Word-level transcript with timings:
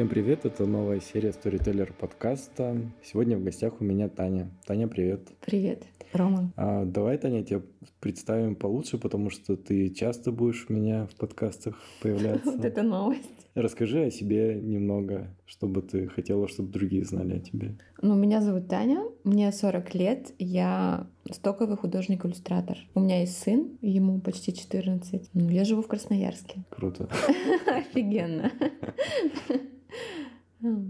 Всем 0.00 0.08
привет, 0.08 0.46
это 0.46 0.64
новая 0.64 0.98
серия 0.98 1.28
Storyteller 1.28 1.92
подкаста. 1.92 2.74
Сегодня 3.04 3.36
в 3.36 3.44
гостях 3.44 3.82
у 3.82 3.84
меня 3.84 4.08
Таня. 4.08 4.50
Таня, 4.64 4.88
привет. 4.88 5.28
Привет, 5.44 5.84
Роман. 6.14 6.54
А, 6.56 6.86
давай, 6.86 7.18
Таня, 7.18 7.44
тебя 7.44 7.60
представим 8.00 8.56
получше, 8.56 8.96
потому 8.96 9.28
что 9.28 9.58
ты 9.58 9.90
часто 9.90 10.32
будешь 10.32 10.64
у 10.70 10.72
меня 10.72 11.06
в 11.06 11.16
подкастах 11.16 11.78
появляться. 12.02 12.50
Вот 12.50 12.64
это 12.64 12.82
новость. 12.82 13.28
Расскажи 13.54 14.04
о 14.04 14.10
себе 14.10 14.54
немного, 14.54 15.36
чтобы 15.44 15.82
ты 15.82 16.08
хотела, 16.08 16.48
чтобы 16.48 16.70
другие 16.70 17.04
знали 17.04 17.36
о 17.36 17.40
тебе. 17.40 17.76
Ну, 18.00 18.14
меня 18.14 18.40
зовут 18.40 18.68
Таня, 18.68 19.04
мне 19.24 19.52
40 19.52 19.94
лет, 19.94 20.32
я 20.38 21.08
стоковый 21.30 21.76
художник-иллюстратор. 21.76 22.78
У 22.94 23.00
меня 23.00 23.20
есть 23.20 23.38
сын, 23.38 23.76
ему 23.82 24.18
почти 24.22 24.54
14. 24.54 25.28
Ну, 25.34 25.50
я 25.50 25.66
живу 25.66 25.82
в 25.82 25.88
Красноярске. 25.88 26.62
Круто. 26.70 27.06
Офигенно. 27.66 28.50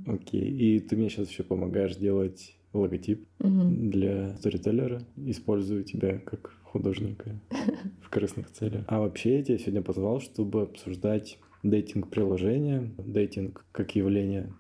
Окей. 0.07 0.51
И 0.51 0.81
ты 0.81 0.97
мне 0.97 1.09
сейчас 1.09 1.29
еще 1.31 1.43
помогаешь 1.43 1.97
делать 1.97 2.57
логотип 2.73 3.27
для 3.39 4.37
сторителлера. 4.37 5.03
Использую 5.17 5.85
тебя 5.85 6.19
как 6.19 6.57
художника 6.65 7.41
в 8.03 8.11
корыстных 8.11 8.51
целях. 8.51 8.85
А 8.87 9.01
вообще 9.01 9.39
я 9.39 9.45
тебя 9.45 9.59
сегодня 9.59 9.83
позвал, 9.83 10.21
чтобы 10.21 10.63
обсуждать 10.63 11.39
дейтинг-приложения, 11.63 12.91
дейтинг 12.99 13.67
как 13.73 13.95
явление. 13.97 14.53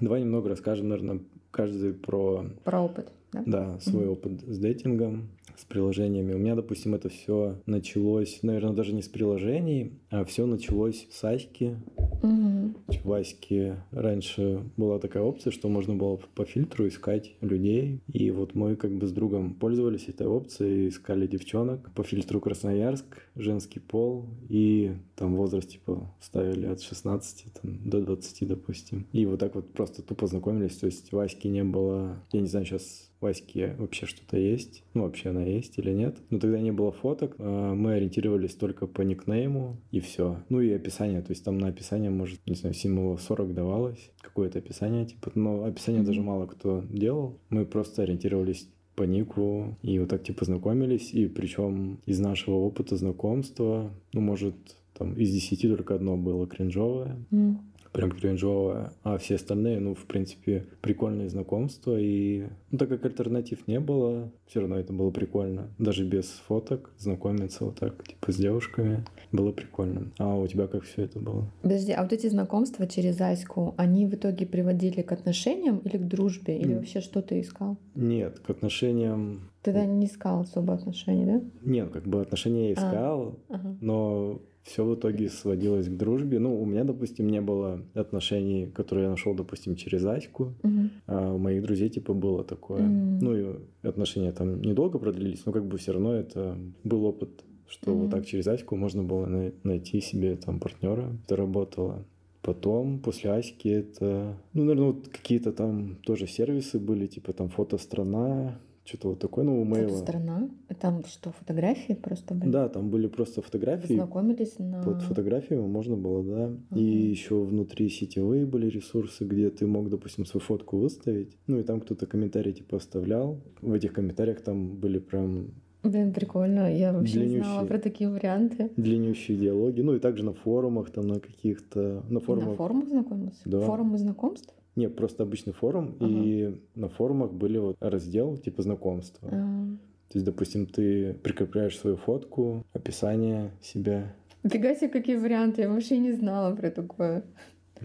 Давай 0.00 0.20
немного 0.22 0.48
расскажем, 0.48 0.88
наверное, 0.88 1.20
каждый 1.50 1.94
про... 1.94 2.46
Про 2.64 2.82
опыт, 2.82 3.12
да? 3.32 3.42
Да, 3.46 3.80
свой 3.80 4.06
опыт 4.06 4.40
с 4.42 4.58
дейтингом, 4.58 5.28
с 5.56 5.64
приложениями. 5.64 6.34
У 6.34 6.38
меня, 6.38 6.54
допустим, 6.54 6.94
это 6.94 7.08
все 7.08 7.56
началось, 7.66 8.40
наверное, 8.42 8.72
даже 8.72 8.92
не 8.92 9.02
с 9.02 9.08
приложений, 9.08 9.92
а 10.10 10.24
все 10.24 10.46
началось 10.46 11.06
с 11.10 11.24
Аськи. 11.24 11.76
Угу. 12.22 12.74
В 13.04 13.12
Аське 13.12 13.76
раньше 13.90 14.62
была 14.76 14.98
такая 14.98 15.22
опция, 15.22 15.50
что 15.50 15.68
можно 15.68 15.94
было 15.94 16.18
по 16.34 16.44
фильтру 16.44 16.88
искать 16.88 17.34
людей. 17.40 18.00
И 18.12 18.30
вот 18.30 18.54
мы 18.54 18.76
как 18.76 18.92
бы 18.92 19.06
с 19.06 19.12
другом 19.12 19.54
пользовались 19.54 20.08
этой 20.08 20.26
опцией, 20.26 20.88
искали 20.88 21.26
девчонок 21.26 21.90
по 21.94 22.02
фильтру 22.02 22.40
Красноярск, 22.40 23.04
женский 23.36 23.80
пол, 23.80 24.26
и 24.48 24.92
там 25.16 25.36
возраст 25.36 25.68
типа 25.68 26.10
ставили 26.20 26.66
от 26.66 26.82
16 26.82 27.44
там, 27.60 27.78
до 27.84 28.00
20, 28.00 28.48
допустим. 28.48 29.06
И 29.12 29.26
вот 29.26 29.40
так 29.40 29.54
вот 29.54 29.72
просто 29.72 30.02
тупо 30.02 30.26
знакомились. 30.26 30.76
То 30.76 30.86
есть 30.86 31.12
в 31.12 31.18
Аське 31.18 31.48
не 31.48 31.64
было, 31.64 32.16
я 32.32 32.40
не 32.40 32.48
знаю, 32.48 32.66
сейчас 32.66 33.10
в 33.20 33.26
Аське 33.26 33.74
вообще 33.78 34.06
что-то 34.06 34.36
есть. 34.36 34.84
Ну, 34.94 35.02
вообще 35.02 35.30
она 35.38 35.46
есть 35.46 35.78
или 35.78 35.92
нет. 35.92 36.16
Но 36.30 36.38
тогда 36.38 36.60
не 36.60 36.72
было 36.72 36.92
фоток. 36.92 37.36
А, 37.38 37.74
мы 37.74 37.94
ориентировались 37.94 38.54
только 38.54 38.86
по 38.86 39.02
никнейму 39.02 39.76
и 39.90 40.00
все. 40.00 40.42
Ну 40.48 40.60
и 40.60 40.70
описание. 40.70 41.22
То 41.22 41.30
есть 41.30 41.44
там 41.44 41.58
на 41.58 41.68
описание, 41.68 42.10
может, 42.10 42.40
не 42.46 42.54
знаю, 42.54 42.74
символов 42.74 43.22
40 43.22 43.54
давалось. 43.54 44.10
Какое-то 44.20 44.58
описание, 44.58 45.06
типа. 45.06 45.32
Но 45.34 45.64
описание 45.64 46.02
mm-hmm. 46.02 46.06
даже 46.06 46.22
мало 46.22 46.46
кто 46.46 46.84
делал. 46.90 47.38
Мы 47.50 47.64
просто 47.64 48.02
ориентировались 48.02 48.68
по 48.94 49.04
нику 49.04 49.76
и 49.82 49.98
вот 50.00 50.08
так 50.08 50.24
типа 50.24 50.44
знакомились. 50.44 51.12
И 51.14 51.26
причем 51.26 52.00
из 52.04 52.18
нашего 52.18 52.56
опыта 52.56 52.96
знакомства, 52.96 53.92
ну, 54.12 54.20
может, 54.20 54.56
там 54.92 55.14
из 55.14 55.30
десяти 55.30 55.68
только 55.68 55.94
одно 55.94 56.16
было 56.16 56.46
кринжовое. 56.46 57.16
Mm 57.30 57.56
прям 57.92 58.10
кринжовое, 58.10 58.92
а 59.02 59.18
все 59.18 59.36
остальные, 59.36 59.80
ну, 59.80 59.94
в 59.94 60.06
принципе, 60.06 60.66
прикольные 60.80 61.28
знакомства, 61.28 61.98
и 61.98 62.46
ну, 62.70 62.78
так 62.78 62.88
как 62.88 63.04
альтернатив 63.04 63.66
не 63.66 63.80
было, 63.80 64.30
все 64.46 64.60
равно 64.60 64.78
это 64.78 64.92
было 64.92 65.10
прикольно. 65.10 65.68
Даже 65.78 66.04
без 66.04 66.26
фоток 66.46 66.90
знакомиться 66.98 67.64
вот 67.64 67.78
так, 67.78 68.06
типа, 68.06 68.32
с 68.32 68.36
девушками, 68.36 69.04
было 69.32 69.52
прикольно. 69.52 70.10
А 70.18 70.36
у 70.36 70.46
тебя 70.46 70.66
как 70.66 70.84
все 70.84 71.02
это 71.02 71.18
было? 71.18 71.50
Подожди, 71.62 71.92
а 71.92 72.02
вот 72.02 72.12
эти 72.12 72.28
знакомства 72.28 72.86
через 72.86 73.20
Аську, 73.20 73.74
они 73.76 74.06
в 74.06 74.14
итоге 74.14 74.46
приводили 74.46 75.02
к 75.02 75.12
отношениям 75.12 75.78
или 75.78 75.96
к 75.96 76.06
дружбе, 76.06 76.58
или 76.58 76.74
mm. 76.74 76.76
вообще 76.76 77.00
что 77.00 77.22
ты 77.22 77.40
искал? 77.40 77.76
Нет, 77.94 78.38
к 78.40 78.50
отношениям... 78.50 79.50
Ты 79.62 79.72
тогда 79.72 79.86
не 79.86 80.06
искал 80.06 80.40
особо 80.40 80.74
отношений, 80.74 81.26
да? 81.26 81.42
Нет, 81.62 81.90
как 81.90 82.04
бы 82.04 82.20
отношения 82.20 82.70
я 82.70 82.70
а, 82.70 82.72
искал, 82.74 83.38
а, 83.48 83.54
ага. 83.54 83.76
но 83.80 84.40
все 84.68 84.84
в 84.84 84.94
итоге 84.94 85.30
сводилось 85.30 85.88
к 85.88 85.96
дружбе. 85.96 86.38
Ну, 86.38 86.60
у 86.60 86.66
меня, 86.66 86.84
допустим, 86.84 87.28
не 87.28 87.40
было 87.40 87.82
отношений, 87.94 88.66
которые 88.66 89.04
я 89.04 89.10
нашел, 89.10 89.34
допустим, 89.34 89.76
через 89.76 90.04
Аську. 90.04 90.54
Uh-huh. 90.62 90.90
А 91.06 91.32
у 91.32 91.38
моих 91.38 91.62
друзей, 91.62 91.88
типа, 91.88 92.12
было 92.12 92.44
такое. 92.44 92.82
Uh-huh. 92.82 93.18
Ну, 93.20 93.36
и 93.36 93.88
отношения 93.88 94.32
там 94.32 94.60
недолго 94.60 94.98
продлились, 94.98 95.46
но 95.46 95.52
как 95.52 95.66
бы 95.66 95.78
все 95.78 95.92
равно 95.92 96.12
это 96.12 96.58
был 96.84 97.04
опыт, 97.06 97.44
что 97.66 97.92
uh-huh. 97.92 97.94
вот 97.94 98.10
так 98.10 98.26
через 98.26 98.46
Аську 98.46 98.76
можно 98.76 99.02
было 99.02 99.26
на- 99.26 99.52
найти 99.64 100.00
себе 100.00 100.36
там 100.36 100.60
партнера. 100.60 101.16
Это 101.24 101.36
работало. 101.36 102.04
Потом, 102.42 102.98
после 103.00 103.30
Аськи, 103.30 103.68
это, 103.68 104.36
ну, 104.52 104.64
наверное, 104.64 104.92
вот 104.92 105.08
какие-то 105.08 105.52
там 105.52 105.96
тоже 105.96 106.26
сервисы 106.26 106.78
были, 106.78 107.06
типа 107.06 107.32
там 107.32 107.48
фотострана, 107.48 108.58
что-то 108.88 109.08
вот 109.10 109.18
такое, 109.18 109.46
у 109.46 109.64
мейла. 109.64 109.96
страна? 109.96 110.48
Там 110.80 111.04
что, 111.04 111.30
фотографии 111.32 111.92
просто 111.92 112.34
были? 112.34 112.50
Да, 112.50 112.68
там 112.68 112.88
были 112.88 113.06
просто 113.06 113.42
фотографии. 113.42 113.88
Вы 113.88 113.94
знакомились 113.96 114.58
на... 114.58 114.82
Под 114.82 115.02
фотографиями 115.02 115.66
можно 115.66 115.96
было, 115.96 116.22
да. 116.24 116.46
Угу. 116.46 116.78
И 116.78 116.82
еще 116.82 117.42
внутри 117.42 117.90
сетевые 117.90 118.46
были 118.46 118.68
ресурсы, 118.68 119.24
где 119.24 119.50
ты 119.50 119.66
мог, 119.66 119.90
допустим, 119.90 120.24
свою 120.24 120.42
фотку 120.42 120.78
выставить. 120.78 121.36
Ну, 121.46 121.58
и 121.58 121.62
там 121.62 121.80
кто-то 121.80 122.06
комментарий 122.06 122.52
типа 122.52 122.78
оставлял. 122.78 123.40
В 123.60 123.72
этих 123.72 123.92
комментариях 123.92 124.40
там 124.40 124.76
были 124.76 124.98
прям 124.98 125.50
Блин, 125.82 126.12
прикольно. 126.12 126.74
Я 126.74 126.92
вообще 126.92 127.26
не 127.26 127.38
знала 127.38 127.64
про 127.64 127.78
такие 127.78 128.10
варианты. 128.10 128.70
Длиннющие 128.76 129.36
диалоги. 129.36 129.80
Ну 129.80 129.94
и 129.94 130.00
также 130.00 130.24
на 130.24 130.32
форумах, 130.32 130.90
там 130.90 131.06
на 131.06 131.20
каких-то... 131.20 132.02
На 132.08 132.20
форумах. 132.20 132.50
На 132.50 132.56
форумах 132.56 132.88
знакомился? 132.88 133.40
Да. 133.44 133.60
Форумы 133.60 133.98
знакомств? 133.98 134.54
Нет, 134.78 134.94
просто 134.94 135.24
обычный 135.24 135.52
форум, 135.52 135.96
ага. 135.98 136.06
и 136.06 136.54
на 136.76 136.88
форумах 136.88 137.32
были 137.32 137.58
вот 137.58 137.76
раздел 137.80 138.36
типа 138.36 138.62
знакомства. 138.62 139.28
Ага. 139.28 139.76
То 140.08 140.18
есть, 140.18 140.24
допустим, 140.24 140.66
ты 140.66 141.14
прикрепляешь 141.14 141.76
свою 141.76 141.96
фотку, 141.96 142.64
описание 142.72 143.50
себя. 143.60 144.14
Фига 144.44 144.76
себе, 144.76 144.88
какие 144.88 145.16
варианты, 145.16 145.62
я 145.62 145.68
вообще 145.68 145.98
не 145.98 146.12
знала 146.12 146.54
про 146.54 146.70
такое. 146.70 147.24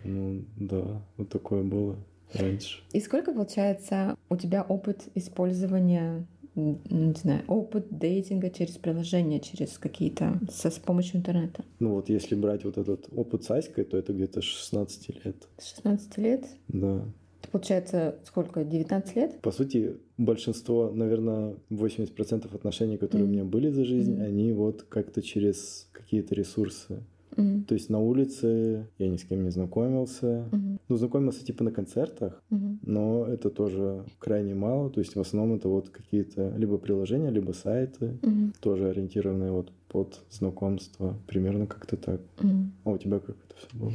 Ну 0.04 0.46
да, 0.56 1.02
вот 1.18 1.30
такое 1.30 1.64
было 1.64 1.98
раньше. 2.32 2.84
И 2.92 3.00
сколько, 3.00 3.34
получается, 3.34 4.16
у 4.30 4.38
тебя 4.38 4.62
опыт 4.62 5.08
использования 5.16 6.28
не 6.56 7.14
знаю, 7.14 7.44
опыт 7.48 7.88
дейтинга 7.90 8.50
через 8.50 8.78
приложения, 8.78 9.40
через 9.40 9.78
какие-то, 9.78 10.40
со, 10.52 10.70
с 10.70 10.80
помощью 10.80 11.18
интернета? 11.18 11.64
Ну 11.80 11.96
вот 11.96 12.10
если 12.10 12.36
брать 12.36 12.64
вот 12.64 12.78
этот 12.78 13.08
опыт 13.16 13.44
с 13.44 13.52
Аськой, 13.52 13.84
то 13.86 13.98
это 13.98 14.14
где-то 14.14 14.42
16 14.42 15.26
лет. 15.26 15.36
16 15.60 16.18
лет? 16.18 16.46
Да. 16.68 17.06
Это 17.42 17.52
получается 17.52 18.16
сколько, 18.26 18.64
19 18.64 19.16
лет? 19.16 19.42
По 19.42 19.52
сути, 19.52 19.98
большинство, 20.18 20.92
наверное, 20.92 21.56
80% 21.70 22.56
отношений, 22.56 22.98
которые 22.98 23.28
mm. 23.28 23.30
у 23.30 23.34
меня 23.34 23.44
были 23.44 23.70
за 23.70 23.84
жизнь, 23.84 24.16
mm. 24.16 24.24
они 24.24 24.54
вот 24.54 24.84
как-то 24.84 25.22
через 25.22 25.90
какие-то 25.92 26.36
ресурсы 26.36 27.04
Mm-hmm. 27.36 27.64
То 27.66 27.74
есть 27.74 27.90
на 27.90 28.00
улице 28.00 28.88
я 28.98 29.08
ни 29.08 29.18
с 29.18 29.24
кем 29.24 29.44
не 29.44 29.50
знакомился. 29.50 30.46
Mm-hmm. 30.52 30.80
Ну, 30.90 30.96
знакомился 30.96 31.46
типа 31.46 31.64
на 31.64 31.72
концертах, 31.72 32.42
mm-hmm. 32.52 32.78
но 32.84 33.26
это 33.26 33.50
тоже 33.50 34.04
крайне 34.20 34.56
мало. 34.56 34.90
То 34.90 35.00
есть 35.00 35.16
в 35.16 35.20
основном 35.20 35.58
это 35.58 35.70
вот 35.70 35.90
какие-то 35.90 36.54
либо 36.58 36.78
приложения, 36.78 37.30
либо 37.30 37.52
сайты, 37.54 38.18
mm-hmm. 38.22 38.56
тоже 38.60 38.90
ориентированные 38.90 39.52
вот 39.52 39.72
под 39.88 40.22
знакомство. 40.32 41.16
Примерно 41.28 41.68
как-то 41.68 41.98
так. 41.98 42.22
Mm-hmm. 42.38 42.66
А 42.84 42.90
у 42.90 42.98
тебя 42.98 43.20
как 43.20 43.36
это 43.36 43.56
все 43.58 43.78
было? 43.78 43.92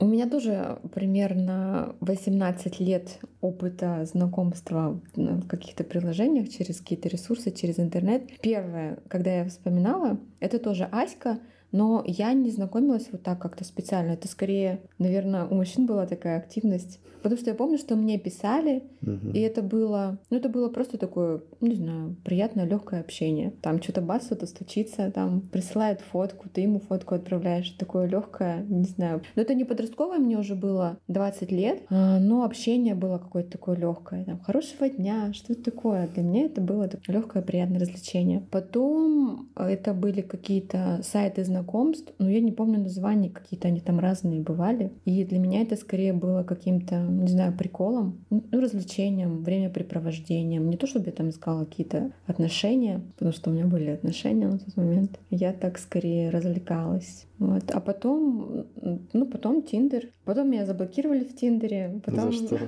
У 0.00 0.06
меня 0.06 0.28
тоже 0.28 0.78
примерно 0.94 1.94
18 2.00 2.80
лет 2.80 3.18
опыта 3.40 4.04
знакомства 4.04 4.98
в 5.14 5.46
каких-то 5.46 5.84
приложениях 5.84 6.48
через 6.48 6.80
какие-то 6.80 7.08
ресурсы, 7.08 7.50
через 7.50 7.78
интернет. 7.78 8.22
Первое, 8.40 8.98
когда 9.08 9.30
я 9.30 9.48
вспоминала, 9.48 10.18
это 10.40 10.58
тоже 10.58 10.88
Аська, 10.90 11.38
но 11.72 12.04
я 12.06 12.32
не 12.34 12.50
знакомилась 12.50 13.08
вот 13.10 13.22
так 13.22 13.40
как-то 13.40 13.64
специально. 13.64 14.12
Это 14.12 14.28
скорее, 14.28 14.82
наверное, 14.98 15.46
у 15.46 15.54
мужчин 15.54 15.86
была 15.86 16.06
такая 16.06 16.38
активность. 16.38 17.00
Потому 17.22 17.40
что 17.40 17.50
я 17.50 17.56
помню, 17.56 17.78
что 17.78 17.96
мне 17.96 18.18
писали, 18.18 18.82
угу. 19.00 19.30
и 19.32 19.40
это 19.40 19.62
было, 19.62 20.18
ну 20.30 20.36
это 20.36 20.48
было 20.48 20.68
просто 20.68 20.98
такое, 20.98 21.40
не 21.66 21.74
знаю, 21.74 22.16
приятное, 22.24 22.66
легкое 22.66 23.00
общение. 23.00 23.52
Там 23.62 23.82
что-то 23.82 24.00
бас, 24.00 24.26
что-то 24.26 24.46
стучится, 24.46 25.10
там 25.10 25.40
присылает 25.40 26.00
фотку, 26.00 26.48
ты 26.48 26.62
ему 26.62 26.80
фотку 26.80 27.14
отправляешь, 27.14 27.70
такое 27.70 28.06
легкое, 28.06 28.64
не 28.68 28.84
знаю. 28.84 29.22
Но 29.34 29.42
это 29.42 29.54
не 29.54 29.64
подростковое, 29.64 30.18
мне 30.18 30.38
уже 30.38 30.54
было 30.54 30.98
20 31.08 31.52
лет, 31.52 31.82
а, 31.90 32.18
но 32.18 32.44
общение 32.44 32.94
было 32.94 33.18
какое-то 33.18 33.52
такое 33.52 33.76
легкое. 33.76 34.24
Там, 34.24 34.40
хорошего 34.40 34.88
дня, 34.88 35.32
что 35.32 35.52
это 35.52 35.64
такое. 35.64 36.08
Для 36.08 36.22
меня 36.22 36.46
это 36.46 36.60
было 36.60 36.88
легкое, 37.06 37.42
приятное 37.42 37.80
развлечение. 37.80 38.42
Потом 38.50 39.50
это 39.56 39.94
были 39.94 40.20
какие-то 40.20 41.00
сайты 41.02 41.44
знакомств 41.44 42.12
но 42.18 42.30
я 42.30 42.40
не 42.40 42.52
помню 42.52 42.78
названия, 42.80 43.30
какие-то 43.30 43.68
они 43.68 43.80
там 43.80 43.98
разные 43.98 44.40
бывали. 44.40 44.92
И 45.04 45.24
для 45.24 45.38
меня 45.38 45.62
это 45.62 45.76
скорее 45.76 46.12
было 46.12 46.42
каким-то, 46.42 46.96
не 47.00 47.28
знаю, 47.28 47.56
приколом, 47.56 48.24
ну, 48.30 48.42
развлечением, 48.52 49.42
времяпрепровождением. 49.42 50.70
Не 50.70 50.76
то, 50.76 50.86
чтобы 50.86 51.06
я 51.06 51.12
там 51.12 51.30
искала 51.30 51.51
какие-то 51.60 52.12
отношения, 52.26 53.00
потому 53.14 53.32
что 53.32 53.50
у 53.50 53.52
меня 53.52 53.66
были 53.66 53.90
отношения 53.90 54.46
на 54.46 54.58
тот 54.58 54.76
момент. 54.76 55.18
Я 55.30 55.52
так 55.52 55.78
скорее 55.78 56.30
развлекалась. 56.30 57.26
Вот. 57.38 57.70
А 57.70 57.80
потом, 57.80 58.66
ну, 59.12 59.26
потом 59.26 59.62
Тиндер. 59.62 60.08
Потом 60.24 60.50
меня 60.50 60.66
заблокировали 60.66 61.24
в 61.24 61.34
Тиндере. 61.34 62.00
Потом... 62.04 62.32
За 62.32 62.46
что? 62.46 62.58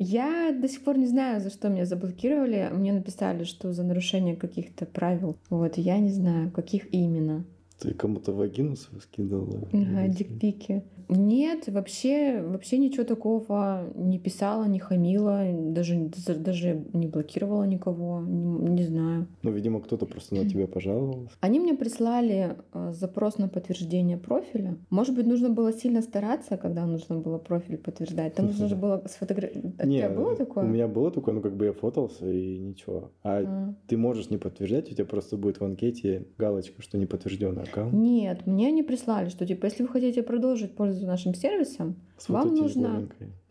Я 0.00 0.52
до 0.52 0.68
сих 0.68 0.84
пор 0.84 0.96
не 0.96 1.06
знаю, 1.06 1.40
за 1.40 1.50
что 1.50 1.68
меня 1.68 1.84
заблокировали. 1.84 2.70
Мне 2.72 2.92
написали, 2.92 3.42
что 3.42 3.72
за 3.72 3.82
нарушение 3.82 4.36
каких-то 4.36 4.86
правил. 4.86 5.36
Вот, 5.50 5.76
я 5.76 5.98
не 5.98 6.10
знаю, 6.10 6.52
каких 6.52 6.94
именно. 6.94 7.44
Ты 7.78 7.94
кому-то 7.94 8.32
вагину 8.32 8.76
свою 8.76 9.00
скидывала? 9.00 9.68
Ага, 9.72 10.08
дикпики. 10.08 10.82
Нет, 11.08 11.68
вообще, 11.68 12.42
вообще 12.42 12.76
ничего 12.76 13.04
такого 13.04 13.90
не 13.94 14.18
писала, 14.18 14.64
не 14.64 14.78
хамила, 14.78 15.44
даже, 15.52 16.10
даже 16.36 16.84
не 16.92 17.06
блокировала 17.06 17.64
никого, 17.64 18.20
не, 18.20 18.68
не 18.70 18.82
знаю. 18.82 19.26
Ну, 19.42 19.50
видимо, 19.50 19.80
кто-то 19.80 20.04
просто 20.04 20.34
на 20.34 20.46
тебя 20.46 20.66
пожаловался. 20.66 21.34
Они 21.40 21.60
мне 21.60 21.74
прислали 21.74 22.56
э, 22.74 22.92
запрос 22.92 23.38
на 23.38 23.48
подтверждение 23.48 24.18
профиля. 24.18 24.76
Может 24.90 25.14
быть, 25.14 25.26
нужно 25.26 25.48
было 25.48 25.72
сильно 25.72 26.02
стараться, 26.02 26.58
когда 26.58 26.84
нужно 26.84 27.16
было 27.16 27.38
профиль 27.38 27.78
подтверждать. 27.78 28.34
Там 28.34 28.46
нужно 28.46 28.68
же 28.68 28.76
было 28.76 29.02
сфотографировать. 29.06 29.76
У 29.78 29.90
тебя 29.90 30.10
было 30.10 30.36
такое? 30.36 30.64
У 30.64 30.68
меня 30.68 30.88
было 30.88 31.10
такое, 31.10 31.34
ну, 31.34 31.40
как 31.40 31.56
бы 31.56 31.66
я 31.66 31.72
фотался 31.72 32.30
и 32.30 32.58
ничего. 32.58 33.12
А, 33.22 33.72
ты 33.86 33.96
можешь 33.96 34.28
не 34.28 34.36
подтверждать, 34.36 34.90
у 34.92 34.94
тебя 34.94 35.06
просто 35.06 35.38
будет 35.38 35.60
в 35.60 35.64
анкете 35.64 36.26
галочка, 36.36 36.82
что 36.82 36.98
не 36.98 37.06
подтвержденный 37.06 37.62
аккаунт. 37.68 37.92
Нет, 37.92 38.46
мне 38.46 38.68
они 38.68 38.82
прислали, 38.82 39.28
что 39.28 39.46
типа, 39.46 39.66
если 39.66 39.82
вы 39.82 39.88
хотите 39.88 40.22
продолжить 40.22 40.74
пользоваться 40.74 41.06
нашим 41.06 41.34
сервисом, 41.34 41.96
вам 42.26 42.54
нужно... 42.54 43.08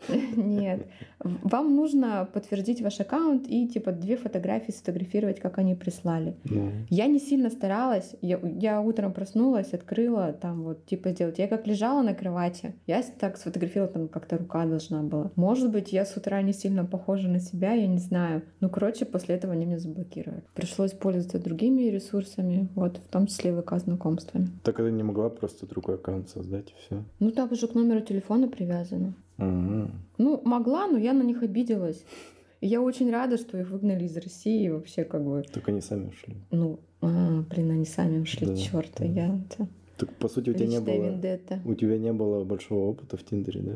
Нет. 0.36 0.88
Вам 1.20 1.76
нужно 1.76 2.28
подтвердить 2.32 2.82
ваш 2.82 3.00
аккаунт 3.00 3.48
и 3.48 3.68
типа 3.68 3.92
две 3.92 4.18
фотографии 4.18 4.72
сфотографировать, 4.72 5.40
как 5.40 5.58
они 5.58 5.76
прислали. 5.76 6.36
Yeah. 6.46 6.86
Я 6.90 7.08
не 7.08 7.20
сильно 7.20 7.50
старалась. 7.50 8.16
Я, 8.22 8.40
я 8.44 8.82
утром 8.82 9.14
проснулась, 9.14 9.74
открыла 9.74 10.34
там 10.34 10.64
вот 10.64 10.86
типа 10.86 11.12
сделать. 11.12 11.40
Я 11.40 11.48
как 11.48 11.68
лежала 11.68 12.02
на 12.02 12.14
кровати, 12.14 12.76
я 12.86 13.04
так 13.20 13.38
сфотографировала, 13.38 13.92
там 13.92 14.08
как-то 14.08 14.38
рука 14.38 14.66
должна 14.66 15.02
была. 15.02 15.32
Может 15.36 15.72
быть, 15.72 15.92
я 15.92 16.06
с 16.06 16.16
утра 16.16 16.42
не 16.42 16.54
сильно 16.54 16.86
похожа 16.86 17.28
на 17.28 17.40
себя, 17.40 17.74
я 17.74 17.88
не 17.88 18.00
знаю. 18.00 18.44
Ну, 18.60 18.70
короче, 18.70 19.06
после 19.06 19.36
этого 19.36 19.54
они 19.54 19.66
меня 19.66 19.80
заблокировали. 19.80 20.44
Пришлось 20.54 20.92
пользоваться 20.92 21.40
другими 21.40 21.84
ресурсами, 21.84 22.70
вот, 22.76 22.98
в 22.98 23.08
том 23.10 23.28
числе 23.28 23.60
ВК 23.60 23.78
знакомствами. 23.78 24.50
Так 24.64 24.80
это 24.80 24.92
не 24.92 25.04
могла 25.04 25.30
просто 25.30 25.68
другой 25.68 25.96
аккаунт 25.96 26.30
создать 26.30 26.70
и 26.70 26.74
все. 26.80 27.04
Ну, 27.20 27.32
там 27.32 27.52
уже 27.52 27.68
к 27.68 27.74
номеру 27.74 28.02
телефона 28.02 28.48
привязано. 28.48 29.14
Угу. 29.38 29.92
Ну, 30.18 30.42
могла, 30.44 30.88
но 30.88 30.98
я 30.98 31.14
на 31.14 31.24
них 31.24 31.44
обиделась. 31.44 32.04
И 32.62 32.68
я 32.68 32.82
очень 32.82 33.12
рада, 33.12 33.38
что 33.38 33.58
их 33.58 33.70
выгнали 33.70 34.06
из 34.06 34.18
России 34.18 34.70
вообще 34.70 35.04
как 35.04 35.24
бы. 35.24 35.44
Только 35.54 35.72
они 35.72 35.82
сами 35.82 36.08
ушли. 36.08 36.36
Ну, 36.52 36.80
а, 37.02 37.44
блин, 37.50 37.72
они 37.72 37.86
сами 37.86 38.20
ушли, 38.20 38.48
да, 38.48 38.56
черт, 38.56 38.92
да. 38.98 39.06
я 39.06 39.28
это. 39.28 39.68
Так 39.98 40.14
по 40.16 40.28
сути 40.28 40.50
у 40.50 40.54
тебя 40.54 40.68
не 40.68 40.80
было. 40.80 40.94
Вендетта. 40.94 41.60
У 41.66 41.74
тебя 41.74 41.98
не 41.98 42.14
было 42.14 42.44
большого 42.44 42.86
опыта 42.90 43.18
в 43.18 43.24
Тиндере, 43.24 43.62
да? 43.62 43.74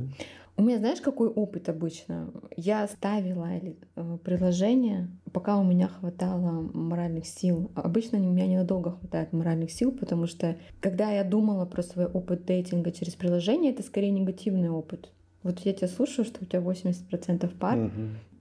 У 0.58 0.64
меня, 0.64 0.78
знаешь, 0.78 1.02
какой 1.02 1.30
опыт 1.30 1.70
обычно? 1.70 2.32
Я 2.56 2.88
ставила 2.88 3.48
э, 3.48 4.18
приложение, 4.24 5.10
пока 5.32 5.58
у 5.58 5.64
меня 5.64 5.88
хватало 5.88 6.70
моральных 6.74 7.26
сил. 7.26 7.72
Обычно 7.74 8.20
у 8.20 8.22
меня 8.22 8.46
ненадолго 8.46 8.92
хватает 8.92 9.34
моральных 9.34 9.72
сил, 9.72 9.92
потому 9.92 10.28
что 10.28 10.58
когда 10.80 11.10
я 11.12 11.24
думала 11.24 11.66
про 11.66 11.82
свой 11.82 12.06
опыт 12.06 12.46
дейтинга 12.46 12.92
через 12.92 13.16
приложение, 13.16 13.72
это 13.72 13.82
скорее 13.82 14.12
негативный 14.12 14.70
опыт. 14.70 15.12
Вот 15.44 15.60
я 15.60 15.74
тебя 15.74 15.88
слушаю, 15.88 16.26
что 16.26 16.40
у 16.42 16.46
тебя 16.46 16.60
80% 16.60 17.58
пар, 17.58 17.78
угу. 17.78 17.92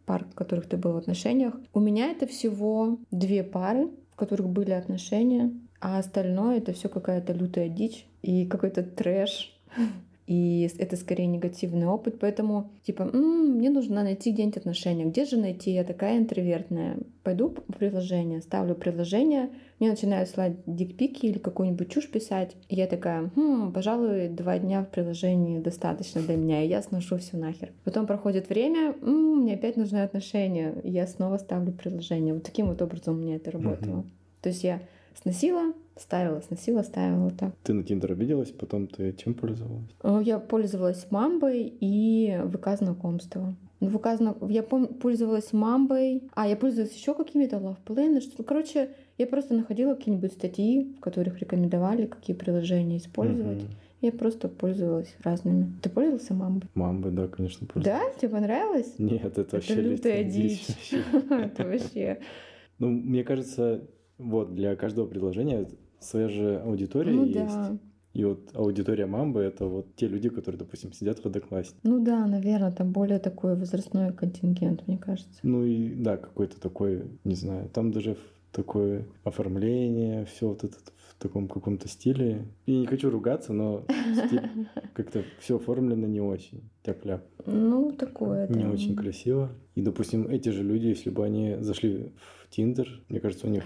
пар, 0.06 0.24
в 0.24 0.34
которых 0.34 0.66
ты 0.66 0.76
был 0.76 0.92
в 0.92 0.96
отношениях. 0.96 1.54
У 1.72 1.80
меня 1.80 2.10
это 2.10 2.26
всего 2.26 2.98
две 3.10 3.42
пары, 3.42 3.88
в 4.12 4.16
которых 4.16 4.48
были 4.48 4.72
отношения, 4.72 5.52
а 5.80 5.98
остальное 5.98 6.58
это 6.58 6.72
все 6.72 6.88
какая-то 6.88 7.32
лютая 7.32 7.68
дичь 7.68 8.06
и 8.22 8.46
какой-то 8.46 8.82
трэш. 8.82 9.58
И 10.30 10.70
это 10.78 10.94
скорее 10.94 11.26
негативный 11.26 11.88
опыт. 11.88 12.20
Поэтому, 12.20 12.70
типа, 12.86 13.02
м-м, 13.02 13.56
мне 13.56 13.68
нужно 13.68 14.04
найти 14.04 14.30
где-нибудь 14.30 14.58
отношения. 14.58 15.04
Где 15.04 15.24
же 15.24 15.36
найти? 15.36 15.72
Я 15.72 15.82
такая 15.82 16.18
интровертная. 16.18 16.98
Пойду 17.24 17.48
в 17.48 17.72
приложение, 17.76 18.40
ставлю 18.40 18.76
приложение, 18.76 19.50
мне 19.80 19.90
начинают 19.90 20.28
слать 20.28 20.52
дикпики 20.66 21.26
или 21.26 21.38
какую-нибудь 21.38 21.90
чушь 21.90 22.08
писать. 22.08 22.54
И 22.68 22.76
я 22.76 22.86
такая, 22.86 23.32
хм, 23.34 23.72
пожалуй, 23.72 24.28
два 24.28 24.60
дня 24.60 24.84
в 24.84 24.90
приложении 24.90 25.58
достаточно 25.58 26.22
для 26.22 26.36
меня, 26.36 26.62
и 26.62 26.68
я 26.68 26.80
сношу 26.80 27.18
все 27.18 27.36
нахер. 27.36 27.72
Потом 27.82 28.06
проходит 28.06 28.48
время, 28.48 28.94
м-м, 29.02 29.40
мне 29.42 29.54
опять 29.54 29.76
нужны 29.76 29.98
отношения, 29.98 30.76
и 30.84 30.92
я 30.92 31.08
снова 31.08 31.38
ставлю 31.38 31.72
приложение. 31.72 32.34
Вот 32.34 32.44
таким 32.44 32.68
вот 32.68 32.80
образом 32.80 33.16
у 33.16 33.20
меня 33.20 33.34
это 33.34 33.50
работало. 33.50 34.02
Mm-hmm. 34.02 34.42
То 34.42 34.48
есть 34.50 34.62
я 34.62 34.80
сносила, 35.20 35.72
ставила, 35.96 36.40
сносила, 36.40 36.82
ставила 36.82 37.30
так. 37.30 37.54
Ты 37.62 37.72
на 37.72 37.82
Тиндер 37.82 38.12
обиделась, 38.12 38.50
потом 38.50 38.86
ты 38.86 39.12
чем 39.12 39.34
пользовалась? 39.34 39.90
Э, 40.02 40.20
я 40.24 40.38
пользовалась 40.38 41.06
Мамбой 41.10 41.72
и 41.80 42.40
ВК 42.52 42.76
знакомства. 42.78 43.54
Ну, 43.80 43.88
ВК 43.88 44.08
я 44.48 44.62
пом- 44.62 44.92
пользовалась 44.94 45.52
Мамбой, 45.52 46.22
а 46.34 46.46
я 46.46 46.56
пользовалась 46.56 46.94
еще 46.94 47.14
какими-то 47.14 47.58
лавплейны, 47.58 48.20
что 48.20 48.42
Короче, 48.42 48.90
я 49.18 49.26
просто 49.26 49.54
находила 49.54 49.94
какие-нибудь 49.94 50.32
статьи, 50.32 50.94
в 50.98 51.00
которых 51.00 51.40
рекомендовали, 51.40 52.06
какие 52.06 52.36
приложения 52.36 52.98
использовать. 52.98 53.62
Mm-hmm. 53.62 53.74
Я 54.02 54.12
просто 54.12 54.48
пользовалась 54.48 55.14
разными. 55.22 55.72
Ты 55.82 55.90
пользовался 55.90 56.32
мамбой? 56.32 56.70
Мамбой, 56.74 57.12
да, 57.12 57.28
конечно, 57.28 57.66
пользовался. 57.66 58.04
Да? 58.06 58.18
Тебе 58.18 58.30
понравилось? 58.30 58.94
Нет, 58.98 59.24
это, 59.24 59.42
это 59.42 59.56
вообще 59.56 59.74
лютая 59.74 60.24
дичь. 60.24 60.66
Это 61.30 61.64
вообще... 61.64 62.18
Ну, 62.78 62.88
мне 62.88 63.24
кажется, 63.24 63.82
вот, 64.20 64.54
для 64.54 64.76
каждого 64.76 65.06
предложения 65.06 65.68
своя 65.98 66.28
же 66.28 66.60
аудитория 66.60 67.12
ну, 67.12 67.24
есть. 67.24 67.54
Да. 67.54 67.78
И 68.12 68.24
вот 68.24 68.50
аудитория 68.54 69.06
Мамбы— 69.06 69.40
это 69.42 69.66
вот 69.66 69.94
те 69.94 70.08
люди, 70.08 70.28
которые, 70.28 70.58
допустим, 70.58 70.92
сидят 70.92 71.20
в 71.20 71.26
однокласснике. 71.26 71.78
Ну 71.84 72.02
да, 72.04 72.26
наверное, 72.26 72.72
там 72.72 72.90
более 72.90 73.20
такой 73.20 73.54
возрастной 73.54 74.12
контингент, 74.12 74.86
мне 74.88 74.98
кажется. 74.98 75.38
Ну 75.42 75.64
и 75.64 75.94
да, 75.94 76.16
какой-то 76.16 76.60
такой, 76.60 77.04
не 77.24 77.36
знаю, 77.36 77.68
там 77.68 77.92
даже 77.92 78.16
такое 78.50 79.06
оформление, 79.22 80.24
все 80.24 80.48
вот 80.48 80.64
это 80.64 80.74
в 80.74 81.22
таком 81.22 81.46
каком-то 81.46 81.86
стиле. 81.86 82.48
И 82.66 82.80
не 82.80 82.86
хочу 82.86 83.10
ругаться, 83.10 83.52
но 83.52 83.86
как-то 84.94 85.22
все 85.38 85.56
оформлено 85.56 86.08
не 86.08 86.20
очень 86.20 86.62
тяп-ляп. 86.82 87.22
Ну, 87.46 87.92
такое, 87.92 88.48
Не 88.48 88.64
очень 88.66 88.96
красиво. 88.96 89.50
И, 89.76 89.82
допустим, 89.82 90.26
эти 90.28 90.48
же 90.48 90.64
люди, 90.64 90.86
если 90.86 91.10
бы 91.10 91.24
они 91.24 91.58
зашли 91.60 92.12
в 92.16 92.39
Тиндер. 92.50 93.02
Мне 93.08 93.20
кажется, 93.20 93.46
у 93.46 93.50
них 93.50 93.64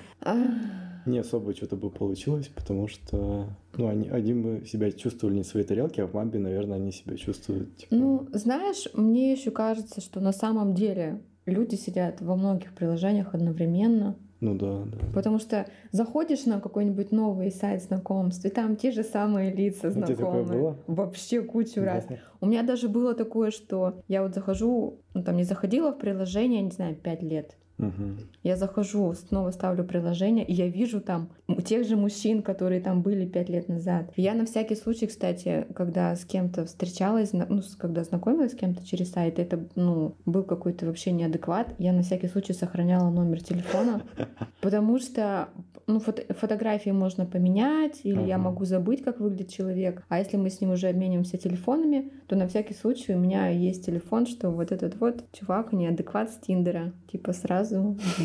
не 1.06 1.18
особо 1.18 1.54
что-то 1.54 1.76
бы 1.76 1.90
получилось, 1.90 2.48
потому 2.48 2.88
что 2.88 3.48
ну, 3.76 3.88
они, 3.88 4.08
они 4.08 4.34
бы 4.34 4.64
себя 4.66 4.90
чувствовали 4.90 5.36
не 5.36 5.42
в 5.42 5.46
своей 5.46 5.66
тарелке, 5.66 6.02
а 6.02 6.06
в 6.06 6.14
Мамбе, 6.14 6.38
наверное, 6.38 6.76
они 6.76 6.92
себя 6.92 7.16
чувствуют. 7.16 7.76
Типа... 7.76 7.94
Ну, 7.94 8.28
знаешь, 8.32 8.88
мне 8.94 9.32
еще 9.32 9.50
кажется, 9.50 10.00
что 10.00 10.20
на 10.20 10.32
самом 10.32 10.74
деле 10.74 11.20
люди 11.46 11.74
сидят 11.74 12.20
во 12.20 12.36
многих 12.36 12.74
приложениях 12.74 13.34
одновременно. 13.34 14.16
Ну 14.40 14.54
да, 14.54 14.84
да. 14.84 14.98
Потому 15.14 15.38
что 15.38 15.66
заходишь 15.90 16.44
на 16.44 16.60
какой-нибудь 16.60 17.12
новый 17.12 17.50
сайт 17.50 17.82
знакомств, 17.82 18.44
и 18.44 18.50
там 18.50 18.76
те 18.76 18.90
же 18.90 19.02
самые 19.02 19.54
лица 19.54 19.90
знакомые. 19.90 20.44
было? 20.44 20.78
Вообще 20.86 21.42
кучу 21.42 21.76
да. 21.76 21.84
раз. 21.84 22.06
У 22.40 22.46
меня 22.46 22.62
даже 22.62 22.88
было 22.88 23.14
такое, 23.14 23.50
что 23.50 24.02
я 24.06 24.22
вот 24.22 24.34
захожу, 24.34 25.00
ну 25.14 25.22
там 25.22 25.36
не 25.36 25.44
заходила 25.44 25.92
в 25.92 25.98
приложение, 25.98 26.60
не 26.60 26.70
знаю, 26.70 26.94
пять 26.94 27.22
лет. 27.22 27.56
Угу. 27.78 28.18
Я 28.42 28.56
захожу, 28.56 29.12
снова 29.14 29.50
ставлю 29.50 29.84
приложение, 29.84 30.44
и 30.44 30.52
я 30.52 30.68
вижу 30.68 31.00
там 31.00 31.30
тех 31.64 31.86
же 31.86 31.96
мужчин, 31.96 32.42
которые 32.42 32.80
там 32.80 33.02
были 33.02 33.26
пять 33.26 33.48
лет 33.48 33.68
назад. 33.68 34.12
Я 34.16 34.34
на 34.34 34.46
всякий 34.46 34.76
случай, 34.76 35.06
кстати, 35.06 35.66
когда 35.74 36.14
с 36.14 36.24
кем-то 36.24 36.66
встречалась, 36.66 37.32
ну, 37.32 37.62
когда 37.78 38.04
знакомилась 38.04 38.52
с 38.52 38.56
кем-то 38.56 38.86
через 38.86 39.10
сайт, 39.10 39.38
это, 39.38 39.66
ну, 39.74 40.16
был 40.24 40.44
какой-то 40.44 40.86
вообще 40.86 41.12
неадекват, 41.12 41.74
я 41.78 41.92
на 41.92 42.02
всякий 42.02 42.28
случай 42.28 42.52
сохраняла 42.52 43.10
номер 43.10 43.42
телефона, 43.42 44.02
потому 44.60 44.98
что 44.98 45.48
ну, 45.86 46.00
фото 46.00 46.22
фотографии 46.34 46.90
можно 46.90 47.26
поменять, 47.26 48.00
или 48.04 48.22
uh-huh. 48.22 48.28
я 48.28 48.38
могу 48.38 48.64
забыть, 48.64 49.02
как 49.02 49.20
выглядит 49.20 49.50
человек. 49.50 50.02
А 50.08 50.18
если 50.18 50.36
мы 50.36 50.50
с 50.50 50.60
ним 50.60 50.70
уже 50.70 50.88
обмениваемся 50.88 51.36
телефонами, 51.36 52.10
то 52.26 52.36
на 52.36 52.48
всякий 52.48 52.74
случай 52.74 53.14
у 53.14 53.18
меня 53.18 53.48
есть 53.48 53.84
телефон, 53.84 54.26
что 54.26 54.50
вот 54.50 54.72
этот 54.72 54.98
вот 55.00 55.24
чувак 55.32 55.72
неадекват 55.72 56.30
с 56.30 56.38
Тиндера. 56.38 56.92
Типа 57.10 57.32
сразу 57.32 57.63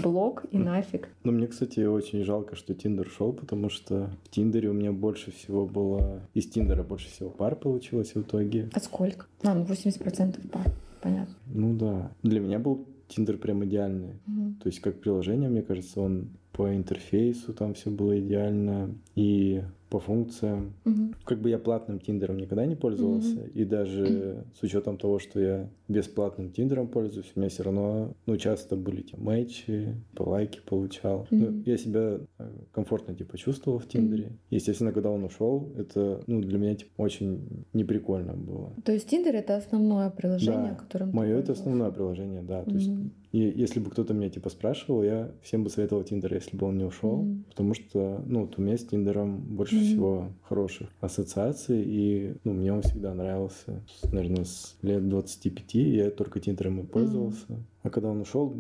блок 0.04 0.46
и 0.52 0.58
нафиг. 0.58 1.10
Ну, 1.24 1.32
мне, 1.32 1.48
кстати, 1.48 1.82
очень 1.82 2.24
жалко, 2.24 2.56
что 2.56 2.74
Тиндер 2.74 3.08
ушел, 3.10 3.34
потому 3.34 3.70
что 3.70 4.10
в 4.24 4.30
Тиндере 4.30 4.70
у 4.70 4.74
меня 4.74 4.92
больше 4.92 5.32
всего 5.32 5.66
было... 5.66 6.22
Из 6.34 6.48
Тиндера 6.48 6.84
больше 6.84 7.10
всего 7.10 7.30
пар 7.30 7.56
получилось 7.56 8.16
в 8.16 8.22
итоге. 8.22 8.70
А 8.74 8.80
сколько? 8.80 9.26
А, 9.44 9.54
ну 9.54 9.64
80% 9.64 10.48
пар. 10.50 10.72
Понятно. 11.02 11.36
Ну 11.48 11.74
да. 11.76 12.12
Для 12.24 12.40
меня 12.40 12.60
был 12.60 12.86
Тиндер 13.08 13.38
прям 13.38 13.66
идеальный. 13.66 14.20
Угу. 14.28 14.56
То 14.64 14.68
есть 14.68 14.80
как 14.80 15.00
приложение, 15.00 15.50
мне 15.50 15.62
кажется, 15.62 16.02
он 16.02 16.30
по 16.52 16.76
интерфейсу 16.76 17.54
там 17.54 17.74
все 17.74 17.90
было 17.90 18.20
идеально. 18.20 18.96
И 19.16 19.64
по 19.90 20.00
функциям. 20.00 20.74
Мгм. 20.86 21.16
Как 21.26 21.40
бы 21.42 21.50
я 21.50 21.58
платным 21.58 22.00
Тиндером 22.00 22.38
никогда 22.38 22.66
не 22.66 22.76
пользовался, 22.76 23.40
Мгм. 23.40 23.50
и 23.56 23.66
даже 23.66 24.46
с 24.60 24.64
учетом 24.64 24.98
того, 24.98 25.20
что 25.20 25.40
я 25.40 25.70
бесплатным 25.88 26.52
Тиндером 26.52 26.88
пользуюсь, 26.88 27.32
у 27.36 27.40
меня 27.40 27.50
все 27.50 27.64
равно, 27.64 28.14
ну, 28.28 28.38
часто 28.38 28.76
были 28.76 29.00
эти 29.00 29.16
мэчи, 29.16 29.96
по 30.16 30.24
лайки 30.24 30.60
получал. 30.66 31.28
Ну, 31.32 31.48
Мгм. 31.48 31.64
я 31.66 31.78
себя 31.78 32.20
э, 32.38 32.50
комфортно, 32.72 33.16
типа, 33.16 33.38
чувствовал 33.38 33.80
в 33.80 33.88
Тиндере. 33.88 34.32
Естественно, 34.52 34.92
когда 34.92 35.10
он 35.10 35.24
ушел, 35.24 35.72
это, 35.76 36.22
ну, 36.28 36.42
для 36.42 36.58
меня, 36.60 36.76
типа, 36.76 36.92
очень 37.02 37.66
неприкольно 37.74 38.34
было. 38.34 38.74
То 38.86 38.92
есть 38.92 39.10
Тиндер 39.10 39.36
это 39.36 39.58
основное 39.58 40.10
приложение, 40.12 40.72
Да, 40.72 40.76
которым 40.76 41.12
Мое 41.14 41.38
это 41.40 41.54
основное 41.54 41.92
приложение, 41.92 42.42
да. 42.44 42.64
То 42.64 42.76
есть, 42.76 42.90
Мгм. 42.90 43.12
И 43.32 43.40
если 43.40 43.80
бы 43.80 43.92
кто-то 43.92 44.14
меня, 44.14 44.30
типа, 44.30 44.50
спрашивал, 44.50 45.04
я 45.04 45.32
всем 45.44 45.64
бы 45.64 45.70
советовал 45.70 46.04
Тиндер, 46.04 46.34
если 46.34 46.58
бы 46.58 46.66
он 46.68 46.78
не 46.78 46.84
ушел. 46.84 47.18
Мгм. 47.18 47.46
Потому 47.50 47.74
что, 47.76 48.24
ну, 48.26 48.42
вот 48.42 48.58
у 48.58 48.62
меня 48.62 48.78
с 48.78 48.86
Тиндером 48.86 49.38
больше 49.40 49.76
Мгм. 49.76 49.84
всего 49.84 50.32
хороших 50.44 50.90
ассоциаций, 51.00 51.84
и, 51.86 52.34
ну, 52.44 52.54
мне 52.54 52.74
он 52.74 52.82
всегда 52.82 53.14
нравился. 53.14 53.84
Наверное, 54.12 54.46
с 54.46 54.78
лет 54.82 55.08
25 55.08 55.76
я 55.76 56.10
только 56.10 56.40
Тиндером 56.40 56.80
и 56.82 56.86
пользовался. 56.86 57.64
А 57.82 57.90
когда 57.90 58.10
он 58.10 58.20
ушел, 58.22 58.56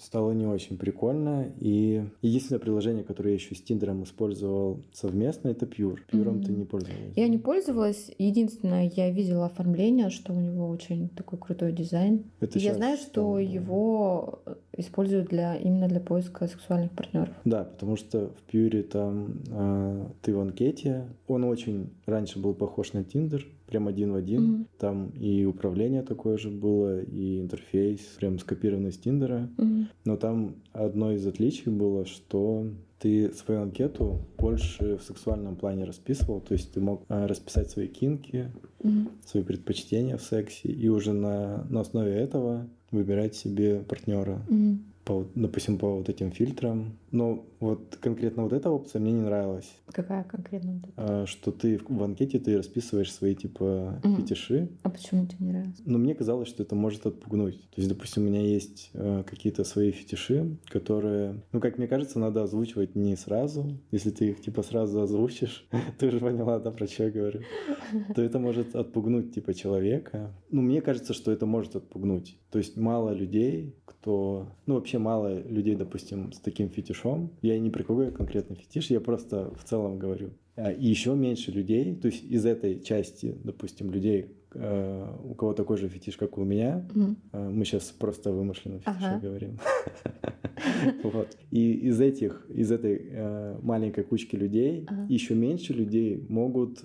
стало 0.00 0.30
не 0.32 0.46
очень 0.46 0.78
прикольно. 0.78 1.46
И 1.58 2.04
единственное 2.22 2.60
приложение, 2.60 3.02
которое 3.02 3.30
я 3.30 3.34
еще 3.34 3.54
с 3.56 3.62
Тиндером 3.62 4.04
использовал 4.04 4.80
совместно, 4.92 5.48
это 5.48 5.66
Pure. 5.66 5.98
Пьюром 6.08 6.40
ты 6.42 6.52
Мгм. 6.52 6.58
не 6.60 6.64
пользовалась? 6.66 7.12
Я 7.16 7.26
не 7.28 7.38
пользовалась. 7.38 8.10
Единственное, 8.18 8.88
я 8.94 9.10
видела 9.10 9.46
оформление, 9.46 10.10
что 10.10 10.32
у 10.32 10.40
него 10.40 10.68
очень 10.68 11.08
такой 11.08 11.38
крутой 11.38 11.72
дизайн. 11.72 12.24
Это 12.38 12.58
И 12.58 12.62
я 12.62 12.74
знаю, 12.74 12.96
что 12.96 13.34
да. 13.34 13.40
его 13.40 14.40
э, 14.46 14.54
используют 14.76 15.28
для 15.28 15.56
именно 15.56 15.88
для 15.88 16.00
поиска 16.00 16.46
сексуальных 16.46 16.92
партнеров. 16.92 17.34
Да, 17.44 17.64
потому 17.64 17.96
что 17.96 18.28
в 18.28 18.42
Пьюре 18.50 18.82
там 18.82 19.40
а, 19.50 20.10
ты 20.22 20.34
в 20.34 20.40
анкете. 20.40 21.06
Он 21.26 21.44
очень 21.44 21.90
раньше 22.06 22.38
был 22.38 22.54
похож 22.54 22.92
на 22.92 23.04
Тиндер, 23.04 23.46
прям 23.66 23.88
один 23.88 24.12
в 24.12 24.16
один. 24.16 24.42
Мгм. 24.42 24.66
Там 24.78 25.08
и 25.10 25.44
управление 25.44 26.02
такое 26.02 26.38
же 26.38 26.50
было, 26.50 27.00
и 27.00 27.40
интерфейс 27.40 28.00
прям 28.18 28.38
скопированный 28.38 28.92
с 28.92 28.98
Тиндера. 28.98 29.48
Мгм. 29.56 29.88
Но 30.04 30.16
там 30.16 30.56
одно 30.72 31.12
из 31.12 31.26
отличий 31.26 31.70
было, 31.70 32.04
что 32.06 32.66
ты 32.98 33.32
свою 33.32 33.62
анкету 33.62 34.20
больше 34.36 34.98
в 34.98 35.02
сексуальном 35.02 35.56
плане 35.56 35.84
расписывал, 35.84 36.40
то 36.40 36.52
есть 36.52 36.72
ты 36.74 36.80
мог 36.80 37.02
а, 37.08 37.26
расписать 37.26 37.70
свои 37.70 37.86
кинки, 37.86 38.52
Мгм. 38.82 39.10
свои 39.24 39.42
предпочтения 39.42 40.16
в 40.16 40.22
сексе, 40.22 40.68
и 40.68 40.88
уже 40.88 41.12
на, 41.12 41.66
на 41.70 41.80
основе 41.80 42.12
этого 42.12 42.68
выбирать 42.90 43.34
себе 43.34 43.80
партнера 43.80 44.42
Мгм. 44.48 44.84
по, 45.04 45.26
допустим, 45.34 45.78
по 45.78 45.96
вот 45.96 46.08
этим 46.08 46.30
фильтрам. 46.32 46.92
Но 47.10 47.44
вот 47.60 47.96
конкретно 48.00 48.42
вот 48.44 48.52
эта 48.52 48.70
опция 48.70 49.00
мне 49.00 49.12
не 49.12 49.20
нравилась, 49.22 49.70
Какая 49.92 50.24
конкретно? 50.24 50.72
вот 50.72 50.90
эта? 50.90 50.92
а, 51.22 51.26
что 51.26 51.52
ты 51.52 51.78
в, 51.78 51.84
в 51.88 52.02
анкете 52.02 52.38
ты 52.38 52.56
расписываешь 52.56 53.12
свои 53.12 53.34
типа 53.34 54.00
Мгм. 54.02 54.16
фетиши, 54.16 54.68
А 54.82 54.90
почему 54.90 55.26
тебе 55.26 55.36
не 55.46 55.52
нравится? 55.52 55.82
но 55.86 55.98
мне 55.98 56.14
казалось, 56.14 56.48
что 56.48 56.62
это 56.62 56.74
может 56.74 57.06
отпугнуть. 57.06 57.60
То 57.70 57.80
есть, 57.80 57.88
допустим, 57.88 58.22
у 58.22 58.26
меня 58.26 58.40
есть 58.40 58.90
э, 58.94 59.22
какие-то 59.26 59.64
свои 59.64 59.90
фетиши, 59.90 60.56
которые, 60.68 61.42
ну, 61.52 61.60
как 61.60 61.78
мне 61.78 61.86
кажется, 61.86 62.18
надо 62.18 62.42
озвучивать 62.42 62.94
не 62.96 63.16
сразу. 63.16 63.78
Если 63.90 64.10
ты 64.10 64.30
их 64.30 64.40
типа 64.40 64.62
сразу 64.62 65.00
озвучишь, 65.02 65.66
ты 65.98 66.06
уже 66.08 66.20
поняла, 66.20 66.58
да, 66.58 66.70
про 66.70 66.86
что 66.86 67.04
я 67.04 67.10
говорю, 67.10 67.40
то 68.14 68.22
это 68.22 68.38
может 68.38 68.74
отпугнуть 68.74 69.34
типа 69.34 69.54
человека. 69.54 70.32
Ну, 70.50 70.62
мне 70.62 70.80
кажется, 70.80 71.12
что 71.14 71.30
это 71.30 71.46
может 71.46 71.76
отпугнуть. 71.76 72.38
То 72.50 72.58
есть 72.58 72.76
мало 72.76 73.10
людей, 73.12 73.74
кто... 73.84 74.48
Ну, 74.66 74.74
вообще 74.74 74.98
мало 74.98 75.40
людей, 75.42 75.76
допустим, 75.76 76.32
с 76.32 76.38
таким 76.40 76.68
фетишом. 76.70 77.30
Я 77.42 77.49
не 77.58 77.70
про 77.70 77.82
какой 77.82 78.10
конкретный 78.12 78.56
фетиш, 78.56 78.90
я 78.90 79.00
просто 79.00 79.52
в 79.54 79.64
целом 79.64 79.98
говорю. 79.98 80.30
А, 80.56 80.70
И 80.72 80.86
еще 80.86 81.14
меньше 81.14 81.50
людей, 81.52 81.94
то 81.94 82.06
есть 82.08 82.22
из 82.24 82.44
этой 82.46 82.80
части, 82.80 83.34
допустим, 83.44 83.90
людей, 83.90 84.26
э, 84.54 85.06
у 85.24 85.34
кого 85.34 85.52
такой 85.54 85.76
же 85.78 85.88
фетиш, 85.88 86.16
как 86.16 86.38
у 86.38 86.44
меня, 86.44 86.86
э, 87.32 87.48
мы 87.50 87.64
сейчас 87.64 87.84
просто 87.90 88.32
вымышленно 88.32 88.78
фетише 88.80 89.06
Ага. 89.06 89.20
говорим. 89.20 89.58
Вот. 91.02 91.36
И 91.50 91.72
из 91.88 92.00
этих, 92.00 92.46
из 92.50 92.70
этой 92.70 93.08
э, 93.10 93.58
маленькой 93.62 94.04
кучки 94.04 94.36
людей 94.36 94.86
еще 95.08 95.34
меньше 95.34 95.72
людей 95.72 96.24
могут, 96.28 96.84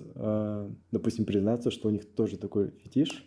допустим, 0.92 1.24
признаться, 1.26 1.70
что 1.70 1.88
у 1.88 1.90
них 1.90 2.06
тоже 2.06 2.38
такой 2.38 2.70
фетиш. 2.82 3.26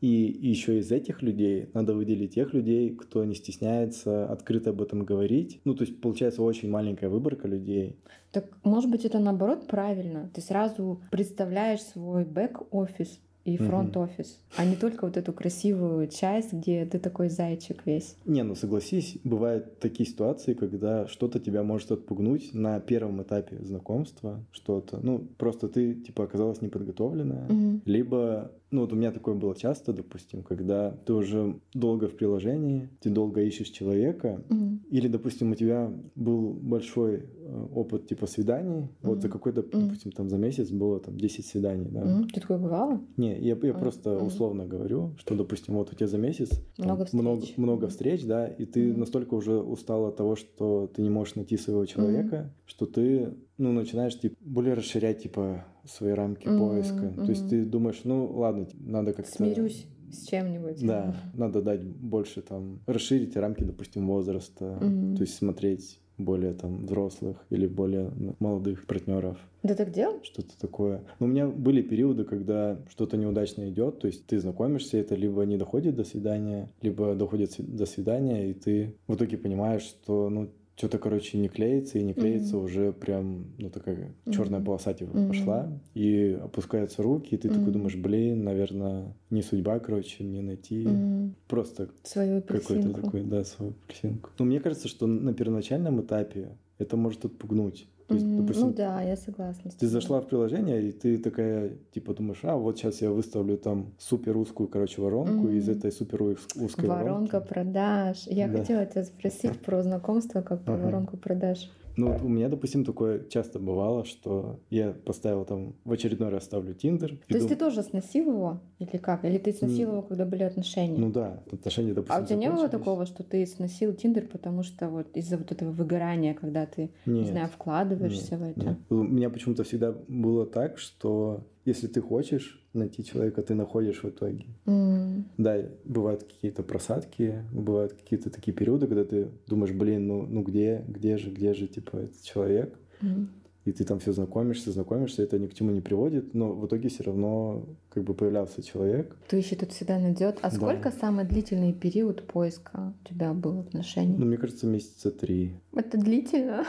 И 0.00 0.06
еще 0.06 0.78
из 0.78 0.90
этих 0.90 1.22
людей 1.22 1.68
надо 1.74 1.94
выделить 1.94 2.34
тех 2.34 2.54
людей, 2.54 2.90
кто 2.94 3.24
не 3.24 3.34
стесняется 3.34 4.30
открыто 4.30 4.70
об 4.70 4.82
этом 4.82 5.04
говорить. 5.04 5.60
Ну, 5.64 5.74
то 5.74 5.84
есть 5.84 6.00
получается 6.00 6.42
очень 6.42 6.70
маленькая 6.70 7.08
выборка 7.08 7.48
людей. 7.48 7.96
Так, 8.32 8.46
может 8.64 8.90
быть, 8.90 9.04
это 9.04 9.18
наоборот 9.18 9.66
правильно. 9.66 10.30
Ты 10.34 10.40
сразу 10.40 11.02
представляешь 11.10 11.82
свой 11.82 12.24
бэк-офис 12.24 13.20
и 13.44 13.56
фронт-офис, 13.56 14.38
а 14.56 14.64
не 14.64 14.76
только 14.76 15.06
вот 15.06 15.16
эту 15.16 15.32
красивую 15.32 16.06
часть, 16.08 16.52
где 16.52 16.84
ты 16.84 16.98
такой 16.98 17.28
зайчик 17.28 17.86
весь. 17.86 18.16
Не, 18.26 18.42
ну 18.42 18.54
согласись, 18.54 19.18
бывают 19.24 19.78
такие 19.80 20.08
ситуации, 20.08 20.54
когда 20.54 21.06
что-то 21.08 21.40
тебя 21.40 21.62
может 21.62 21.90
отпугнуть 21.90 22.52
на 22.52 22.78
первом 22.80 23.22
этапе 23.22 23.58
знакомства, 23.62 24.44
что-то. 24.52 25.00
Ну, 25.02 25.26
просто 25.38 25.68
ты, 25.68 25.94
типа, 25.94 26.24
оказалась 26.24 26.60
неподготовленная. 26.60 27.48
Мгм. 27.48 27.82
Либо, 27.86 28.52
ну 28.70 28.82
вот 28.82 28.92
у 28.92 28.96
меня 28.96 29.10
такое 29.12 29.34
было 29.34 29.54
часто, 29.54 29.92
допустим, 29.92 30.42
когда 30.42 30.90
ты 31.04 31.12
уже 31.12 31.60
долго 31.74 32.08
в 32.08 32.16
приложении, 32.16 32.88
ты 33.00 33.10
долго 33.10 33.42
ищешь 33.42 33.68
человека, 33.68 34.42
Мгм. 34.48 34.80
или, 34.90 35.08
допустим, 35.08 35.52
у 35.52 35.54
тебя 35.54 35.92
был 36.14 36.52
большой 36.52 37.24
э, 37.42 37.66
опыт 37.74 38.06
типа 38.08 38.26
свиданий, 38.26 38.88
вот 39.02 39.22
за 39.22 39.28
какой-то, 39.28 39.62
Мгм. 39.62 39.86
допустим, 39.88 40.12
там 40.12 40.28
за 40.28 40.36
месяц 40.38 40.70
было 40.70 41.00
там 41.00 41.16
10 41.16 41.46
свиданий, 41.46 41.88
да. 41.90 42.04
Мгм. 42.04 42.28
Ты 42.28 42.40
такое 42.40 42.58
бывало? 42.58 43.00
Не, 43.16 43.38
я, 43.38 43.56
я 43.60 43.70
А, 43.72 43.74
просто 43.78 44.18
условно 44.18 44.66
говорю, 44.66 45.14
что, 45.18 45.34
допустим, 45.34 45.74
вот 45.74 45.92
у 45.92 45.94
тебя 45.96 46.06
за 46.06 46.18
месяц 46.18 46.50
там 46.76 46.86
Много 46.86 47.04
встреч. 47.04 47.20
много, 47.22 47.42
много 47.56 47.88
встреч, 47.88 48.24
да, 48.24 48.46
и 48.46 48.64
ты 48.66 48.90
Мгм. 48.90 49.00
настолько 49.00 49.34
уже 49.34 49.58
устал 49.58 50.06
от 50.06 50.16
того, 50.16 50.36
что 50.36 50.90
ты 50.94 51.02
не 51.02 51.10
можешь 51.10 51.34
найти 51.34 51.56
своего 51.56 51.84
человека, 51.86 52.54
что 52.66 52.86
ты, 52.86 53.34
ну, 53.60 53.72
начинаешь, 53.72 54.18
типа, 54.18 54.36
более 54.40 54.74
расширять, 54.74 55.22
типа, 55.22 55.64
свои 55.84 56.12
рамки 56.12 56.48
Мгм, 56.48 56.58
поиска. 56.58 57.12
То 57.24 57.30
есть 57.30 57.48
ты 57.48 57.64
думаешь, 57.64 58.00
ну, 58.04 58.26
ладно, 58.26 58.66
надо 58.80 59.12
как-то... 59.12 59.30
Смирюсь 59.30 59.86
с 60.12 60.26
чем-нибудь. 60.26 60.84
Да, 60.84 61.14
надо 61.34 61.62
дать 61.62 61.82
больше 61.84 62.42
там, 62.42 62.80
расширить 62.86 63.36
рамки, 63.36 63.62
допустим, 63.62 64.06
возраста, 64.08 64.78
Мгм. 64.80 65.16
то 65.16 65.22
есть 65.22 65.34
смотреть 65.34 66.00
более 66.18 66.52
там 66.52 66.84
взрослых 66.84 67.46
или 67.48 67.66
более 67.66 68.12
молодых 68.40 68.86
партнеров, 68.86 69.38
Ты 69.62 69.74
так 69.74 69.90
делал? 69.90 70.22
что-то 70.22 70.58
такое. 70.60 71.02
Но 71.18 71.24
у 71.26 71.28
меня 71.30 71.46
были 71.48 71.80
периоды, 71.80 72.24
когда 72.24 72.78
что-то 72.90 73.16
неудачно 73.16 73.70
идет, 73.70 74.00
то 74.00 74.06
есть 74.06 74.26
ты 74.26 74.38
знакомишься, 74.38 74.98
это 74.98 75.14
либо 75.14 75.42
не 75.46 75.56
доходит 75.56 75.96
до 75.96 76.04
свидания, 76.04 76.70
либо 76.82 77.14
доходит 77.14 77.54
до 77.58 77.86
свидания, 77.86 78.50
и 78.50 78.52
ты 78.52 78.96
в 79.06 79.14
итоге 79.14 79.38
понимаешь, 79.38 79.80
что 79.82 80.28
ну 80.28 80.50
что-то, 80.80 80.98
короче, 80.98 81.36
не 81.36 81.50
клеится, 81.50 81.98
и 81.98 82.02
не 82.02 82.14
клеится 82.14 82.56
Мгм. 82.56 82.64
уже 82.64 82.92
прям, 82.94 83.44
ну, 83.58 83.68
такая 83.68 84.14
черная 84.30 84.60
Мгм. 84.60 84.64
полоса 84.64 84.94
типа 84.94 85.14
Мгм. 85.14 85.26
пошла, 85.28 85.78
и 85.92 86.38
опускаются 86.42 87.02
руки, 87.02 87.34
и 87.34 87.36
ты 87.36 87.48
такой 87.48 87.64
Мгм. 87.64 87.72
думаешь, 87.72 87.96
блин, 87.96 88.44
наверное, 88.44 89.14
не 89.28 89.42
судьба, 89.42 89.78
короче, 89.78 90.24
мне 90.24 90.40
найти 90.40 90.86
Мгм. 90.88 91.34
просто 91.48 91.90
Свою 92.02 92.40
какой-то 92.40 92.94
такой, 92.94 93.22
да, 93.24 93.44
свою 93.44 93.72
апельсинку. 93.72 94.30
Но 94.38 94.46
мне 94.46 94.58
кажется, 94.58 94.88
что 94.88 95.06
на 95.06 95.34
первоначальном 95.34 96.00
этапе 96.00 96.56
это 96.78 96.96
может 96.96 97.26
отпугнуть. 97.26 97.86
То 98.10 98.14
есть, 98.16 98.36
допустим, 98.36 98.66
Ну 98.66 98.72
да, 98.74 99.02
я 99.02 99.16
согласна. 99.16 99.70
ты 99.78 99.86
зашла 99.86 100.20
в 100.20 100.26
приложение, 100.26 100.82
и 100.88 100.90
ты 100.90 101.16
такая, 101.16 101.70
типа, 101.94 102.12
думаешь, 102.12 102.40
а, 102.42 102.56
вот 102.56 102.76
сейчас 102.76 103.00
я 103.02 103.10
выставлю 103.12 103.56
там 103.56 103.92
супер 103.98 104.36
узкую, 104.36 104.68
короче, 104.68 105.00
воронку, 105.00 105.48
и 105.48 105.58
из 105.58 105.68
этой 105.68 105.92
супер 105.92 106.22
уз- 106.22 106.48
узкой 106.56 106.86
Воронка 106.88 107.34
воронки... 107.36 107.48
продаж. 107.54 108.24
Я 108.26 108.48
Да. 108.48 108.58
хотела 108.58 108.84
тебя 108.86 109.04
спросить 109.04 109.60
про 109.60 109.82
знакомство, 109.84 110.40
как 110.42 110.64
про 110.64 110.76
воронку 110.76 111.16
продаж. 111.16 111.70
Ну, 112.00 112.12
вот 112.12 112.22
у 112.22 112.28
меня, 112.28 112.48
допустим, 112.48 112.84
такое 112.84 113.24
часто 113.28 113.58
бывало, 113.58 114.04
что 114.04 114.60
я 114.70 114.92
поставил 114.92 115.44
там, 115.44 115.74
в 115.84 115.92
очередной 115.92 116.30
раз 116.30 116.44
ставлю 116.44 116.74
Тиндер. 116.74 117.18
То 117.28 117.36
есть 117.36 117.48
ты 117.48 117.56
тоже 117.56 117.82
сносил 117.82 118.30
его? 118.30 118.60
Или 118.78 118.96
как? 118.96 119.24
Или 119.24 119.38
ты 119.38 119.52
сносил 119.52 119.88
М. 119.88 119.92
его, 119.96 120.02
когда 120.02 120.24
были 120.24 120.42
отношения? 120.42 120.98
Ну 120.98 121.10
да, 121.10 121.42
отношения, 121.52 121.92
допустим, 121.92 122.16
а 122.16 122.22
у 122.22 122.26
тебя 122.26 122.36
не 122.36 122.50
было 122.50 122.68
такого, 122.68 123.04
что 123.06 123.22
ты 123.22 123.46
сносил 123.46 123.92
Тиндер, 123.94 124.26
потому 124.26 124.62
что 124.62 124.88
вот 124.88 125.16
из-за 125.16 125.36
вот 125.36 125.52
этого 125.52 125.70
выгорания, 125.70 126.34
когда 126.34 126.64
ты, 126.66 126.90
не 127.06 127.20
Нет. 127.20 127.28
знаю, 127.28 127.48
вкладываешься 127.48 128.36
в 128.36 128.42
Нет, 128.42 128.56
это? 128.56 128.66
нет. 128.70 128.78
У 128.88 129.02
меня 129.02 129.28
почему-то 129.30 129.62
всегда 129.64 129.92
было 130.08 130.46
так, 130.46 130.78
что 130.78 131.44
если 131.64 131.86
ты 131.86 132.00
хочешь 132.00 132.66
найти 132.72 133.04
человека, 133.04 133.42
ты 133.42 133.54
находишь 133.54 134.02
в 134.02 134.08
итоге. 134.08 134.46
М, 134.66 135.24
Да, 135.36 135.56
бывают 135.84 136.24
какие-то 136.24 136.62
просадки, 136.62 137.44
бывают 137.52 137.92
какие-то 137.92 138.30
такие 138.30 138.52
периоды, 138.56 138.86
когда 138.86 139.04
ты 139.04 139.28
думаешь, 139.46 139.72
блин, 139.72 140.06
ну, 140.06 140.22
ну 140.26 140.42
где, 140.42 140.84
где 140.88 141.18
же, 141.18 141.30
где 141.30 141.54
же, 141.54 141.66
типа, 141.66 141.96
этот 141.96 142.22
человек? 142.22 142.78
м. 143.02 143.28
И 143.66 143.72
ты 143.72 143.84
там 143.84 143.98
все 143.98 144.12
знакомишься, 144.12 144.72
знакомишься, 144.72 145.22
это 145.22 145.38
ни 145.38 145.46
к 145.46 145.52
чему 145.54 145.70
не 145.70 145.82
приводит, 145.82 146.32
но 146.34 146.52
в 146.54 146.66
итоге 146.66 146.88
все 146.88 147.02
равно 147.04 147.66
как 147.90 148.04
бы 148.04 148.14
появлялся 148.14 148.62
человек. 148.62 149.16
То 149.28 149.38
ищи 149.38 149.56
тут 149.56 149.72
всегда 149.72 149.98
найдет. 149.98 150.38
А 150.42 150.50
Да. 150.50 150.56
сколько 150.56 150.90
самый 150.92 151.24
длительный 151.24 151.72
период 151.72 152.22
поиска 152.26 152.94
у 153.04 153.08
тебя 153.08 153.32
был 153.34 153.60
отношений? 153.60 154.14
Ну, 154.16 154.26
мне 154.26 154.36
кажется, 154.36 154.66
месяца 154.66 155.10
три. 155.10 155.54
Это 155.74 155.98
длительно. 155.98 156.64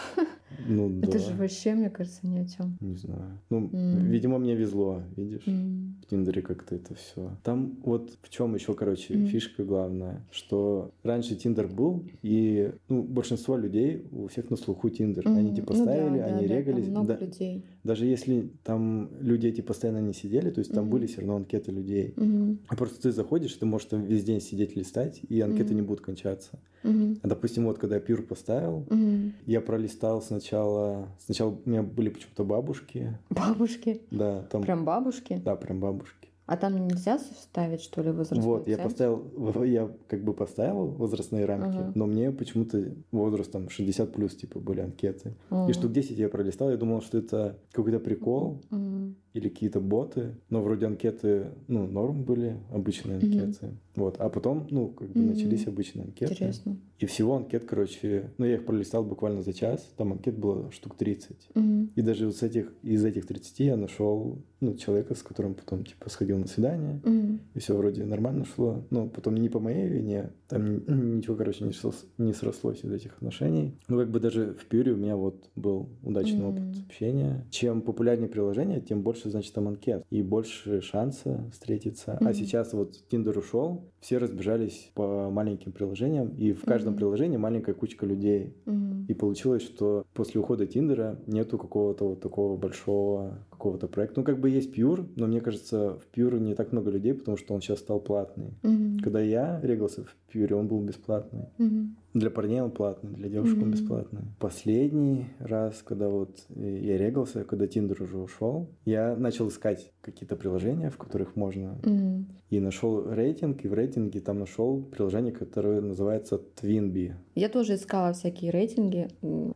Ну 0.67 0.89
да. 0.89 1.07
Это 1.07 1.19
же 1.19 1.33
вообще, 1.35 1.73
мне 1.75 1.89
кажется, 1.89 2.19
ни 2.27 2.39
о 2.39 2.45
чем. 2.45 2.77
Не 2.81 2.95
знаю. 2.95 3.39
Ну, 3.49 3.69
М. 3.71 4.05
видимо, 4.09 4.39
мне 4.39 4.55
везло, 4.55 5.01
видишь? 5.15 5.47
М. 5.47 5.95
В 6.01 6.09
Тиндере 6.09 6.41
как-то 6.41 6.75
это 6.75 6.93
все. 6.95 7.37
Там 7.43 7.77
вот 7.85 8.17
в 8.21 8.29
чем 8.29 8.55
еще, 8.55 8.73
короче, 8.73 9.13
Мгм. 9.15 9.27
фишка 9.27 9.63
главная, 9.63 10.25
что 10.31 10.91
раньше 11.03 11.35
Тиндер 11.35 11.67
был, 11.67 12.03
и 12.21 12.71
ну, 12.89 13.03
большинство 13.03 13.55
людей, 13.57 14.05
у 14.11 14.27
всех 14.27 14.49
на 14.49 14.57
слуху 14.57 14.89
Тиндер. 14.89 15.27
Они 15.27 15.49
М. 15.49 15.55
типа 15.55 15.73
Ну 15.73 15.85
да, 15.85 15.91
ставили, 15.93 16.17
да, 16.19 16.25
они 16.25 16.47
да, 16.47 16.55
регались. 16.57 16.87
много 16.87 17.07
Да- 17.13 17.25
людей. 17.25 17.63
Даже 17.83 18.05
если 18.05 18.50
там 18.63 19.09
люди 19.19 19.47
эти 19.47 19.61
постоянно 19.61 20.00
не 20.00 20.13
сидели, 20.13 20.50
то 20.51 20.59
есть 20.59 20.71
там 20.73 20.83
Мгм. 20.83 20.91
были 20.91 21.07
все 21.07 21.17
равно 21.17 21.38
анкеты 21.38 21.71
людей. 21.71 22.13
Мгм. 22.15 22.59
А 22.67 22.75
просто 22.75 23.01
ты 23.01 23.11
заходишь, 23.11 23.53
ты 23.55 23.65
можешь 23.65 23.88
там 23.88 24.03
весь 24.03 24.23
день 24.23 24.41
сидеть 24.41 24.75
листать, 24.75 25.21
и 25.29 25.41
анкеты 25.41 25.69
Мгм. 25.69 25.75
не 25.75 25.81
будут 25.81 26.01
кончаться. 26.01 26.59
Мгм. 26.83 27.19
А, 27.21 27.27
допустим, 27.27 27.65
вот 27.65 27.77
когда 27.79 27.95
я 27.95 28.01
Пюр 28.01 28.23
поставил, 28.23 28.85
Мгм. 28.89 29.33
я 29.45 29.61
пролистал 29.61 30.21
сначала... 30.21 31.07
Сначала 31.19 31.57
у 31.65 31.69
меня 31.69 31.83
были 31.83 32.09
почему-то 32.09 32.43
бабушки. 32.43 33.17
Бабушки. 33.29 34.01
Да, 34.11 34.43
там... 34.43 34.61
Прям 34.63 34.85
бабушки. 34.85 35.41
Да, 35.43 35.55
прям 35.55 35.79
бабушки. 35.79 36.20
А 36.48 36.57
там 36.57 36.88
нельзя 36.88 37.17
ставить, 37.19 37.81
что 37.81 38.01
ли, 38.01 38.12
возрастной 38.12 38.45
Вот, 38.45 38.67
я 38.67 38.77
ценз? 38.77 38.91
поставил, 38.91 39.63
я 39.63 39.89
как 40.07 40.24
бы 40.24 40.33
поставил 40.33 40.88
возрастные 40.88 41.45
рамки, 41.45 41.77
Ага. 41.77 41.91
но 41.95 42.05
мне 42.07 42.31
почему-то 42.31 42.93
возраст 43.12 43.51
там 43.51 43.69
60 43.69 44.12
плюс, 44.12 44.36
типа, 44.36 44.60
были 44.60 44.81
анкеты. 44.81 45.36
М. 45.50 45.69
И 45.69 45.74
штук 45.74 45.91
10 45.93 46.17
я 46.17 46.29
пролистал, 46.29 46.69
я 46.71 46.77
думал, 46.77 47.01
что 47.01 47.19
это 47.19 47.57
какой-то 47.71 48.00
прикол 48.00 48.62
М. 48.71 49.15
или 49.33 49.50
какие-то 49.50 49.79
боты, 49.79 50.35
но 50.50 50.61
вроде 50.61 50.85
анкеты, 50.88 51.47
ну, 51.67 51.88
норм 51.88 52.23
были, 52.23 52.57
обычные 52.71 53.17
анкеты. 53.17 53.69
Вот, 53.95 54.15
а 54.19 54.29
потом, 54.29 54.67
ну, 54.69 54.88
как 54.89 55.09
бы 55.09 55.19
Мгм. 55.19 55.29
начались 55.29 55.67
обычные 55.67 56.05
анкеты. 56.05 56.33
Интересно. 56.33 56.77
И 57.00 57.05
всего 57.05 57.35
анкет, 57.35 57.65
короче, 57.65 58.31
ну, 58.38 58.45
я 58.45 58.55
их 58.55 58.65
пролистал 58.65 59.03
буквально 59.03 59.41
за 59.41 59.53
час, 59.53 59.91
там 59.97 60.11
анкет 60.13 60.38
было 60.38 60.71
штук 60.71 60.95
30. 60.95 61.50
Мгм. 61.55 61.89
И 61.95 62.01
даже 62.01 62.27
вот 62.27 62.35
с 62.35 62.43
этих, 62.43 62.71
из 62.83 63.03
этих 63.03 63.25
30 63.25 63.65
я 63.65 63.75
нашел, 63.75 64.38
ну, 64.61 64.75
человека, 64.75 65.15
с 65.15 65.23
которым 65.23 65.55
потом, 65.55 65.83
типа, 65.83 66.09
сходил 66.09 66.38
на 66.38 66.47
свидание. 66.47 67.01
Мгм. 67.03 67.39
И 67.55 67.59
все 67.59 67.75
вроде 67.75 68.05
нормально 68.05 68.45
шло. 68.45 68.85
Но 68.91 69.07
потом 69.09 69.35
не 69.35 69.50
по 69.50 69.59
моей 69.59 69.88
вине. 69.89 70.29
Там 70.47 70.65
ни- 70.88 71.17
ничего, 71.17 71.35
короче, 71.35 71.65
не 71.65 71.73
срослось, 71.73 72.05
не 72.17 72.33
срослось 72.33 72.83
из 72.83 72.91
этих 72.93 73.15
отношений. 73.17 73.73
Ну, 73.88 73.97
как 73.97 74.09
бы 74.11 74.19
даже 74.19 74.53
в 74.53 74.65
Pure 74.67 74.93
у 74.93 74.97
меня 74.97 75.15
вот 75.15 75.50
был 75.55 75.89
удачный 76.03 76.39
Мгм. 76.45 76.50
опыт 76.50 76.83
общения. 76.85 77.45
Чем 77.50 77.81
популярнее 77.81 78.29
приложение, 78.29 78.79
тем 78.79 79.01
больше, 79.01 79.20
значит, 79.29 79.53
там 79.53 79.67
анкет. 79.67 80.03
И 80.09 80.21
больше 80.21 80.81
шанса 80.81 81.45
встретиться. 81.51 82.17
А 82.19 82.23
Мгм. 82.23 82.33
сейчас 82.33 82.73
вот 82.73 82.95
Тиндер 83.09 83.37
ушел, 83.37 83.83
все 83.99 84.17
разбежались 84.17 84.91
по 84.95 85.29
маленьким 85.29 85.71
приложениям. 85.71 86.29
И 86.37 86.53
в 86.53 86.63
каждом 86.63 86.93
Мгм. 86.93 86.97
приложении 86.97 87.37
маленькая 87.37 87.73
кучка 87.73 88.05
людей. 88.05 88.55
Мгм. 88.65 89.05
И 89.07 89.13
получилось, 89.13 89.63
что 89.63 90.05
после 90.13 90.41
ухода 90.41 90.65
Тиндера 90.65 91.19
нету 91.27 91.57
какого-то 91.57 92.07
вот 92.09 92.21
такого 92.21 92.57
большого 92.57 93.39
какого-то 93.49 93.87
проекта. 93.87 94.21
Ну, 94.21 94.25
как 94.25 94.39
бы 94.39 94.49
есть 94.49 94.75
Pure, 94.75 95.07
но 95.15 95.27
мне 95.27 95.39
кажется, 95.41 95.99
в 95.99 96.17
Pure 96.17 96.39
не 96.39 96.55
так 96.55 96.71
много 96.71 96.89
людей, 96.89 97.13
потому 97.13 97.37
что 97.37 97.53
он 97.53 97.61
сейчас 97.61 97.79
стал 97.79 97.99
платный. 97.99 98.55
Мгм. 98.63 98.99
Когда 98.99 99.21
я 99.21 99.59
регался 99.61 100.03
в 100.03 100.15
Pure, 100.33 100.53
он 100.53 100.67
был 100.67 100.81
бесплатный. 100.81 101.45
Мгм. 101.57 101.95
Для 102.13 102.30
парней 102.30 102.60
он 102.62 102.72
платный, 102.72 103.12
для 103.12 103.30
девушек 103.30 103.58
он 103.58 103.70
Мгм. 103.70 103.72
бесплатный. 103.72 104.22
Последний 104.39 105.27
раз, 105.39 105.82
когда 105.82 106.10
вот 106.10 106.39
э, 106.50 106.80
я 106.84 106.98
регался, 106.98 107.44
когда 107.46 107.68
Тиндер 107.68 108.03
уже 108.03 108.18
ушел, 108.18 108.68
я 108.86 109.15
начал 109.15 109.48
искать 109.48 109.91
какие-то 110.01 110.36
приложения, 110.36 110.89
в 110.89 110.98
которых 110.98 111.36
можно 111.38 111.77
Мгм. 111.86 112.25
и 112.50 112.60
нашел 112.60 113.10
рейтинг, 113.13 113.63
и 113.63 113.70
в 113.70 113.74
рейтинге 113.74 114.20
там 114.20 114.39
нашел 114.39 114.82
приложение, 114.82 115.32
которое 115.32 115.80
называется 115.80 116.41
Twinbee. 116.62 117.13
Я 117.36 117.48
тоже 117.48 117.75
искала 117.75 118.12
всякие 118.12 118.51
рейтинги, 118.51 119.08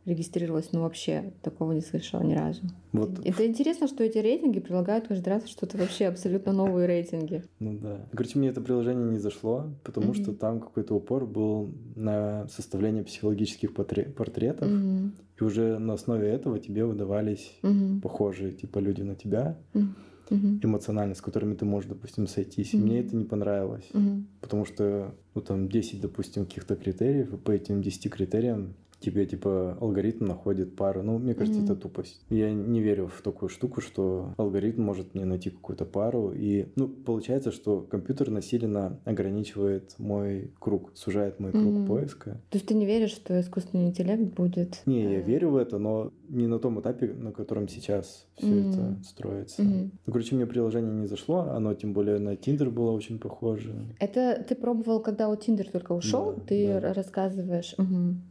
регистрировалась, 0.05 0.71
но 0.71 0.83
вообще 0.83 1.33
такого 1.41 1.73
не 1.73 1.81
слышала 1.81 2.21
ни 2.23 2.33
разу. 2.35 2.61
Вот 2.93 3.19
Это 3.25 3.45
интересно, 3.45 3.87
что 3.87 4.03
эти 4.05 4.17
рейтинги 4.19 4.61
предлагают 4.61 5.07
каждый 5.09 5.27
раз 5.29 5.47
что-то 5.47 5.77
вообще 5.77 6.05
абсолютно 6.05 6.53
новые 6.53 6.87
рейтинги. 6.87 7.43
Ну 7.59 7.77
да. 7.77 8.07
Короче, 8.11 8.39
мне 8.39 8.47
это 8.49 8.61
приложение 8.61 9.09
не 9.11 9.17
зашло, 9.19 9.65
потому 9.83 10.07
Мгм. 10.07 10.15
что 10.15 10.33
там 10.33 10.61
какой-то 10.61 10.95
упор 10.95 11.25
был 11.25 11.69
на 11.95 12.44
составление 12.49 13.03
психологических 13.03 13.73
портретов. 13.73 14.69
Мгм. 14.69 15.13
И 15.39 15.43
уже 15.43 15.77
на 15.79 15.93
основе 15.93 16.27
этого 16.29 16.59
тебе 16.59 16.85
выдавались 16.85 17.51
Мгм. 17.61 18.01
похожие, 18.01 18.51
типа, 18.51 18.79
люди 18.79 19.01
на 19.01 19.15
тебя, 19.15 19.57
Мгм. 19.73 19.95
Мгм. 20.29 20.59
эмоционально, 20.63 21.13
с 21.13 21.21
которыми 21.21 21.53
ты 21.55 21.65
можешь, 21.65 21.89
допустим, 21.89 22.27
сойтись. 22.27 22.73
И 22.73 22.77
Мгм. 22.77 22.85
мне 22.85 22.99
это 23.01 23.15
не 23.15 23.25
понравилось. 23.25 23.89
Мгм. 23.93 24.27
Потому 24.41 24.65
что, 24.65 25.13
ну, 25.35 25.41
там 25.41 25.67
10, 25.69 26.01
допустим, 26.01 26.45
каких-то 26.45 26.75
критериев, 26.75 27.33
и 27.33 27.37
по 27.37 27.51
этим 27.51 27.81
10 27.81 28.09
критериям 28.09 28.73
тебе, 28.99 29.25
типа, 29.25 29.77
алгоритм 29.81 30.25
находит 30.25 30.75
пару. 30.75 31.03
Ну, 31.03 31.17
мне 31.19 31.33
кажется, 31.33 31.61
Мгм. 31.61 31.71
это 31.71 31.81
тупость. 31.81 32.21
Я 32.29 32.51
не 32.53 32.81
верю 32.81 33.07
в 33.07 33.21
такую 33.21 33.49
штуку, 33.49 33.81
что 33.81 34.33
алгоритм 34.37 34.81
может 34.83 35.13
мне 35.13 35.25
найти 35.25 35.49
какую-то 35.49 35.85
пару. 35.85 36.31
И, 36.33 36.67
ну, 36.75 36.87
получается, 36.87 37.51
что 37.51 37.81
компьютер 37.81 38.31
насильно 38.31 38.99
ограничивает 39.05 39.95
мой 39.97 40.51
круг, 40.59 40.91
сужает 40.95 41.39
мой 41.39 41.51
круг 41.51 41.65
Мгм. 41.73 41.85
поиска. 41.85 42.41
То 42.49 42.57
есть 42.57 42.67
ты 42.67 42.73
не 42.73 42.85
веришь, 42.85 43.11
что 43.11 43.39
искусственный 43.39 43.87
интеллект 43.87 44.33
будет... 44.33 44.81
Не, 44.85 45.03
я 45.03 45.19
э, 45.19 45.21
верю 45.21 45.49
в 45.51 45.55
это, 45.57 45.77
но 45.77 46.11
не 46.29 46.47
на 46.47 46.59
том 46.59 46.79
этапе, 46.79 47.13
на 47.13 47.31
котором 47.31 47.67
сейчас 47.67 48.27
все 48.37 48.47
Мгм. 48.47 48.69
это 48.69 49.03
строится. 49.03 49.63
Ну, 49.63 49.91
короче, 50.11 50.35
мне 50.35 50.45
приложение 50.45 50.93
не 50.93 51.07
зашло, 51.07 51.39
оно 51.51 51.73
тем 51.73 51.93
более 51.93 52.19
на 52.19 52.33
Tinder 52.33 52.69
было 52.69 52.91
очень 52.91 53.19
похоже. 53.19 53.73
Это 53.99 54.43
ты 54.47 54.55
пробовал, 54.55 55.01
когда 55.01 55.29
у 55.29 55.35
Тиндер 55.35 55.69
только 55.69 55.91
ушел, 55.93 56.33
Да, 56.35 56.41
ты 56.47 56.79
да. 56.81 56.93
рассказываешь. 56.93 57.75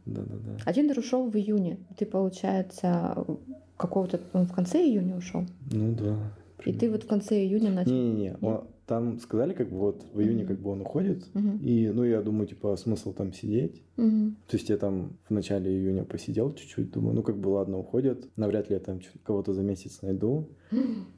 Да-да-да. 0.05 0.54
А 0.63 0.73
Тиндер 0.73 0.99
ушел 0.99 1.29
в 1.29 1.35
июне. 1.35 1.77
Ты, 1.97 2.05
получается, 2.05 3.25
какого-то 3.77 4.19
он 4.33 4.45
в 4.45 4.53
конце 4.53 4.79
июня 4.79 5.17
ушел. 5.17 5.43
Ну 5.71 5.93
да. 5.93 6.17
И 6.65 6.73
ты 6.73 6.89
вот 6.89 7.03
в 7.03 7.07
конце 7.07 7.43
июня 7.43 7.71
начал. 7.71 7.91
Не-не-не, 7.91 8.37
там 8.85 9.19
сказали, 9.19 9.53
как 9.53 9.69
бы 9.69 9.77
вот 9.77 10.05
в 10.13 10.21
июне 10.21 10.45
как 10.45 10.59
бы 10.59 10.69
он 10.69 10.81
уходит, 10.81 11.25
и, 11.61 11.91
ну, 11.91 12.03
я 12.03 12.21
думаю, 12.21 12.47
типа, 12.47 12.75
смысл 12.77 13.13
там 13.13 13.33
сидеть. 13.33 13.81
То 13.95 14.53
есть 14.57 14.69
я 14.69 14.77
там 14.77 15.17
в 15.27 15.33
начале 15.33 15.71
июня 15.71 16.03
посидел 16.03 16.53
чуть-чуть, 16.53 16.91
думаю, 16.91 17.15
ну, 17.15 17.23
как 17.23 17.37
бы, 17.37 17.49
ладно, 17.49 17.79
уходит, 17.79 18.29
навряд 18.35 18.69
ли 18.69 18.75
я 18.75 18.79
там 18.79 18.99
кого-то 19.23 19.53
за 19.53 19.63
месяц 19.63 20.03
найду. 20.03 20.49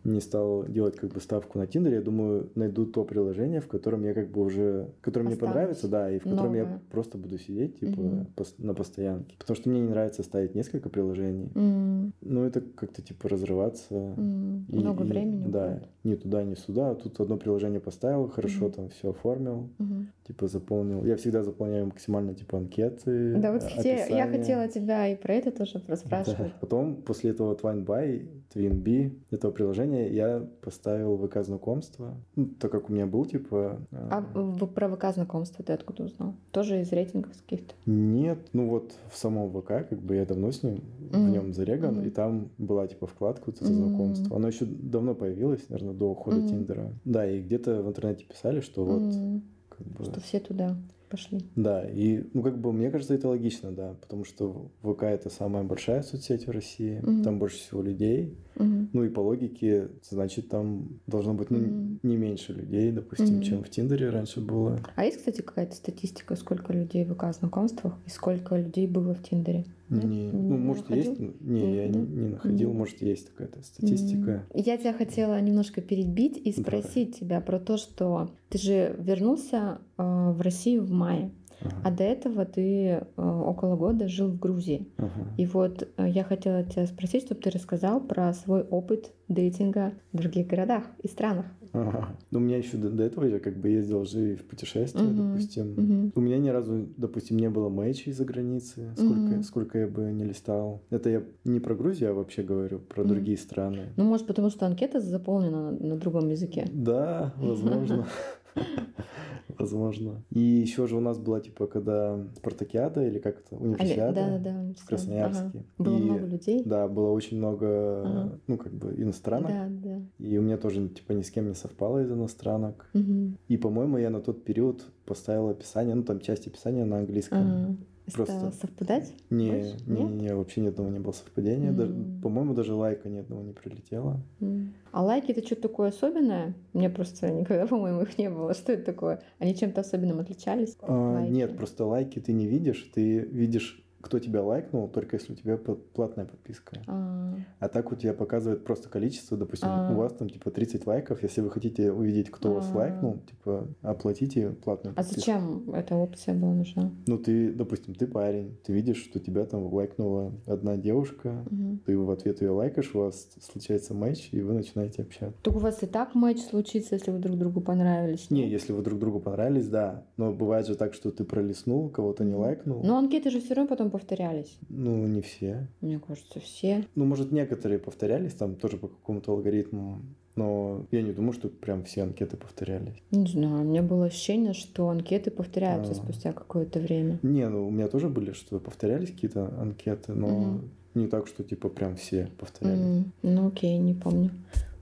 Не 0.04 0.22
стал 0.22 0.66
делать 0.68 0.96
как 0.96 1.12
бы 1.12 1.20
ставку 1.20 1.58
на 1.60 1.68
Тиндере, 1.68 1.98
я 1.98 2.02
думаю, 2.02 2.50
найду 2.56 2.86
то 2.86 3.04
приложение, 3.04 3.60
в 3.60 3.68
котором 3.68 4.04
я 4.04 4.14
как 4.14 4.32
бы 4.32 4.42
уже, 4.42 4.90
которое 5.02 5.26
мне 5.26 5.34
Останусь. 5.34 5.54
понравится, 5.54 5.88
да, 5.88 6.10
и 6.12 6.20
в 6.20 6.24
котором 6.24 6.54
я 6.56 6.64
Новое. 6.64 6.82
просто 6.92 7.18
буду 7.18 7.38
сидеть, 7.38 7.80
типа, 7.80 8.00
Мгм. 8.02 8.28
пос- 8.36 8.56
на 8.58 8.74
постоянке. 8.74 9.36
Потому 9.38 9.56
что 9.58 9.70
мне 9.70 9.82
не 9.82 9.90
нравится 9.90 10.24
ставить 10.24 10.56
несколько 10.56 10.90
приложений. 10.90 11.52
М, 11.56 12.14
Ну, 12.22 12.44
это 12.44 12.62
как-то, 12.62 13.02
типа, 13.02 13.28
разрываться. 13.30 13.94
м. 13.96 14.66
И- 14.70 14.76
Много 14.78 15.04
и- 15.04 15.08
времени. 15.08 15.46
Да, 15.48 15.66
уходит. 15.68 15.88
ни 16.04 16.16
туда, 16.16 16.44
ни 16.44 16.56
сюда. 16.56 16.96
Тут 16.96 17.20
одно 17.20 17.38
приложение 17.38 17.80
поставил, 17.82 18.28
хорошо 18.30 18.66
Мгм. 18.66 18.72
там 18.72 18.90
все 18.90 19.10
оформил, 19.10 19.70
Мгм. 19.78 20.08
типа 20.26 20.48
заполнил. 20.48 21.04
Я 21.06 21.16
всегда 21.18 21.44
заполняю 21.44 21.86
максимально 21.88 22.34
типа 22.34 22.58
анкеты. 22.60 23.36
Да, 23.38 23.52
вот 23.52 23.64
кстати, 23.64 23.88
я 23.88 24.04
описание. 24.04 24.28
хотела 24.28 24.68
тебя 24.68 25.08
и 25.10 25.16
про 25.16 25.34
это 25.34 25.52
тоже 25.52 25.82
расспрашивать. 25.88 26.38
Да. 26.38 26.54
Потом, 26.62 26.96
после 27.02 27.32
этого 27.32 27.56
TwineBuy, 27.56 28.28
TwinBee, 28.54 29.12
этого 29.48 29.52
приложения, 29.52 30.10
я 30.10 30.46
поставил 30.62 31.18
ВК 31.18 31.44
знакомства. 31.44 32.16
Ну, 32.36 32.48
так 32.60 32.72
как 32.72 32.90
у 32.90 32.94
меня 32.94 33.06
был, 33.06 33.26
типа... 33.26 33.80
э, 33.92 34.08
А 34.12 34.22
в- 34.22 34.68
про 34.68 34.90
ВК 34.90 35.14
знакомство 35.14 35.64
ты 35.64 35.74
откуда 35.74 36.04
узнал? 36.04 36.34
Тоже 36.52 36.82
из 36.82 36.92
рейтингов 36.92 37.32
каких-то? 37.42 37.74
Нет, 37.86 38.40
ну 38.54 38.70
вот 38.70 38.94
в 39.12 39.18
самом 39.18 39.50
ВК, 39.52 39.68
как 39.90 40.00
бы 40.00 40.16
я 40.16 40.26
давно 40.26 40.52
с 40.52 40.64
ним, 40.64 40.82
в 41.12 41.16
Мгм. 41.18 41.32
нем 41.32 41.54
зареган, 41.54 41.96
Мгм. 41.98 42.06
и 42.08 42.10
там 42.10 42.50
была 42.58 42.88
типа 42.88 43.08
вкладка 43.08 43.44
вот 43.48 43.56
это 43.56 43.66
Мгм. 43.66 43.74
знакомство. 43.76 44.36
Оно 44.36 44.48
еще 44.48 44.66
давно 44.66 45.16
появилось, 45.16 45.68
наверное, 45.70 45.94
до 45.94 46.10
ухода 46.12 46.40
Мгм. 46.40 46.48
Тиндера. 46.48 46.94
Да, 47.06 47.30
и 47.30 47.42
где-то 47.42 47.82
в 47.82 47.88
интернете 47.88 48.26
писали, 48.26 48.60
что 48.60 48.86
вот 48.86 49.04
М, 49.04 49.44
как 49.70 49.88
бы... 49.88 50.04
Что 50.06 50.20
все 50.22 50.40
туда 50.40 50.76
пошли. 51.10 51.40
Да, 51.56 51.84
и, 51.90 52.24
ну, 52.34 52.42
как 52.44 52.58
бы, 52.60 52.72
мне 52.74 52.92
кажется, 52.92 53.14
это 53.14 53.28
логично, 53.30 53.72
да, 53.72 53.96
потому 54.02 54.24
что 54.26 54.70
ВК— 54.82 55.04
это 55.04 55.30
самая 55.30 55.64
большая 55.64 56.04
соцсеть 56.04 56.48
в 56.48 56.52
России, 56.52 57.00
Мгм. 57.02 57.24
там 57.24 57.40
больше 57.40 57.58
всего 57.58 57.82
людей, 57.82 58.38
Мгм. 58.56 58.90
ну, 58.94 59.04
и 59.04 59.10
по 59.10 59.20
логике, 59.22 59.90
значит, 60.02 60.50
там 60.50 61.00
должно 61.08 61.34
быть, 61.34 61.50
ну, 61.50 61.60
Мгм. 61.60 62.00
не 62.04 62.18
меньше 62.18 62.54
людей, 62.54 62.92
допустим, 62.92 63.36
Мгм. 63.36 63.42
чем 63.44 63.64
в 63.64 63.70
Тиндере 63.70 64.10
раньше 64.10 64.42
было. 64.42 64.80
А 64.96 65.06
есть, 65.06 65.18
кстати, 65.18 65.42
какая-то 65.42 65.76
статистика, 65.76 66.36
сколько 66.36 66.74
людей 66.74 67.06
в 67.06 67.14
ВК 67.16 67.34
знакомствах 67.34 67.94
и 68.06 68.10
сколько 68.10 68.56
людей 68.58 68.88
было 68.88 69.14
в 69.14 69.24
Тиндере? 69.24 69.66
Не, 69.90 70.06
Не 70.06 70.32
ну, 70.32 70.58
может, 70.58 70.90
находил? 70.90 71.12
есть, 71.12 71.20
не, 71.42 71.62
Не 71.62 71.76
я 71.76 71.88
не, 71.88 72.00
не 72.00 72.28
находил, 72.30 72.70
Мгм. 72.70 72.78
может, 72.80 73.02
есть 73.02 73.28
такая-то 73.32 73.64
статистика. 73.64 74.46
Я 74.54 74.78
тебя 74.78 74.94
хотела 74.94 75.40
немножко 75.40 75.82
перебить 75.82 76.38
и 76.38 76.52
Давай. 76.54 76.82
спросить 76.82 77.20
тебя 77.20 77.40
про 77.42 77.60
то, 77.60 77.78
что 77.78 78.30
ты 78.50 78.58
же 78.58 78.96
вернулся 79.00 79.80
э, 79.98 80.04
в 80.32 80.42
Россию 80.42 80.84
в 80.84 80.92
мае, 80.92 81.32
а 81.62 81.88
Ага, 81.88 81.98
до 81.98 82.04
этого 82.04 82.46
ты 82.46 82.62
э, 82.88 83.06
около 83.18 83.76
года 83.78 84.08
жил 84.08 84.28
в 84.30 84.38
Грузии. 84.40 84.88
ага. 84.98 85.10
И 85.38 85.46
вот 85.46 85.88
э, 85.98 86.08
я 86.10 86.24
хотела 86.24 86.64
тебя 86.64 86.86
спросить, 86.86 87.24
чтобы 87.24 87.42
ты 87.42 87.50
рассказал 87.50 88.00
про 88.02 88.34
свой 88.34 88.62
опыт 88.64 89.14
дейтинга 89.28 89.94
в 90.12 90.18
других 90.18 90.48
городах 90.48 90.84
и 91.02 91.08
странах. 91.08 91.46
Ага. 91.74 92.18
Ну, 92.32 92.40
у 92.40 92.42
меня 92.42 92.58
еще 92.58 92.78
до, 92.78 92.90
до 92.90 93.04
этого 93.04 93.26
я 93.26 93.40
как 93.40 93.58
бы 93.58 93.70
ездил 93.70 94.06
же 94.06 94.34
и 94.34 94.36
в 94.36 94.46
путешествия, 94.46 95.02
Мгм. 95.04 95.16
допустим. 95.34 95.74
Мгм. 95.76 96.12
У 96.16 96.20
меня 96.22 96.38
ни 96.38 96.50
разу, 96.50 96.88
допустим, 96.98 97.38
не 97.38 97.50
было 97.50 97.70
мэчей 97.70 98.12
за 98.14 98.26
границей, 98.26 98.86
сколько, 98.96 99.34
Мгм. 99.34 99.44
сколько 99.44 99.78
я 99.80 99.88
бы 99.88 100.12
не 100.12 100.24
листал. 100.24 100.82
Это 100.90 101.10
я 101.10 101.24
не 101.46 101.60
про 101.60 101.76
Грузию, 101.76 102.12
а 102.12 102.14
вообще 102.14 102.44
говорю 102.44 102.80
про 102.80 103.04
Мгм. 103.04 103.10
другие 103.14 103.38
страны. 103.38 103.94
Ну, 103.98 104.04
может, 104.06 104.28
потому 104.28 104.50
что 104.50 104.66
анкета 104.66 105.00
заполнена 105.00 105.72
на, 105.72 105.88
на 105.88 105.96
другом 105.98 106.30
языке. 106.30 106.66
Да, 106.72 107.34
возможно. 107.38 108.06
Возможно. 109.58 110.24
И 110.30 110.40
еще 110.40 110.88
же 110.88 110.98
у 110.98 111.00
нас 111.00 111.18
была, 111.18 111.40
типа, 111.40 111.68
когда 111.68 112.20
спартакиада 112.36 113.06
или 113.08 113.18
как 113.18 113.40
это, 113.40 113.56
универсиада 113.56 114.14
Да, 114.14 114.38
да, 114.38 114.52
да. 114.52 114.74
в 114.78 114.86
Красноярске. 114.88 115.64
Было 115.78 115.98
И, 115.98 116.02
много 116.02 116.26
людей. 116.28 116.62
Да, 116.64 116.88
было 116.88 117.10
очень 117.12 117.38
много, 117.38 118.04
Ага. 118.06 118.40
ну, 118.48 118.58
как 118.58 118.74
бы, 118.74 118.94
иностранок. 118.96 119.50
Да, 119.50 119.68
да. 119.70 120.02
И 120.20 120.38
у 120.38 120.42
меня 120.42 120.58
тоже, 120.58 120.88
типа, 120.90 121.14
ни 121.14 121.22
с 121.24 121.32
кем 121.32 121.48
не 121.48 121.56
совпало 121.56 122.04
из 122.04 122.12
иностранок. 122.12 122.88
Мгм. 122.94 123.38
И, 123.48 123.58
по-моему, 123.58 123.98
я 123.98 124.10
на 124.10 124.22
тот 124.22 124.44
период 124.44 124.84
поставил 125.06 125.50
описание, 125.50 125.96
ну, 125.96 126.04
там 126.04 126.20
часть 126.20 126.46
описания 126.48 126.86
на 126.86 127.00
английском. 127.00 127.40
Ага. 127.40 127.76
Просто- 128.14 128.52
совпадать? 128.62 129.14
Не, 129.30 129.52
Больше? 129.52 129.76
не, 129.86 130.04
Нет? 130.04 130.22
не, 130.22 130.36
вообще 130.36 130.62
ни 130.62 130.68
одного 130.68 130.90
не 130.90 131.00
было 131.00 131.12
совпадения. 131.12 131.72
Даже- 131.72 131.92
М. 131.94 132.22
по-моему, 132.22 132.54
даже 132.54 132.74
лайка 132.74 133.10
ни 133.10 133.18
одного 133.20 133.42
не 133.44 133.54
прилетело. 133.54 134.22
М. 134.40 134.74
А 134.92 135.04
лайки 135.04 135.32
это 135.32 135.46
что-то 135.46 135.64
такое 135.64 135.90
особенное? 135.90 136.54
Мне 136.74 136.90
просто 136.90 137.30
никогда, 137.32 137.68
по-моему, 137.68 138.02
их 138.04 138.18
не 138.18 138.30
было. 138.30 138.54
Что 138.54 138.72
это 138.72 138.84
такое? 138.84 139.22
Они 139.40 139.56
чем-то 139.56 139.82
особенным 139.82 140.20
отличались? 140.20 140.78
А, 140.82 141.14
Лайки. 141.14 141.32
нет, 141.32 141.58
просто 141.58 141.86
лайки 141.86 142.20
ты 142.20 142.34
не 142.34 142.48
видишь, 142.48 142.90
ты 142.94 143.20
видишь, 143.20 143.84
кто 144.02 144.20
тебя 144.20 144.44
лайкнул, 144.44 144.88
только 144.88 145.16
если 145.18 145.34
у 145.34 145.36
тебя 145.36 145.58
платная 145.58 146.26
подписка. 146.26 146.78
А, 146.88 147.36
А 147.60 147.68
так 147.68 147.92
у 147.92 147.96
тебя 147.96 148.14
показывает 148.14 148.64
просто 148.64 148.90
количество, 148.90 149.36
допустим, 149.38 149.68
А. 149.70 149.92
у 149.92 149.96
вас 149.96 150.14
там 150.14 150.30
типа 150.30 150.52
30 150.52 150.86
лайков, 150.86 151.24
если 151.24 151.42
вы 151.42 151.50
хотите 151.50 151.92
увидеть, 151.92 152.30
кто 152.30 152.54
вас 152.54 152.70
А. 152.74 152.78
лайкнул, 152.78 153.18
типа 153.28 153.68
оплатите 153.82 154.50
платную 154.64 154.94
а 154.94 154.98
подписку. 154.98 155.20
зачем 155.20 155.72
эта 155.74 155.96
опция 155.96 156.36
была 156.36 156.54
нужна? 156.54 156.92
Ну 157.08 157.18
ты, 157.18 157.52
допустим, 157.52 157.96
ты 157.96 158.08
парень, 158.08 158.58
ты 158.64 158.74
видишь, 158.74 158.98
что 159.04 159.20
тебя 159.20 159.46
там 159.46 159.74
лайкнула 159.74 160.32
одна 160.46 160.78
девушка, 160.78 161.44
Мгм. 161.50 161.80
ты 161.86 161.98
в 161.98 162.10
ответ 162.12 162.42
ее 162.42 162.52
лайкаешь, 162.52 162.94
у 162.94 163.00
вас 163.00 163.28
случается 163.42 163.94
матч, 163.94 164.30
и 164.32 164.42
вы 164.42 164.54
начинаете 164.54 165.02
общаться. 165.02 165.38
Так 165.42 165.56
у 165.56 165.60
вас 165.60 165.82
и 165.84 165.88
так 165.88 166.14
матч 166.16 166.40
случится, 166.42 166.96
если 166.96 167.12
вы 167.12 167.20
друг 167.20 167.38
другу 167.38 167.62
понравились. 167.62 168.30
Не, 168.30 168.48
если 168.48 168.74
вы 168.74 168.84
друг 168.84 169.00
другу 169.00 169.20
понравились, 169.20 169.68
да. 169.68 170.04
Но 170.18 170.32
бывает 170.32 170.68
же 170.68 170.76
так, 170.76 170.94
что 170.94 171.12
ты 171.12 171.24
пролистнул, 171.24 171.90
кого-то 171.90 172.24
не 172.24 172.36
лайкнул. 172.36 172.84
Но 172.84 172.98
анкеты 172.98 173.30
же 173.32 173.40
все 173.40 173.54
равно 173.56 173.70
потом 173.70 173.87
повторялись. 173.90 174.58
Ну, 174.70 175.06
не 175.08 175.22
все. 175.22 175.68
Мне 175.82 176.00
кажется, 176.00 176.40
все. 176.40 176.86
Ну, 176.96 177.06
может, 177.06 177.32
некоторые 177.32 177.80
повторялись 177.80 178.34
там 178.34 178.56
тоже 178.56 178.78
по 178.78 178.88
какому-то 178.88 179.32
алгоритму. 179.32 180.00
Но 180.36 180.86
я 180.92 181.02
не 181.02 181.14
думаю, 181.14 181.34
что 181.34 181.50
прям 181.50 181.84
все 181.84 182.04
анкеты 182.04 182.38
повторялись. 182.38 183.02
Не 183.10 183.26
знаю, 183.26 183.62
у 183.62 183.64
меня 183.64 183.82
было 183.82 184.06
ощущение, 184.06 184.54
что 184.54 184.88
анкеты 184.90 185.32
повторяются 185.32 185.94
А. 185.94 185.96
спустя 185.96 186.32
какое-то 186.32 186.80
время. 186.80 187.18
Не, 187.24 187.50
ну 187.50 187.68
у 187.68 187.72
меня 187.72 187.88
тоже 187.88 188.08
были, 188.08 188.34
что 188.34 188.60
повторялись 188.60 189.10
какие-то 189.10 189.48
анкеты, 189.60 190.14
но 190.14 190.28
Мгм. 190.28 190.70
не 190.94 191.08
так, 191.08 191.26
что 191.26 191.44
типа 191.44 191.70
прям 191.70 191.96
все 191.96 192.30
повторялись. 192.38 192.80
М, 192.86 193.14
Ну 193.24 193.48
окей, 193.48 193.80
не 193.80 193.96
помню. 193.96 194.30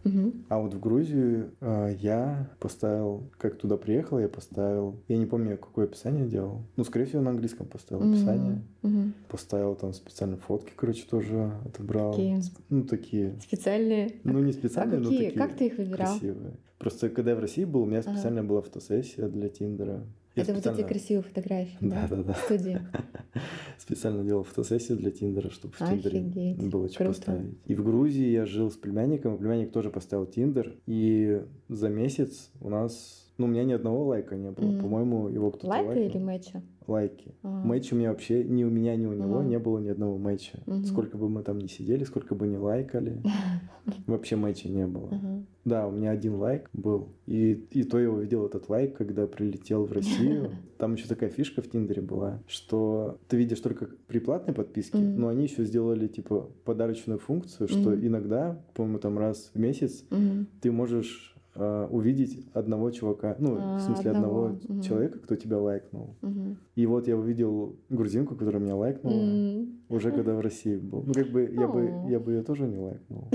Мгм. 0.06 0.46
А 0.50 0.60
вот 0.60 0.74
в 0.74 0.80
Грузию 0.80 1.52
э, 1.62 1.96
я 2.00 2.50
поставил, 2.60 3.24
как 3.38 3.58
туда 3.58 3.76
приехал, 3.76 4.20
я 4.20 4.30
поставил, 4.30 5.02
я 5.08 5.18
не 5.18 5.26
помню, 5.26 5.58
какое 5.58 5.86
описание 5.86 6.28
делал. 6.28 6.62
Ну, 6.78 6.84
скорее 6.84 7.06
всего, 7.06 7.24
на 7.24 7.32
английском 7.32 7.66
поставил 7.66 8.08
описание. 8.08 8.62
Мгм. 8.84 9.14
Поставил 9.30 9.76
там 9.76 9.94
специальные 9.94 10.38
фотки, 10.38 10.72
короче, 10.76 11.06
тоже 11.10 11.52
отобрал. 11.66 12.12
Какие? 12.12 12.40
Ну, 12.70 12.84
такие. 12.84 13.36
Специальные. 13.42 14.12
Ну, 14.24 14.40
не 14.40 14.52
А 14.52 14.54
специальные, 14.54 15.00
но 15.00 15.10
какие? 15.10 15.26
такие 15.30 15.40
Как 15.48 15.58
ты 15.58 15.66
их 15.66 15.78
выбирал? 15.80 15.98
красивые. 16.20 16.54
Просто 16.78 17.10
когда 17.10 17.32
я 17.32 17.38
в 17.38 17.40
России 17.40 17.66
был, 17.66 17.82
у 17.82 17.86
меня 17.86 18.00
Ага. 18.00 18.14
специально 18.14 18.44
была 18.44 18.62
фотосессия 18.62 19.28
для 19.28 19.50
Тиндера. 19.50 20.04
Это 20.36 20.54
вот 20.54 20.66
эти 20.66 20.86
красивые 20.86 21.24
фотографии, 21.24 21.78
да? 21.82 22.08
Да, 22.10 22.16
да, 22.18 22.24
да. 22.24 22.34
Студии. 22.34 22.82
Специально 23.78 24.24
делал 24.24 24.44
фотосессию 24.44 24.98
для 24.98 25.12
Тиндера, 25.12 25.50
чтобы 25.50 25.74
в 25.74 25.78
Тиндере 25.78 26.56
было 26.56 26.90
что 26.90 27.06
поставить. 27.06 27.58
И 27.66 27.76
в 27.76 27.84
Грузии 27.84 28.30
я 28.30 28.46
жил 28.46 28.70
с 28.70 28.76
племянником, 28.76 29.36
и 29.36 29.38
племянник 29.38 29.72
тоже 29.72 29.90
поставил 29.90 30.26
Тиндер. 30.26 30.76
И 30.86 31.42
за 31.70 31.90
месяц 31.90 32.52
у 32.62 32.70
нас... 32.70 33.25
Ну, 33.38 33.46
у 33.48 33.50
меня 33.50 33.66
ни 33.66 33.74
одного 33.74 34.06
лайка 34.06 34.36
не 34.38 34.50
было. 34.52 34.66
Мгм. 34.66 34.80
По-моему, 34.82 35.28
его 35.28 35.52
кто-то 35.52 35.68
Лайка 35.68 35.88
лайкнул. 35.90 36.08
или 36.10 36.18
мэча? 36.18 36.62
Лайки. 36.88 37.34
А. 37.44 37.48
Мэча 37.66 37.96
у 37.96 37.98
меня 37.98 38.10
вообще 38.12 38.44
ни 38.44 38.64
у 38.64 38.70
меня, 38.70 38.96
ни 38.96 39.06
у 39.08 39.14
него 39.14 39.40
Ага. 39.40 39.48
не 39.50 39.60
было 39.60 39.80
ни 39.80 39.90
одного 39.90 40.18
мэча. 40.18 40.60
Мгм. 40.66 40.86
Сколько 40.86 41.18
бы 41.18 41.28
мы 41.30 41.44
там 41.44 41.58
ни 41.60 41.68
сидели, 41.68 42.04
сколько 42.06 42.34
бы 42.36 42.48
ни 42.48 42.56
лайкали, 42.56 43.22
вообще 44.08 44.36
мэча 44.36 44.70
не 44.70 44.86
было. 44.88 45.10
Ага. 45.12 45.44
Да, 45.66 45.88
у 45.88 45.92
меня 45.92 46.12
один 46.12 46.36
лайк 46.36 46.70
был. 46.74 47.10
И, 47.26 47.54
и 47.72 47.84
то 47.84 48.00
я 48.00 48.10
увидел 48.12 48.46
этот 48.46 48.70
лайк, 48.70 48.96
когда 48.96 49.26
прилетел 49.28 49.86
в 49.86 49.92
Россию. 49.92 50.52
Там 50.78 50.94
еще 50.94 51.08
такая 51.08 51.30
фишка 51.30 51.62
в 51.62 51.70
Тиндере 51.70 52.02
была, 52.04 52.40
что 52.48 53.18
ты 53.28 53.36
видишь 53.38 53.60
только 53.60 53.88
при 54.08 54.20
платной 54.20 54.54
подписке, 54.56 54.98
Мгм. 55.00 55.20
но 55.20 55.28
они 55.30 55.44
еще 55.44 55.66
сделали 55.66 56.08
типа 56.08 56.50
подарочную 56.66 57.20
функцию, 57.20 57.68
что 57.68 57.90
Мгм. 57.90 58.08
иногда, 58.08 58.62
по-моему, 58.76 59.00
там 59.00 59.18
раз 59.18 59.52
в 59.54 59.60
месяц 59.60 60.06
Мгм. 60.10 60.48
ты 60.62 60.72
можешь 60.72 61.35
а, 61.56 61.88
увидеть 61.90 62.46
одного 62.54 62.92
чувака, 62.92 63.36
ну, 63.40 63.56
А, 63.60 63.78
в 63.78 63.82
смысле 63.82 64.12
одного, 64.12 64.46
одного, 64.46 64.60
мгм. 64.74 64.82
человека, 64.82 65.20
кто 65.20 65.36
тебя 65.36 65.58
лайкнул. 65.60 66.16
Мгм. 66.22 66.58
И 66.76 66.86
вот 66.86 67.08
я 67.08 67.16
увидел 67.18 67.76
грузинку, 67.90 68.36
которая 68.36 68.62
меня 68.62 68.76
лайкнула, 68.76 69.14
М. 69.22 69.80
уже 69.90 70.12
когда 70.12 70.34
в 70.36 70.42
России 70.42 70.76
был. 70.78 71.04
Ну, 71.06 71.14
как 71.14 71.30
бы 71.32 71.50
я 71.52 71.68
бы, 71.68 71.92
я 72.10 72.20
бы 72.20 72.34
ее 72.34 72.44
тоже 72.44 72.68
не 72.68 72.78
лайкнул. 72.78 73.30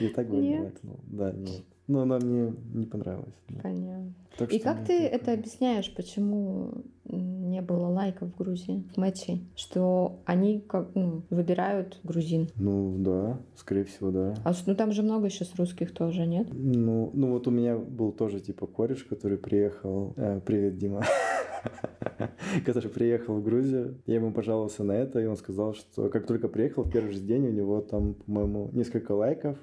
И 0.00 0.08
так 0.08 0.28
бы 0.28 0.36
не 0.36 0.60
лайкнул. 0.60 1.00
Да, 1.06 1.32
нет. 1.32 1.64
Но 1.88 2.02
она 2.02 2.18
мне 2.18 2.54
не 2.74 2.86
понравилась. 2.86 3.34
да. 3.48 3.60
Понятно. 3.62 4.14
Так 4.38 4.52
И 4.52 4.58
как 4.58 4.84
ты 4.86 4.92
это 5.06 5.32
объясняешь, 5.32 5.92
почему 5.94 6.84
не 7.10 7.60
было 7.60 7.86
лайков 7.86 8.32
в 8.32 8.36
Грузии, 8.36 8.84
в 8.94 8.96
матче? 8.98 9.40
Что 9.56 10.20
они 10.24 10.60
как 10.60 10.90
ну, 10.94 11.22
выбирают 11.30 11.98
грузин. 12.02 12.48
Ну, 12.56 12.96
да, 12.98 13.40
скорее 13.56 13.84
всего, 13.84 14.10
да. 14.10 14.34
А 14.44 14.52
ну 14.66 14.74
там 14.74 14.92
же 14.92 15.02
много 15.02 15.30
сейчас 15.30 15.54
русских 15.56 15.92
тоже, 15.92 16.26
нет? 16.26 16.48
Ну, 16.52 17.10
ну 17.14 17.32
вот 17.32 17.46
у 17.46 17.50
меня 17.50 17.76
был 17.76 18.12
тоже 18.12 18.40
типа 18.40 18.66
кореш, 18.66 19.04
который 19.04 19.38
приехал. 19.38 20.14
э, 20.16 20.40
привет, 20.44 20.78
Дима. 20.78 21.02
который 22.64 22.90
приехал 22.90 23.34
в 23.34 23.44
Грузию. 23.44 23.98
Я 24.06 24.16
ему 24.16 24.32
пожаловался 24.32 24.84
на 24.84 24.92
это, 24.92 25.20
и 25.20 25.26
он 25.26 25.36
сказал, 25.36 25.74
что 25.74 26.08
как 26.08 26.26
только 26.26 26.48
приехал, 26.48 26.82
в 26.82 26.90
первый 26.90 27.12
же 27.12 27.20
день 27.20 27.46
у 27.46 27.50
него 27.50 27.80
там, 27.80 28.14
по-моему, 28.14 28.70
несколько 28.72 29.12
лайков, 29.12 29.56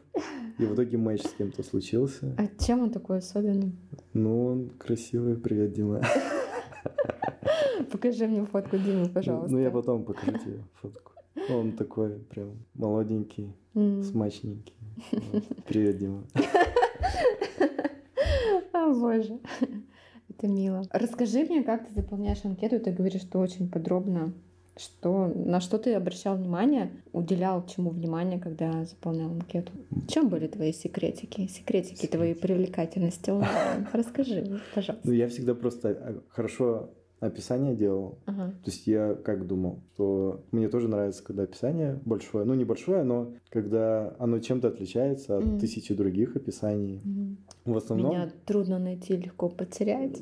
и 0.58 0.66
в 0.66 0.74
итоге 0.74 0.98
матч 0.98 1.22
с 1.22 1.34
кем-то 1.34 1.64
случился. 1.64 2.36
А 2.38 2.48
чем 2.64 2.82
он 2.82 2.92
такой 2.92 3.20
особенный? 3.20 3.76
Ну, 4.14 4.46
он 4.46 4.70
красивый, 4.78 5.36
привет, 5.36 5.74
Дима. 5.74 6.02
Покажи 7.92 8.28
мне 8.28 8.46
фотку 8.46 8.78
Димы, 8.78 9.06
Ну, 9.06 9.10
пожалуйста. 9.10 9.52
Ну, 9.52 9.60
я 9.60 9.72
потом 9.72 10.04
покажу 10.04 10.32
тебе 10.38 10.63
фотку. 10.82 11.12
Он 11.50 11.72
такой 11.74 12.20
прям 12.30 12.52
молоденький, 12.74 13.54
М. 13.76 14.04
смачненький. 14.04 14.74
Привет, 15.68 15.98
Дима. 15.98 16.24
О, 18.74 18.94
боже. 18.94 19.40
Это 20.30 20.48
мило. 20.48 20.84
Расскажи 20.92 21.40
мне, 21.46 21.63
как 21.63 21.88
ты 21.88 21.94
заполняешь 21.94 22.44
анкету. 22.44 22.80
Ты 22.80 22.92
говоришь, 22.92 23.22
что 23.22 23.40
очень 23.40 23.70
подробно. 23.70 24.34
Что, 24.76 25.26
на 25.34 25.60
что 25.60 25.80
ты 25.80 25.94
обращал 25.96 26.36
внимание, 26.38 26.92
уделял 27.12 27.66
чему 27.66 27.90
внимание, 27.90 28.40
когда 28.40 28.86
заполнял 28.86 29.32
анкету? 29.32 29.72
В 29.90 30.08
чем 30.08 30.30
были 30.30 30.46
твои 30.48 30.72
секретики? 30.72 31.48
Секретики 31.48 32.06
твоей 32.06 32.36
привлекательности? 32.36 33.34
Расскажи, 33.92 34.60
пожалуйста. 34.76 35.08
Ну, 35.08 35.13
я 35.13 35.28
всегда 35.30 35.56
просто 35.56 35.90
а, 35.90 36.22
хорошо 36.30 36.92
описание 37.20 37.76
делал. 37.76 38.20
Ага. 38.26 38.52
То 38.64 38.70
есть 38.72 38.86
я 38.88 39.16
как 39.16 39.48
думал, 39.48 39.80
что 39.94 40.44
мне 40.52 40.70
тоже 40.70 40.88
нравится, 40.88 41.24
когда 41.24 41.44
описание 41.44 42.00
большое. 42.06 42.46
Ну, 42.46 42.54
небольшое, 42.54 43.04
но 43.04 43.34
когда 43.50 44.16
оно 44.20 44.40
чем-то 44.40 44.68
отличается 44.68 45.38
от 45.38 45.44
Мгм. 45.46 45.60
тысячи 45.60 45.94
других 45.96 46.36
описаний. 46.36 47.02
Мгм. 47.04 47.38
В 47.66 47.78
основном... 47.78 48.12
Меня 48.12 48.32
трудно 48.46 48.80
найти, 48.80 49.16
легко 49.18 49.50
потерять. 49.50 50.22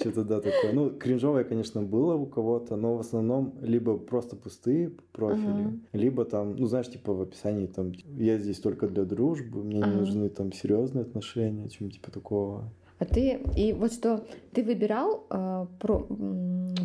Что-то 0.00 0.24
да 0.24 0.40
такое. 0.40 0.72
Ну, 0.72 0.90
кринжовое, 0.90 1.44
конечно, 1.44 1.82
было 1.82 2.14
у 2.14 2.26
кого-то, 2.26 2.76
но 2.76 2.96
в 2.96 3.00
основном 3.00 3.54
либо 3.62 3.96
просто 3.96 4.36
пустые 4.36 4.90
профили, 5.12 5.46
Ага. 5.66 5.72
либо 5.92 6.24
там, 6.24 6.56
ну, 6.56 6.66
знаешь, 6.66 6.90
типа 6.90 7.12
в 7.14 7.22
описании 7.22 7.66
там 7.66 7.92
я 8.18 8.36
здесь 8.38 8.58
только 8.58 8.88
для 8.88 9.04
дружбы, 9.04 9.62
мне 9.62 9.76
не 9.78 9.82
Ага. 9.84 9.98
нужны 10.00 10.28
там 10.28 10.52
серьезные 10.52 11.02
отношения, 11.02 11.68
чем 11.68 11.90
типа 11.90 12.10
такого. 12.10 12.72
А 13.02 13.04
ты, 13.04 13.40
и 13.56 13.72
вот 13.72 13.92
что, 13.92 14.24
ты 14.52 14.62
выбирал 14.62 15.26
э, 15.28 15.66
про- 15.80 16.06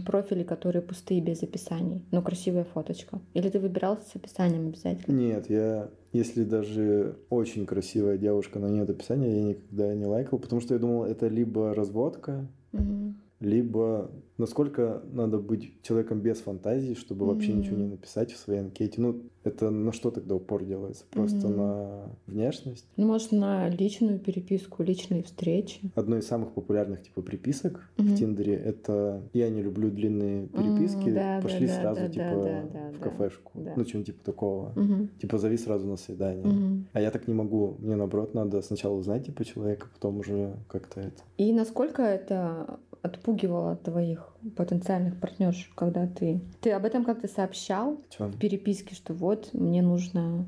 профили, 0.03 0.41
которые 0.41 0.82
пустые, 0.82 1.21
без 1.21 1.43
описаний, 1.43 2.01
но 2.12 2.23
красивая 2.23 2.63
фоточка? 2.63 3.19
Или 3.36 3.49
ты 3.49 3.60
выбирал 3.60 3.99
с 3.99 4.15
описанием 4.15 4.65
обязательно? 4.69 5.15
Нет, 5.15 5.47
я, 5.51 5.91
если 6.13 6.43
даже 6.43 7.19
очень 7.30 7.67
красивая 7.67 8.17
девушка, 8.17 8.58
но 8.58 8.67
нет 8.67 8.89
описания, 8.89 9.30
я 9.36 9.43
никогда 9.43 9.93
не 9.93 10.08
лайкал, 10.08 10.39
потому 10.39 10.60
что 10.60 10.73
я 10.73 10.80
думал, 10.80 11.03
это 11.03 11.27
либо 11.27 11.75
разводка, 11.75 12.47
Мгм. 12.71 13.15
Либо 13.39 14.12
насколько 14.38 15.02
надо 15.12 15.39
быть 15.39 15.82
человеком 15.82 16.21
без 16.21 16.39
фантазии, 16.39 16.93
чтобы 16.93 17.26
mm-hmm. 17.26 17.28
вообще 17.28 17.54
ничего 17.54 17.78
не 17.78 17.88
написать 17.88 18.32
в 18.32 18.38
своей 18.38 18.62
анкете. 18.62 19.02
Ну, 19.02 19.21
это 19.43 19.69
на 19.69 19.91
что 19.91 20.12
тогда 20.12 20.36
упор 20.36 20.63
делается? 20.63 21.06
Просто 21.10 21.47
mm-hmm. 21.47 21.56
на 21.56 22.10
внешность? 22.28 22.86
Ну, 22.97 23.08
может, 23.08 23.32
на 23.32 23.69
личную 23.69 24.19
переписку, 24.19 24.84
личные 24.84 25.23
встречи. 25.23 25.91
Одно 25.95 26.17
из 26.17 26.28
самых 26.28 26.52
популярных 26.52 27.04
типа 27.04 27.21
приписок 27.21 27.89
mm-hmm. 27.97 28.04
в 28.04 28.17
Тиндере 28.17 28.56
это 28.56 29.23
«Я 29.34 29.50
не 29.50 29.62
люблю 29.62 29.89
длинные 29.89 30.47
переписки, 30.47 31.08
mm-hmm, 31.08 31.13
да, 31.13 31.39
пошли 31.41 31.67
да, 31.67 31.73
сразу 31.73 32.02
да, 32.02 32.10
типа 32.10 32.43
да, 32.43 32.63
да, 32.73 32.91
в 32.91 33.00
кафешку». 33.00 33.52
Да. 33.56 33.73
Ну, 33.76 33.86
что-нибудь 33.86 34.08
типа 34.08 34.23
такого. 34.23 34.73
Mm-hmm. 34.76 35.08
Типа 35.21 35.38
зови 35.38 35.58
сразу 35.58 35.88
на 35.88 35.97
свидание. 35.97 36.45
Mm-hmm. 36.45 36.84
А 36.93 37.02
я 37.02 37.12
так 37.12 37.28
не 37.28 37.34
могу. 37.34 37.78
Мне 37.80 37.95
наоборот 37.95 38.34
надо 38.34 38.62
сначала 38.62 38.95
узнать 38.95 39.26
типа 39.26 39.45
человека, 39.45 39.88
потом 39.93 40.19
уже 40.19 40.56
как-то 40.67 41.00
это. 41.00 41.23
И 41.38 41.54
насколько 41.54 42.02
это 42.02 42.80
отпугивало 43.08 43.76
твоих 43.76 44.36
потенциальных 44.56 45.20
партнерш, 45.20 45.72
когда 45.76 46.08
ты... 46.08 46.41
Ты 46.62 46.72
об 46.72 46.86
этом 46.86 47.04
как-то 47.04 47.28
сообщал 47.28 48.00
Чем? 48.10 48.32
в 48.32 48.38
переписке, 48.38 48.96
что 48.96 49.13
вот 49.13 49.50
мне 49.54 49.82
нужно 49.82 50.46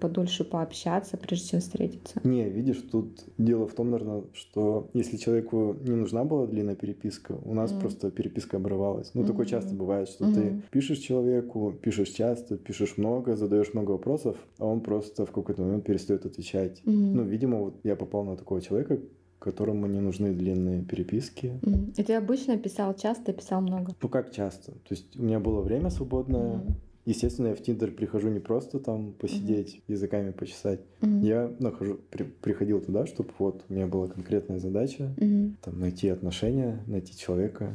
подольше 0.00 0.44
пообщаться, 0.44 1.16
прежде 1.16 1.50
чем 1.50 1.60
встретиться. 1.60 2.20
Не, 2.24 2.48
видишь, 2.48 2.82
тут 2.90 3.24
дело 3.38 3.66
в 3.66 3.74
том, 3.74 3.90
наверное, 3.90 4.24
что 4.32 4.90
если 4.94 5.16
человеку 5.16 5.76
не 5.80 5.94
нужна 5.94 6.24
была 6.24 6.46
длинная 6.46 6.74
переписка, 6.74 7.38
у 7.44 7.54
нас 7.54 7.72
mm. 7.72 7.80
просто 7.80 8.10
переписка 8.10 8.56
обрывалась. 8.56 9.12
Ну, 9.14 9.22
mm-hmm. 9.22 9.26
такое 9.26 9.46
часто 9.46 9.74
бывает, 9.74 10.08
что 10.08 10.24
mm-hmm. 10.24 10.34
ты 10.34 10.62
пишешь 10.70 10.98
человеку, 10.98 11.72
пишешь 11.80 12.10
часто, 12.10 12.56
пишешь 12.56 12.96
много, 12.96 13.36
задаешь 13.36 13.72
много 13.74 13.92
вопросов, 13.92 14.36
а 14.58 14.66
он 14.66 14.80
просто 14.80 15.24
в 15.24 15.30
какой-то 15.30 15.62
момент 15.62 15.84
перестает 15.84 16.26
отвечать. 16.26 16.82
Mm-hmm. 16.84 17.12
Ну, 17.14 17.22
видимо, 17.22 17.58
вот 17.58 17.76
я 17.84 17.96
попал 17.96 18.24
на 18.24 18.36
такого 18.36 18.60
человека, 18.60 18.98
которому 19.44 19.86
не 19.86 20.00
нужны 20.00 20.32
длинные 20.32 20.82
переписки. 20.82 21.60
И 21.96 22.02
ты 22.02 22.14
обычно 22.14 22.56
писал 22.56 22.94
часто, 22.94 23.34
писал 23.34 23.60
много? 23.60 23.94
Ну 24.00 24.08
как 24.08 24.32
часто? 24.32 24.72
То 24.72 24.90
есть 24.90 25.16
у 25.18 25.22
меня 25.22 25.38
было 25.38 25.60
время 25.60 25.90
свободное. 25.90 26.54
Mm. 26.54 26.72
Естественно, 27.04 27.48
я 27.48 27.54
в 27.54 27.60
Тиндер 27.60 27.90
прихожу 27.90 28.30
не 28.30 28.40
просто 28.40 28.78
там 28.78 29.12
посидеть, 29.12 29.76
mm-hmm. 29.76 29.92
языками 29.92 30.30
почесать. 30.30 30.80
Mm-hmm. 31.02 31.26
Я 31.26 31.52
нахожу, 31.58 32.00
при, 32.10 32.22
приходил 32.22 32.80
туда, 32.80 33.04
чтобы 33.04 33.28
вот 33.38 33.62
у 33.68 33.74
меня 33.74 33.86
была 33.86 34.06
конкретная 34.06 34.58
задача, 34.58 35.14
mm-hmm. 35.18 35.52
там 35.62 35.78
найти 35.78 36.08
отношения, 36.08 36.82
найти 36.86 37.14
человека. 37.14 37.74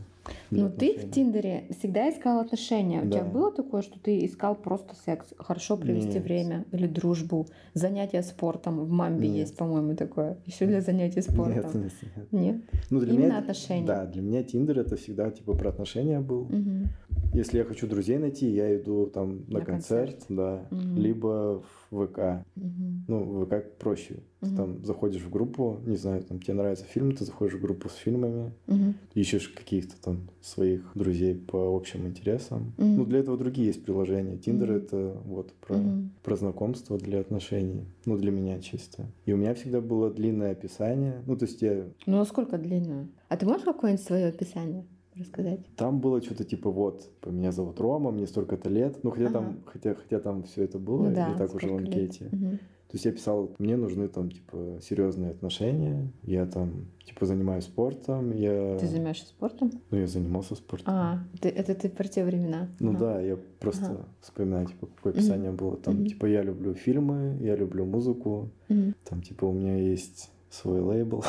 Ну, 0.52 0.70
ты 0.70 0.98
в 0.98 1.12
Тиндере 1.12 1.66
всегда 1.78 2.10
искал 2.10 2.40
отношения. 2.40 3.02
У 3.02 3.06
да. 3.06 3.20
тебя 3.20 3.24
было 3.26 3.52
такое, 3.52 3.82
что 3.82 4.00
ты 4.00 4.26
искал 4.26 4.56
просто 4.56 4.96
секс, 5.06 5.28
хорошо 5.38 5.78
провести 5.78 6.14
Нет. 6.14 6.24
время 6.24 6.66
или 6.72 6.88
дружбу, 6.88 7.48
занятия 7.74 8.22
спортом? 8.24 8.84
В 8.86 8.90
Мамбе 8.90 9.28
нет. 9.28 9.38
есть, 9.38 9.58
по-моему, 9.58 9.96
такое. 9.96 10.38
Еще 10.46 10.66
для 10.66 10.82
занятий 10.82 11.22
спортом. 11.22 11.54
Нет, 11.54 11.74
нет, 11.74 11.94
нет. 12.14 12.32
Нет? 12.32 12.62
Ну, 12.90 13.00
для 13.00 13.14
Именно 13.14 13.26
меня, 13.26 13.38
отношения. 13.40 13.88
Да, 13.88 14.06
для 14.06 14.22
меня 14.22 14.44
Тиндер 14.44 14.80
это 14.80 14.96
всегда 14.96 15.30
типа 15.32 15.54
про 15.54 15.70
отношения 15.70 16.20
был. 16.20 16.42
Угу. 16.42 16.88
Если 17.34 17.58
я 17.58 17.64
хочу 17.64 17.88
друзей 17.88 18.18
найти, 18.18 18.50
я 18.50 18.76
иду 18.76 19.06
там 19.06 19.46
на, 19.48 19.60
на 19.60 19.66
концерт, 19.66 20.12
концерт, 20.12 20.26
да, 20.30 20.68
угу. 20.72 21.00
либо 21.00 21.64
в 21.92 22.08
ВК. 22.08 22.46
Угу. 22.56 23.04
Ну, 23.08 23.24
в 23.24 23.46
ВК 23.46 23.78
проще. 23.78 24.16
Угу. 24.42 24.56
Там 24.56 24.86
заходишь 24.86 25.22
в 25.22 25.30
группу, 25.30 25.80
не 25.86 25.98
знаю, 25.98 26.24
там 26.24 26.40
тебе 26.40 26.54
нравится 26.54 26.86
фильм, 26.86 27.16
ты 27.16 27.26
заходишь 27.26 27.56
в 27.56 27.62
группу 27.62 27.90
с 27.90 27.96
фильмами, 27.96 28.52
угу. 28.68 28.94
ищешь 29.14 29.50
каких-то 29.50 30.02
там 30.02 30.30
своих 30.42 30.92
друзей 30.96 31.36
по 31.36 31.76
общим 31.76 32.08
интересам. 32.08 32.74
Угу. 32.78 32.86
Ну, 32.86 33.06
для 33.06 33.20
этого 33.20 33.38
другие 33.38 33.68
есть 33.68 33.84
приложения. 33.84 34.38
Тиндер 34.38 34.70
угу. 34.72 34.78
это 34.78 35.18
вот 35.26 35.54
про, 35.54 35.76
угу. 35.76 36.10
про 36.24 36.36
знакомство 36.36 36.98
для 36.98 37.20
отношений. 37.20 37.86
Ну, 38.06 38.18
для 38.18 38.32
меня 38.32 38.60
чисто. 38.60 39.06
И 39.26 39.34
у 39.34 39.38
меня 39.38 39.54
всегда 39.54 39.82
было 39.82 40.10
длинное 40.10 40.52
описание. 40.52 41.22
Ну, 41.26 41.36
то 41.36 41.46
есть 41.46 41.62
я... 41.62 41.86
Ну, 42.06 42.20
а 42.20 42.26
сколько 42.26 42.58
длинное? 42.58 43.10
А 43.28 43.38
ты 43.38 43.46
можешь 43.46 43.64
какое-нибудь 43.64 44.06
свое 44.06 44.28
описание? 44.28 44.86
рассказать? 45.20 45.60
Там 45.76 46.00
было 46.00 46.22
что-то 46.22 46.44
типа 46.44 46.72
вот, 46.72 47.10
меня 47.26 47.52
зовут 47.52 47.80
Рома, 47.80 48.12
мне 48.12 48.26
столько-то 48.26 48.70
лет. 48.70 49.04
Ну, 49.04 49.12
хотя 49.12 49.26
ага. 49.26 49.34
там, 49.34 49.58
хотя, 49.66 49.96
хотя 49.96 50.20
там 50.20 50.44
все 50.44 50.64
это 50.64 50.80
было, 50.80 51.10
ну, 51.10 51.16
да, 51.16 51.34
и 51.34 51.38
так 51.38 51.54
уже 51.54 51.68
в 51.68 51.76
анкете. 51.76 52.30
Угу. 52.32 52.60
То 52.90 52.96
есть 52.96 53.06
я 53.06 53.12
писал, 53.12 53.52
мне 53.60 53.78
нужны 53.78 54.08
там, 54.08 54.32
типа, 54.32 54.80
серьезные 54.82 55.30
отношения. 55.30 56.12
Я 56.24 56.48
там, 56.48 56.88
типа, 57.06 57.28
занимаюсь 57.28 57.66
спортом. 57.66 58.32
Я... 58.32 58.80
Ты 58.80 58.88
занимаешься 58.88 59.28
спортом? 59.28 59.72
Ну, 59.92 60.00
я 60.00 60.08
занимался 60.08 60.56
спортом. 60.56 60.92
А, 60.92 61.20
ты, 61.40 61.50
это 61.50 61.76
ты 61.76 61.88
про 61.88 62.08
те 62.08 62.26
времена? 62.26 62.68
Ну 62.80 62.90
ага. 62.90 63.00
да, 63.00 63.22
я 63.22 63.38
просто 63.60 63.86
ага. 63.86 64.06
вспоминаю, 64.22 64.66
типа, 64.66 64.88
какое 64.88 65.14
описание 65.14 65.52
mm 65.52 65.56
было. 65.56 65.78
Там, 65.78 65.98
mm 65.98 66.08
типа, 66.08 66.26
я 66.26 66.42
люблю 66.42 66.74
фильмы, 66.74 67.38
я 67.42 67.56
люблю 67.56 67.86
музыку. 67.86 68.50
mm 68.70 68.96
Там, 69.08 69.22
типа, 69.22 69.46
у 69.46 69.54
меня 69.54 69.78
есть 69.78 70.32
свой 70.50 70.80
лейбл. 70.82 71.24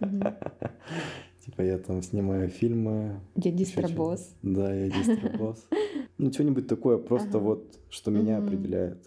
mm 0.00 0.50
Типа 1.44 1.62
я 1.62 1.78
там 1.78 2.02
снимаю 2.02 2.48
фильмы. 2.48 3.20
Я 3.36 3.52
дистробосс. 3.52 4.34
Да, 4.42 4.74
я 4.74 4.90
дистробосс. 4.90 5.64
Ну, 6.18 6.32
что-нибудь 6.32 6.66
такое, 6.66 6.98
просто 6.98 7.38
вот, 7.38 7.78
что 7.90 8.10
меня 8.10 8.38
определяет 8.38 8.98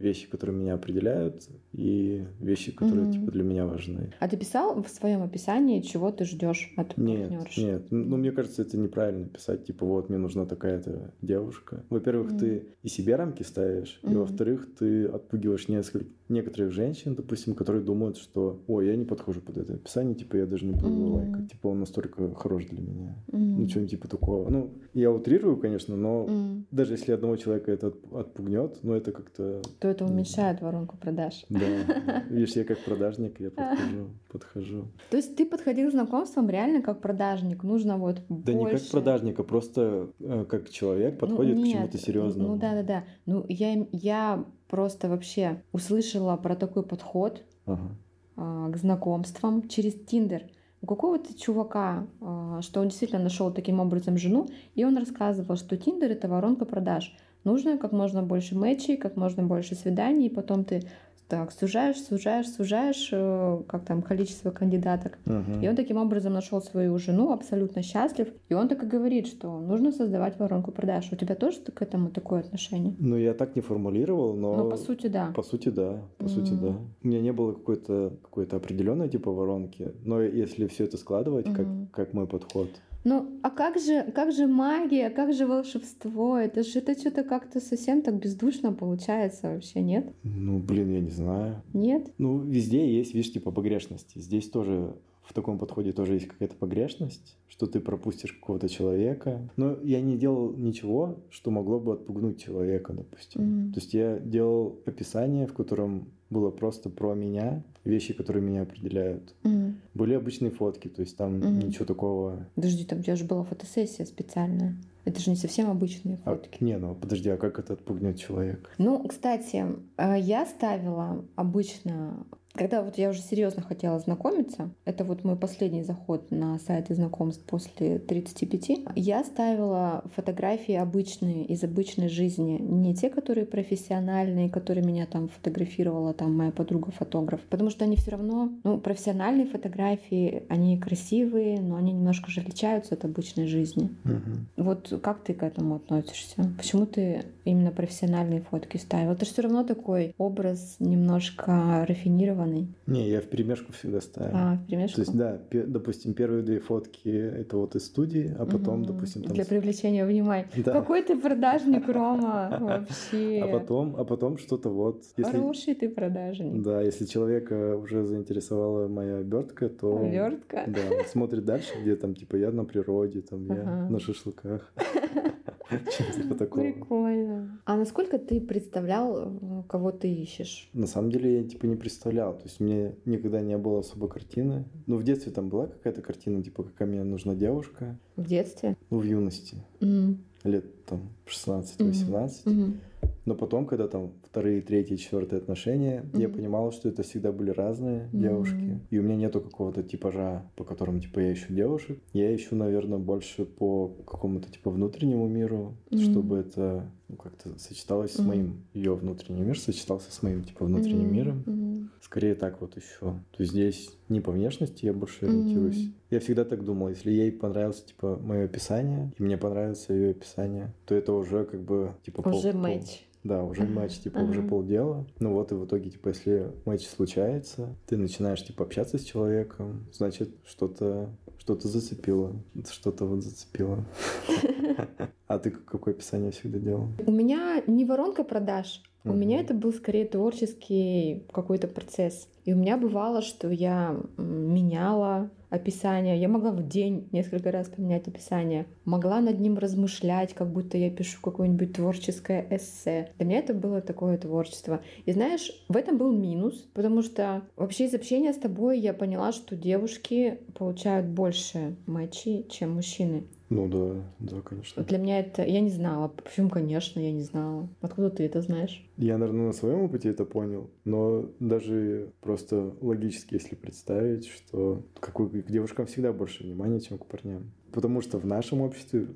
вещи, 0.00 0.28
которые 0.28 0.56
меня 0.56 0.74
определяют, 0.74 1.48
и 1.72 2.24
вещи, 2.40 2.72
которые 2.72 3.06
mm-hmm. 3.06 3.12
типа 3.12 3.32
для 3.32 3.42
меня 3.42 3.66
важны. 3.66 4.12
А 4.18 4.28
ты 4.28 4.36
писал 4.36 4.82
в 4.82 4.88
своем 4.88 5.22
описании, 5.22 5.80
чего 5.82 6.10
ты 6.10 6.24
ждешь 6.24 6.72
от 6.76 6.96
нет, 6.96 7.30
Нет, 7.56 7.86
ну 7.90 8.16
мне 8.16 8.32
кажется, 8.32 8.62
это 8.62 8.76
неправильно 8.78 9.26
писать, 9.26 9.66
типа 9.66 9.86
вот 9.86 10.08
мне 10.08 10.18
нужна 10.18 10.46
такая-то 10.46 11.12
девушка. 11.22 11.84
Во-первых, 11.90 12.32
mm-hmm. 12.32 12.38
ты 12.38 12.66
и 12.82 12.88
себе 12.88 13.16
рамки 13.16 13.42
ставишь, 13.42 14.00
mm-hmm. 14.02 14.12
и 14.12 14.16
во-вторых, 14.16 14.68
ты 14.78 15.06
отпугиваешь 15.06 15.68
несколько 15.68 16.06
некоторых 16.28 16.72
женщин, 16.72 17.14
допустим, 17.14 17.54
которые 17.54 17.82
думают, 17.82 18.16
что, 18.16 18.62
ой, 18.68 18.86
я 18.86 18.96
не 18.96 19.04
подхожу 19.04 19.40
под 19.40 19.58
это 19.58 19.74
описание, 19.74 20.14
типа 20.14 20.36
я 20.36 20.46
даже 20.46 20.64
не 20.64 20.72
буду 20.72 20.88
mm-hmm. 20.88 21.14
лайкать, 21.14 21.50
типа 21.52 21.68
он 21.68 21.80
настолько 21.80 22.34
хорош 22.34 22.66
для 22.66 22.80
меня, 22.80 23.16
mm-hmm. 23.28 23.56
ну 23.58 23.68
что-нибудь 23.68 23.90
типа 23.90 24.08
такого. 24.08 24.48
Ну 24.48 24.74
я 24.92 25.10
утрирую, 25.10 25.56
конечно, 25.56 25.96
но 25.96 26.24
mm-hmm. 26.24 26.64
даже 26.70 26.94
если 26.94 27.12
одного 27.12 27.36
человека 27.36 27.70
это 27.70 27.92
отпугнет, 28.12 28.78
ну 28.82 28.94
это 28.94 29.12
как-то 29.12 29.62
то 29.78 29.88
это 29.88 30.04
уменьшает 30.04 30.60
воронку 30.60 30.96
продаж. 30.96 31.44
Да. 31.48 32.24
Видишь, 32.28 32.52
я 32.56 32.64
как 32.64 32.78
продажник, 32.80 33.38
я 33.40 33.50
подхожу, 33.50 34.10
подхожу. 34.32 34.84
То 35.10 35.16
есть 35.16 35.36
ты 35.36 35.46
подходил 35.46 35.88
к 35.88 35.92
знакомствам 35.92 36.50
реально 36.50 36.82
как 36.82 37.00
продажник? 37.00 37.62
Нужно 37.62 37.98
вот 37.98 38.22
Да 38.28 38.52
больше... 38.52 38.74
не 38.74 38.80
как 38.80 38.90
продажник, 38.90 39.38
а 39.38 39.44
просто 39.44 40.10
э, 40.18 40.44
как 40.48 40.70
человек 40.70 41.14
ну, 41.14 41.18
подходит 41.28 41.56
ну, 41.56 41.62
нет, 41.62 41.72
к 41.72 41.76
чему-то 41.76 41.98
серьезному. 41.98 42.48
Ну 42.54 42.60
да, 42.60 42.74
да, 42.74 42.82
да. 42.82 43.04
Ну 43.26 43.44
я, 43.48 43.86
я 43.92 44.44
просто 44.68 45.08
вообще 45.08 45.62
услышала 45.72 46.36
про 46.36 46.56
такой 46.56 46.82
подход 46.82 47.42
ага. 47.66 47.90
к 48.36 48.76
знакомствам 48.76 49.68
через 49.68 49.94
Тиндер 49.94 50.44
у 50.82 50.86
какого-то 50.86 51.38
чувака, 51.38 52.06
а, 52.20 52.62
что 52.62 52.80
он 52.80 52.88
действительно 52.88 53.22
нашел 53.22 53.52
таким 53.52 53.80
образом 53.80 54.16
жену, 54.16 54.48
и 54.74 54.84
он 54.84 54.96
рассказывал, 54.96 55.56
что 55.56 55.76
Тиндер 55.76 56.10
это 56.10 56.28
воронка 56.28 56.64
продаж. 56.64 57.14
Нужно 57.44 57.78
как 57.78 57.92
можно 57.92 58.22
больше 58.22 58.56
матчей, 58.56 58.96
как 58.96 59.16
можно 59.16 59.42
больше 59.42 59.74
свиданий, 59.74 60.26
и 60.26 60.34
потом 60.34 60.64
ты 60.64 60.82
так 61.30 61.52
сужаешь, 61.52 62.02
сужаешь, 62.02 62.48
сужаешь, 62.50 63.08
э, 63.12 63.62
как 63.68 63.84
там 63.84 64.02
количество 64.02 64.50
кандидаток. 64.50 65.18
Uh-huh. 65.24 65.64
И 65.64 65.68
он 65.68 65.76
таким 65.76 65.96
образом 65.96 66.32
нашел 66.32 66.60
свою 66.60 66.98
жену, 66.98 67.32
абсолютно 67.32 67.82
счастлив. 67.82 68.28
И 68.48 68.54
он 68.54 68.68
так 68.68 68.82
и 68.82 68.86
говорит, 68.86 69.28
что 69.28 69.60
нужно 69.60 69.92
создавать 69.92 70.38
воронку 70.38 70.72
продаж. 70.72 71.08
У 71.12 71.16
тебя 71.16 71.36
тоже 71.36 71.58
к 71.72 71.82
этому 71.82 72.10
такое 72.10 72.40
отношение? 72.40 72.94
Ну, 72.98 73.16
я 73.16 73.32
так 73.34 73.54
не 73.56 73.62
формулировал, 73.62 74.34
но... 74.34 74.56
Ну, 74.56 74.70
по 74.70 74.76
сути, 74.76 75.06
да. 75.06 75.32
По 75.34 75.42
сути, 75.42 75.68
да. 75.68 76.02
По 76.18 76.24
mm-hmm. 76.24 76.28
сути, 76.28 76.52
да. 76.52 76.74
У 77.04 77.08
меня 77.08 77.20
не 77.20 77.32
было 77.32 77.52
какой-то 77.52 78.12
какой-то 78.22 78.56
определенной 78.56 79.08
типа 79.08 79.30
воронки, 79.30 79.92
но 80.04 80.20
если 80.20 80.66
все 80.66 80.84
это 80.84 80.96
складывать, 80.96 81.46
mm-hmm. 81.46 81.86
как, 81.90 82.06
как 82.06 82.12
мой 82.12 82.26
подход, 82.26 82.68
ну, 83.04 83.40
а 83.42 83.50
как 83.50 83.78
же, 83.78 84.10
как 84.14 84.32
же 84.32 84.46
магия, 84.46 85.08
как 85.10 85.32
же 85.32 85.46
волшебство? 85.46 86.36
Это 86.36 86.62
же 86.62 86.80
это 86.80 86.98
что-то 86.98 87.24
как-то 87.24 87.60
совсем 87.60 88.02
так 88.02 88.16
бездушно 88.16 88.72
получается 88.72 89.52
вообще, 89.52 89.80
нет? 89.80 90.12
Ну, 90.22 90.58
блин, 90.58 90.92
я 90.92 91.00
не 91.00 91.10
знаю. 91.10 91.62
Нет? 91.72 92.12
Ну, 92.18 92.38
везде 92.38 92.92
есть, 92.92 93.14
видишь, 93.14 93.32
типа 93.32 93.52
погрешности. 93.52 94.18
Здесь 94.18 94.50
тоже 94.50 94.94
в 95.30 95.32
таком 95.32 95.58
подходе 95.58 95.92
тоже 95.92 96.14
есть 96.14 96.26
какая-то 96.26 96.56
погрешность, 96.56 97.38
что 97.46 97.68
ты 97.68 97.78
пропустишь 97.78 98.32
какого-то 98.32 98.68
человека. 98.68 99.48
Но 99.56 99.78
я 99.84 100.00
не 100.00 100.18
делал 100.18 100.52
ничего, 100.56 101.20
что 101.30 101.52
могло 101.52 101.78
бы 101.78 101.92
отпугнуть 101.92 102.42
человека, 102.42 102.92
допустим. 102.92 103.40
Mm-hmm. 103.40 103.72
То 103.72 103.80
есть 103.80 103.94
я 103.94 104.18
делал 104.18 104.80
описание, 104.86 105.46
в 105.46 105.54
котором 105.54 106.08
было 106.30 106.50
просто 106.50 106.90
про 106.90 107.14
меня, 107.14 107.62
вещи, 107.84 108.12
которые 108.12 108.42
меня 108.42 108.62
определяют. 108.62 109.34
Mm. 109.44 109.74
Были 109.94 110.14
обычные 110.14 110.50
фотки, 110.50 110.88
то 110.88 111.00
есть 111.00 111.16
там 111.16 111.36
mm. 111.36 111.64
ничего 111.64 111.84
такого. 111.84 112.48
Подожди, 112.56 112.84
там 112.84 112.98
у 112.98 113.02
тебя 113.02 113.14
же 113.14 113.24
была 113.24 113.44
фотосессия 113.44 114.06
специальная. 114.06 114.76
Это 115.04 115.20
же 115.20 115.30
не 115.30 115.36
совсем 115.36 115.70
обычные 115.70 116.18
а, 116.24 116.34
фотки. 116.34 116.58
А, 116.60 116.64
не, 116.64 116.76
ну 116.76 116.94
подожди, 116.94 117.30
а 117.30 117.36
как 117.36 117.58
это 117.58 117.74
отпугнет 117.74 118.18
человека? 118.18 118.70
Ну, 118.78 119.06
кстати, 119.06 119.64
э, 119.96 120.20
я 120.20 120.44
ставила 120.46 121.24
обычно 121.36 122.26
когда 122.60 122.82
вот 122.82 122.98
я 122.98 123.08
уже 123.08 123.22
серьезно 123.22 123.62
хотела 123.62 123.98
знакомиться, 124.00 124.68
это 124.84 125.02
вот 125.02 125.24
мой 125.24 125.34
последний 125.34 125.82
заход 125.82 126.30
на 126.30 126.58
сайты 126.58 126.94
знакомств 126.94 127.42
после 127.46 127.98
35, 127.98 128.80
я 128.96 129.24
ставила 129.24 130.04
фотографии 130.14 130.74
обычные, 130.74 131.46
из 131.46 131.64
обычной 131.64 132.10
жизни, 132.10 132.58
не 132.60 132.94
те, 132.94 133.08
которые 133.08 133.46
профессиональные, 133.46 134.50
которые 134.50 134.84
меня 134.84 135.06
там 135.06 135.28
фотографировала 135.28 136.12
там 136.12 136.36
моя 136.36 136.50
подруга-фотограф, 136.50 137.40
потому 137.48 137.70
что 137.70 137.86
они 137.86 137.96
все 137.96 138.10
равно, 138.10 138.50
ну, 138.62 138.76
профессиональные 138.76 139.46
фотографии, 139.46 140.42
они 140.50 140.78
красивые, 140.78 141.62
но 141.62 141.76
они 141.76 141.92
немножко 141.92 142.30
же 142.30 142.42
отличаются 142.42 142.92
от 142.92 143.06
обычной 143.06 143.46
жизни. 143.46 143.88
Мгм. 144.04 144.48
Вот 144.58 145.00
как 145.02 145.24
ты 145.24 145.32
к 145.32 145.42
этому 145.42 145.76
относишься? 145.76 146.34
Почему 146.58 146.84
ты 146.84 147.24
именно 147.46 147.70
профессиональные 147.70 148.42
фотки 148.42 148.76
ставил? 148.76 149.12
Это 149.12 149.24
же 149.24 149.30
все 149.30 149.40
равно 149.40 149.64
такой 149.64 150.14
образ 150.18 150.76
немножко 150.78 151.86
рафинированный. 151.88 152.49
Не, 152.86 153.08
я 153.08 153.20
в 153.20 153.24
перемешку 153.26 153.72
всегда 153.72 154.00
ставил. 154.00 154.30
А, 154.34 154.54
в 154.56 154.66
перемешку? 154.66 154.96
То 154.96 155.00
есть, 155.02 155.16
да, 155.16 155.40
допустим, 155.66 156.14
первые 156.14 156.42
две 156.42 156.58
фотки 156.60 157.08
это 157.08 157.56
вот 157.56 157.76
из 157.76 157.86
студии, 157.86 158.34
а 158.38 158.46
потом, 158.46 158.78
Мгм. 158.80 158.86
допустим, 158.86 159.22
там... 159.22 159.34
Для 159.34 159.44
привлечения 159.44 160.04
внимания. 160.04 160.48
Да. 160.64 160.72
Какой 160.72 161.02
ты 161.02 161.18
продажник, 161.18 161.88
Рома, 161.88 162.56
вообще. 162.60 163.40
А 163.44 163.48
потом, 163.48 163.96
а 163.96 164.04
потом 164.04 164.38
что-то 164.38 164.70
вот. 164.70 165.04
Если, 165.16 165.32
Хороший 165.36 165.74
ты 165.74 165.88
продажник. 165.88 166.62
да, 166.62 166.82
если 166.82 167.04
человека 167.06 167.76
уже 167.76 168.04
заинтересовала 168.04 168.88
моя 168.88 169.16
обертка, 169.18 169.68
то 169.68 169.92
он, 169.94 170.10
Вертка. 170.10 170.64
да, 170.66 170.80
он 170.98 171.04
смотрит 171.06 171.44
дальше, 171.44 171.72
где 171.80 171.96
там 171.96 172.14
типа 172.14 172.36
я 172.36 172.50
на 172.50 172.64
природе, 172.64 173.20
там 173.22 173.46
я 173.46 173.60
Ага. 173.62 173.88
на 173.90 173.98
шашлыках. 174.00 174.72
Такого. 176.38 176.62
Прикольно. 176.62 177.60
А 177.64 177.76
насколько 177.76 178.18
ты 178.18 178.40
представлял, 178.40 179.64
кого 179.68 179.92
ты 179.92 180.12
ищешь? 180.12 180.68
На 180.72 180.86
самом 180.86 181.10
деле 181.10 181.42
я 181.42 181.44
типа 181.48 181.66
не 181.66 181.76
представлял, 181.76 182.32
то 182.40 182.48
есть 182.48 182.60
мне 182.60 182.94
никогда 183.04 183.40
не 183.40 183.56
было 183.58 183.80
особо 183.80 184.08
картины. 184.08 184.64
Ну 184.86 184.96
в 184.96 185.02
детстве 185.04 185.30
там 185.32 185.48
была 185.48 185.66
какая-то 185.66 186.02
картина, 186.02 186.42
типа 186.42 186.62
какая 186.64 186.88
мне 186.88 187.02
нужна 187.04 187.34
девушка, 187.34 187.98
В 188.16 188.26
детстве? 188.26 188.76
ну 188.90 188.98
в 188.98 189.04
юности, 189.04 189.64
Мгм. 189.80 190.24
Лет 190.44 190.84
там 190.86 191.10
16-18. 191.26 192.46
Мгм. 192.46 192.80
Но 193.26 193.34
потом, 193.34 193.66
когда 193.66 193.86
там 193.86 194.12
вторые, 194.28 194.60
третьи, 194.62 194.96
четвертые 194.96 195.38
отношения, 195.40 196.04
я 196.14 196.28
Мгм. 196.28 196.36
понимал, 196.36 196.72
что 196.72 196.88
это 196.88 197.02
всегда 197.02 197.32
были 197.32 197.50
разные 197.50 198.08
Мгм. 198.12 198.22
девушки. 198.22 198.80
И 198.90 198.98
у 198.98 199.02
меня 199.02 199.16
нету 199.16 199.40
какого-то 199.40 199.82
типажа, 199.82 200.42
по 200.56 200.64
которому 200.64 201.00
типа 201.00 201.20
я 201.20 201.32
ищу 201.32 201.52
девушек. 201.52 201.98
Я 202.12 202.34
ищу, 202.34 202.56
наверное, 202.56 202.98
больше 202.98 203.44
по 203.44 203.88
какому-то 204.06 204.50
типа 204.50 204.70
внутреннему 204.70 205.28
миру, 205.28 205.74
Мгм. 205.90 206.00
чтобы 206.00 206.38
это 206.38 206.90
ну, 207.08 207.16
как-то 207.16 207.58
сочеталось 207.58 208.12
с 208.12 208.18
Мгм. 208.18 208.28
моим, 208.28 208.56
ее 208.72 208.94
внутренний 208.94 209.42
мир 209.42 209.58
сочетался 209.58 210.12
с 210.12 210.22
моим 210.22 210.44
типа 210.44 210.64
внутренним 210.64 211.06
Мгм. 211.08 211.12
миром. 211.12 211.42
Мгм. 211.46 211.90
Скорее 212.00 212.34
так 212.34 212.60
вот 212.60 212.76
еще. 212.76 213.00
То 213.00 213.40
есть 213.40 213.52
здесь 213.52 213.90
не 214.08 214.20
по 214.20 214.32
внешности 214.32 214.86
я 214.86 214.92
больше 214.92 215.26
ориентируюсь. 215.26 215.90
Я 216.10 216.18
всегда 216.20 216.44
так 216.44 216.64
думал, 216.64 216.88
если 216.88 217.10
ей 217.10 217.30
понравилось 217.32 217.82
типа 217.84 218.18
мое 218.20 218.44
описание, 218.46 219.12
и 219.18 219.22
мне 219.22 219.36
понравится 219.38 219.92
ее 219.92 220.10
описание, 220.10 220.74
то 220.84 220.94
это 220.94 221.12
уже 221.12 221.44
как 221.44 221.60
бы 221.62 221.94
типа 222.04 222.22
пол- 222.22 222.36
Уже 222.36 222.52
пол- 222.52 222.60
матч. 222.62 223.06
да, 223.22 223.44
уже 223.44 223.62
матч, 223.64 223.98
типа, 224.00 224.18
уже 224.18 224.42
полдела. 224.42 225.06
Ну 225.20 225.34
вот, 225.34 225.52
и 225.52 225.54
в 225.54 225.64
итоге, 225.66 225.90
типа, 225.90 226.08
если 226.08 226.52
матч 226.64 226.86
случается, 226.88 227.76
ты 227.86 227.96
начинаешь, 227.96 228.44
типа, 228.44 228.64
общаться 228.64 228.98
с 228.98 229.02
человеком, 229.04 229.86
значит, 229.92 230.30
что-то 230.44 231.10
что-то 231.38 231.68
зацепило, 231.68 232.34
что-то 232.70 233.06
вот 233.06 233.22
зацепило. 233.22 233.84
А 235.30 235.38
ты 235.38 235.52
какое 235.52 235.94
описание 235.94 236.32
всегда 236.32 236.58
делал? 236.58 236.88
У 237.06 237.12
меня 237.12 237.62
не 237.68 237.84
воронка 237.84 238.24
продаж, 238.24 238.82
у 239.04 239.10
Мгм. 239.10 239.20
меня 239.20 239.38
это 239.38 239.54
был 239.54 239.72
скорее 239.72 240.04
творческий 240.04 241.24
какой-то 241.32 241.68
процесс. 241.68 242.28
И 242.44 242.52
у 242.52 242.56
меня 242.56 242.76
бывало, 242.76 243.22
что 243.22 243.48
я 243.48 243.96
меняла 244.18 245.30
описание. 245.48 246.20
Я 246.20 246.26
могла 246.26 246.50
в 246.50 246.66
день 246.66 247.08
несколько 247.12 247.52
раз 247.52 247.68
поменять 247.68 248.08
описание. 248.08 248.66
Могла 248.84 249.20
над 249.20 249.38
ним 249.38 249.56
размышлять, 249.56 250.34
как 250.34 250.52
будто 250.52 250.76
я 250.76 250.90
пишу 250.90 251.20
какое-нибудь 251.22 251.74
творческое 251.74 252.44
эссе. 252.50 253.12
Для 253.18 253.26
меня 253.26 253.38
это 253.38 253.54
было 253.54 253.80
такое 253.80 254.18
творчество. 254.18 254.80
И 255.06 255.12
знаешь, 255.12 255.64
в 255.68 255.76
этом 255.76 255.96
был 255.96 256.10
минус, 256.10 256.68
потому 256.74 257.02
что 257.02 257.42
вообще 257.54 257.86
из 257.86 257.94
общения 257.94 258.32
с 258.32 258.38
тобой 258.38 258.80
я 258.80 258.92
поняла, 258.92 259.30
что 259.30 259.54
девушки 259.54 260.40
получают 260.58 261.06
больше 261.06 261.76
матчей, 261.86 262.48
чем 262.48 262.74
мужчины. 262.74 263.28
Ну 263.50 263.68
да, 263.68 264.04
да, 264.20 264.40
конечно. 264.42 264.84
Для 264.84 264.98
меня 264.98 265.18
это... 265.18 265.44
Я 265.44 265.60
не 265.60 265.70
знала. 265.70 266.06
Почему, 266.08 266.48
конечно, 266.48 267.00
я 267.00 267.10
не 267.10 267.22
знала. 267.22 267.68
Откуда 267.80 268.08
ты 268.08 268.22
это 268.22 268.40
знаешь? 268.42 268.88
Я, 268.96 269.18
наверное, 269.18 269.48
на 269.48 269.52
своем 269.52 269.82
опыте 269.82 270.08
это 270.08 270.24
понял, 270.24 270.70
но 270.84 271.28
даже 271.40 272.12
просто 272.20 272.72
логически, 272.80 273.34
если 273.34 273.56
представить, 273.56 274.28
что 274.28 274.86
какой, 275.00 275.28
к 275.28 275.50
девушкам 275.50 275.86
всегда 275.86 276.12
больше 276.12 276.44
внимания, 276.44 276.80
чем 276.80 276.98
к 276.98 277.06
парням. 277.06 277.50
Потому 277.72 278.02
что 278.02 278.18
в 278.18 278.24
нашем 278.24 278.60
обществе 278.60 279.08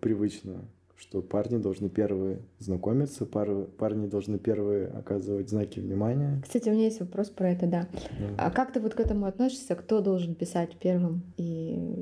привычно, 0.00 0.64
что 0.96 1.22
парни 1.22 1.58
должны 1.58 1.88
первые 1.88 2.38
знакомиться, 2.58 3.26
пар- 3.26 3.66
парни 3.78 4.06
должны 4.06 4.38
первые 4.38 4.86
оказывать 4.88 5.48
знаки 5.50 5.80
внимания. 5.80 6.40
Кстати, 6.42 6.68
у 6.68 6.72
меня 6.72 6.84
есть 6.84 7.00
вопрос 7.00 7.28
про 7.30 7.50
это, 7.50 7.66
да. 7.66 7.88
Да. 7.92 8.34
А 8.38 8.50
как 8.50 8.72
ты 8.72 8.80
вот 8.80 8.94
к 8.94 9.00
этому 9.00 9.26
относишься? 9.26 9.74
Кто 9.74 10.00
должен 10.00 10.34
писать 10.34 10.76
первым? 10.80 11.22
И 11.36 11.42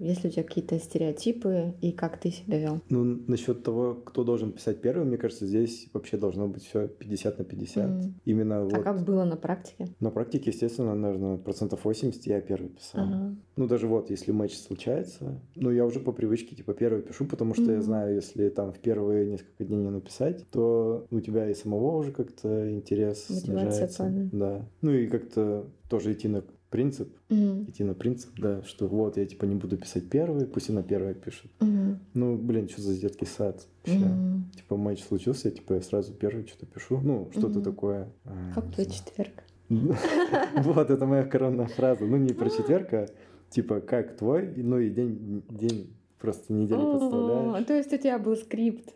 есть 0.03 0.23
ли 0.25 0.31
у 0.31 0.33
тебя 0.33 0.43
какие-то 0.45 0.79
стереотипы? 0.79 1.75
И 1.81 1.93
как 1.93 2.19
ты 2.19 2.31
себя 2.31 2.59
вел? 2.59 2.81
Ну, 2.89 3.05
насчет 3.27 3.63
того, 3.63 3.95
кто 3.95 4.25
должен 4.25 4.53
писать 4.53 4.81
первым, 4.81 5.09
мне 5.09 5.17
кажется, 5.17 5.47
здесь 5.47 5.89
вообще 5.93 6.17
должно 6.17 6.47
быть 6.49 6.65
все 6.65 6.89
50 6.89 7.39
на 7.39 7.45
50. 7.45 7.89
Мгм. 7.91 8.15
Именно 8.25 8.65
вот 8.65 8.75
А 8.75 8.83
как 8.83 9.05
было 9.05 9.25
на 9.25 9.37
практике? 9.37 9.89
на 10.01 10.11
практике, 10.11 10.51
естественно, 10.51 10.95
наверное, 10.95 11.39
процентов 11.39 11.85
80 11.85 12.27
я 12.27 12.41
первый 12.41 12.69
писал. 12.69 13.05
Ага. 13.05 13.37
Ну, 13.57 13.67
даже 13.67 13.87
вот, 13.87 14.11
если 14.11 14.33
матч 14.33 14.55
случается, 14.57 15.41
ну, 15.57 15.71
я 15.71 15.85
уже 15.85 16.01
по 16.01 16.13
привычке, 16.13 16.55
типа, 16.57 16.73
первый 16.75 17.03
пишу, 17.03 17.25
потому 17.27 17.55
что 17.55 17.65
я 17.65 17.77
Мгм. 17.79 17.83
знаю, 17.83 18.15
если 18.15 18.49
там 18.49 18.73
в 18.73 18.79
первые 18.83 19.31
несколько 19.31 19.65
дней 19.65 19.79
не 19.79 19.91
написать, 19.91 20.45
то 20.51 21.07
у 21.11 21.21
тебя 21.21 21.49
и 21.51 21.55
самого 21.55 21.97
уже 21.99 22.13
как-то 22.13 22.71
интерес 22.73 23.27
Мотивация 23.31 23.71
снижается. 23.71 23.99
падает. 24.05 24.29
Да. 24.33 24.69
Ну, 24.83 24.91
и 24.93 25.07
как-то 25.07 25.67
тоже 25.89 26.13
идти 26.13 26.29
на 26.29 26.43
принцип, 26.71 27.15
Мгм. 27.29 27.65
идти 27.69 27.85
на 27.85 27.93
принцип, 27.95 28.31
да, 28.39 28.63
что 28.63 28.87
вот, 28.89 29.17
я, 29.19 29.27
типа, 29.27 29.45
не 29.45 29.55
буду 29.57 29.77
писать 29.77 30.09
первый, 30.09 30.47
пусть 30.47 30.71
она 30.71 30.83
первая 30.83 31.13
пишет. 31.15 31.51
Мгм. 31.61 31.99
Ну, 32.15 32.37
блин, 32.37 32.69
что 32.69 32.81
за 32.81 32.99
детский 32.99 33.27
сад 33.27 33.67
вообще? 33.85 34.05
Мгм. 34.07 34.51
Типа, 34.57 34.77
матч 34.77 35.03
случился, 35.03 35.51
типа, 35.51 35.75
я 35.75 35.83
сразу 35.83 36.13
первый 36.15 36.47
что-то 36.47 36.67
пишу. 36.67 37.01
Ну, 37.03 37.29
что-то 37.33 37.59
Мгм. 37.59 37.63
такое. 37.63 38.09
а, 38.25 38.53
Как 38.55 38.73
твой 38.73 38.87
четверг? 38.87 39.33
Вот, 40.65 40.91
это 40.91 41.07
моя 41.07 41.25
коронная 41.25 41.67
фраза. 41.67 42.05
Ну, 42.07 42.17
не 42.17 42.33
про 42.33 42.51
четверка, 42.51 43.09
типа, 43.51 43.81
как 43.81 44.17
твой, 44.17 44.53
ну 44.57 44.79
и 44.79 44.91
день, 44.91 45.43
день 45.51 45.95
просто 46.23 46.53
недели 46.53 46.81
О, 46.81 46.93
подставляешь. 46.99 47.65
То 47.67 47.75
есть 47.75 47.93
у 47.93 47.97
тебя 47.99 48.19
был 48.19 48.37
скрипт. 48.37 48.95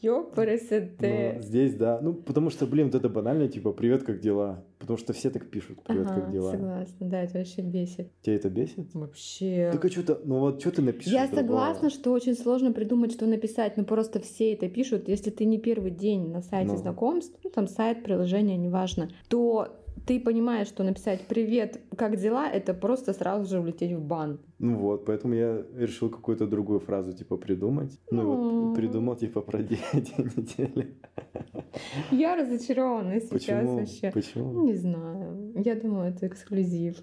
Ёпарасете. 0.00 1.38
Здесь, 1.40 1.74
да. 1.74 1.98
Ну, 2.00 2.14
потому 2.14 2.50
что, 2.50 2.66
блин, 2.66 2.86
вот 2.86 2.94
это 2.94 3.08
банально, 3.08 3.48
типа, 3.48 3.72
привет, 3.72 4.04
как 4.04 4.20
дела? 4.20 4.64
Потому 4.78 4.96
что 4.96 5.12
все 5.12 5.28
так 5.30 5.50
пишут, 5.50 5.82
привет, 5.82 6.06
Ага, 6.06 6.20
как 6.20 6.32
дела? 6.32 6.50
согласна, 6.52 7.08
да, 7.08 7.22
это 7.22 7.38
вообще 7.38 7.62
бесит. 7.62 8.10
Тебя 8.22 8.36
это 8.36 8.48
бесит? 8.50 8.94
Вообще. 8.94 9.70
Так 9.72 9.84
а 9.84 9.88
что-то, 9.88 10.20
ну 10.24 10.38
вот 10.38 10.60
что 10.60 10.70
ты 10.70 10.82
напишешь? 10.82 11.12
Я 11.12 11.26
другого? 11.26 11.40
согласна, 11.42 11.90
что 11.90 12.12
очень 12.12 12.34
сложно 12.34 12.72
придумать, 12.72 13.12
что 13.12 13.26
написать, 13.26 13.76
но 13.76 13.84
просто 13.84 14.20
все 14.20 14.52
это 14.52 14.68
пишут. 14.68 15.08
Если 15.08 15.30
ты 15.30 15.44
не 15.44 15.58
первый 15.58 15.90
день 15.90 16.30
на 16.30 16.42
сайте 16.42 16.72
Ну. 16.72 16.76
знакомств, 16.78 17.36
ну 17.42 17.50
там 17.50 17.66
сайт, 17.66 18.04
приложение, 18.04 18.56
неважно, 18.56 19.08
то 19.28 19.68
ты 20.06 20.18
понимаешь, 20.18 20.66
что 20.68 20.82
написать 20.82 21.22
«Привет, 21.28 21.80
как 21.96 22.16
дела?»— 22.16 22.48
это 22.52 22.74
просто 22.74 23.12
сразу 23.12 23.48
же 23.48 23.60
улететь 23.60 23.92
в 23.92 24.00
бан. 24.00 24.40
Ну 24.62 24.76
вот, 24.78 25.04
поэтому 25.04 25.34
я 25.34 25.62
решил 25.76 26.08
какую-то 26.08 26.46
другую 26.46 26.78
фразу, 26.80 27.12
типа, 27.12 27.36
придумать. 27.36 27.98
Ну, 28.12 28.22
М. 28.22 28.66
вот 28.68 28.76
придумал, 28.76 29.16
типа, 29.16 29.40
про 29.42 29.58
день 29.62 29.78
недели. 30.36 30.94
Я 32.10 32.36
разочарована 32.36 33.20
сейчас 33.20 33.30
Почему? 33.30 33.76
вообще. 33.78 34.10
Почему? 34.12 34.62
Не 34.66 34.74
знаю. 34.76 35.52
Я 35.64 35.74
думаю, 35.74 36.10
это 36.10 36.26
эксклюзив. 36.28 36.96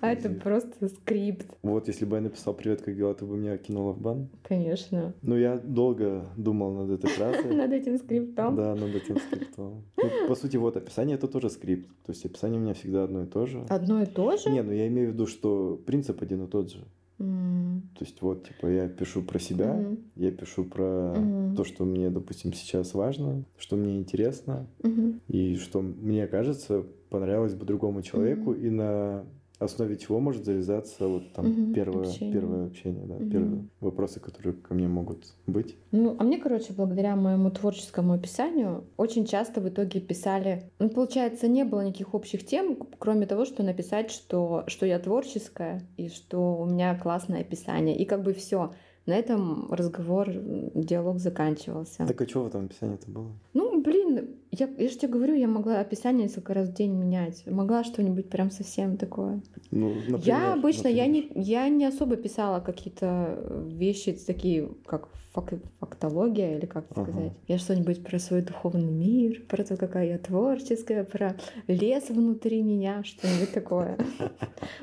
А 0.00 0.12
это 0.12 0.20
Эксклюзив. 0.28 0.42
просто 0.42 0.88
скрипт, 0.88 1.46
Вот, 1.62 1.88
если 1.88 2.04
бы 2.04 2.16
я 2.16 2.22
написал 2.22 2.54
«Привет, 2.54 2.82
как 2.82 2.94
дела», 2.96 3.14
ты 3.14 3.24
бы 3.24 3.36
меня 3.36 3.56
кинула 3.56 3.92
в 3.92 4.00
бан? 4.00 4.28
конечно. 4.42 5.14
Ну, 5.22 5.36
я 5.36 5.56
долго 5.58 6.26
думал 6.36 6.74
над 6.74 6.90
этой 6.90 7.10
фразой. 7.10 7.54
Над 7.56 7.72
этим 7.72 7.96
скриптом. 7.98 8.56
Да, 8.56 8.74
над 8.74 8.94
этим 8.94 9.16
скриптом. 9.18 9.82
Ну, 9.96 10.28
по 10.28 10.34
сути, 10.34 10.56
вот 10.58 10.76
описание 10.76 11.16
это 11.16 11.26
тоже 11.28 11.48
скрипт. 11.50 11.88
То 12.04 12.12
есть 12.12 12.24
описание 12.26 12.60
у 12.60 12.62
меня 12.62 12.74
всегда 12.74 13.04
одно 13.04 13.22
и 13.22 13.26
то 13.26 13.46
же. 13.46 13.64
Одно 13.68 14.02
и 14.02 14.06
то 14.06 14.36
же? 14.36 14.50
Не, 14.50 14.62
ну 14.62 14.72
я 14.72 14.86
имею 14.88 15.10
в 15.10 15.12
виду, 15.14 15.26
что 15.26 15.80
принцип 15.86 16.22
один 16.22 16.44
и 16.44 16.46
тот 16.50 16.70
же. 16.70 16.84
М, 17.18 17.82
То 17.98 18.04
есть 18.04 18.20
вот, 18.22 18.46
типа, 18.48 18.66
я 18.66 18.88
пишу 18.88 19.22
про 19.22 19.38
себя, 19.38 19.74
мгм, 19.74 19.98
я 20.16 20.30
пишу 20.30 20.64
про 20.64 21.14
Мгм. 21.16 21.54
то, 21.56 21.64
что 21.64 21.84
мне, 21.84 22.10
допустим, 22.10 22.52
сейчас 22.52 22.94
важно, 22.94 23.44
что 23.58 23.76
мне 23.76 23.98
интересно, 23.98 24.66
мгм. 24.82 25.20
и 25.28 25.56
что 25.56 25.82
мне 25.82 26.26
кажется 26.26 26.84
понравилось 27.10 27.54
бы 27.54 27.66
другому 27.66 28.02
человеку, 28.02 28.52
и 28.52 28.70
на 28.70 29.24
основе 29.60 29.96
чего 29.96 30.20
может 30.20 30.44
завязаться 30.44 31.06
вот 31.06 31.32
там 31.32 31.46
Мгм, 31.48 31.74
первое, 31.74 32.06
общение. 32.08 32.32
первое 32.32 32.66
общение, 32.66 33.06
да, 33.06 33.14
Мгм. 33.14 33.30
первые 33.30 33.68
вопросы, 33.80 34.18
которые 34.18 34.54
ко 34.54 34.74
мне 34.74 34.88
могут 34.88 35.34
быть. 35.46 35.76
Ну, 35.92 36.16
а 36.18 36.24
мне, 36.24 36.38
короче, 36.38 36.72
благодаря 36.72 37.14
моему 37.14 37.50
творческому 37.50 38.14
описанию 38.14 38.84
очень 38.96 39.26
часто 39.26 39.60
в 39.60 39.68
итоге 39.68 40.00
писали... 40.00 40.70
Ну, 40.78 40.88
получается, 40.88 41.46
не 41.46 41.64
было 41.64 41.82
никаких 41.82 42.14
общих 42.14 42.44
тем, 42.46 42.76
кроме 42.98 43.26
того, 43.26 43.44
что 43.44 43.62
написать, 43.62 44.10
что, 44.10 44.64
что 44.66 44.86
я 44.86 44.98
творческая 44.98 45.82
и 45.96 46.08
что 46.08 46.56
у 46.56 46.64
меня 46.64 46.98
классное 46.98 47.42
описание. 47.42 47.96
И 47.96 48.04
как 48.04 48.22
бы 48.22 48.32
все. 48.32 48.72
На 49.06 49.14
этом 49.14 49.72
разговор, 49.72 50.28
диалог 50.30 51.18
заканчивался. 51.18 52.06
Так 52.06 52.20
а 52.20 52.28
что 52.28 52.44
в 52.44 52.46
этом 52.46 52.66
описании-то 52.66 53.10
было? 53.10 53.32
Ну, 53.54 53.80
блин, 53.82 54.36
я, 54.52 54.68
я 54.78 54.88
же 54.88 54.96
тебе 54.96 55.12
говорю, 55.12 55.34
я 55.34 55.46
могла 55.46 55.78
описание 55.80 56.24
несколько 56.24 56.54
раз 56.54 56.68
в 56.68 56.74
день 56.74 56.92
менять. 56.92 57.46
Могла 57.46 57.84
что-нибудь 57.84 58.28
прям 58.28 58.50
совсем 58.50 58.96
такое. 58.96 59.40
Ну, 59.70 59.94
например, 59.94 60.20
я 60.20 60.52
обычно, 60.52 60.88
я 60.88 61.06
например. 61.06 61.36
не, 61.36 61.42
я 61.42 61.68
не 61.68 61.84
особо 61.86 62.16
писала 62.16 62.60
какие-то 62.60 63.38
вещи 63.66 64.12
такие, 64.12 64.68
как 64.86 65.08
фак- 65.32 65.60
фактология 65.78 66.56
или 66.56 66.66
как 66.66 66.84
Ага. 66.94 67.04
сказать. 67.10 67.32
Я 67.48 67.58
что-нибудь 67.58 68.02
про 68.04 68.18
свой 68.18 68.42
духовный 68.42 68.90
мир, 68.90 69.42
про 69.48 69.64
то, 69.64 69.76
какая 69.76 70.06
я 70.08 70.18
творческая, 70.18 71.04
про 71.04 71.36
лес 71.66 72.08
внутри 72.10 72.62
меня, 72.62 73.02
что-нибудь 73.04 73.52
такое. 73.52 73.96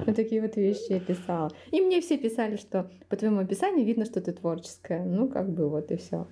Вот 0.06 0.16
такие 0.16 0.42
вот 0.42 0.56
вещи 0.56 0.92
я 0.92 1.00
писала. 1.00 1.52
И 1.72 1.82
мне 1.82 2.02
все 2.02 2.18
писали, 2.18 2.56
что 2.56 2.90
по 3.10 3.16
твоему 3.16 3.40
описанию 3.40 3.86
видно, 3.86 4.06
что 4.06 4.22
ты 4.22 4.32
творческая. 4.32 5.04
Ну, 5.04 5.28
как 5.28 5.50
бы 5.52 5.68
вот 5.70 5.92
и 5.92 5.96
все. 5.98 6.28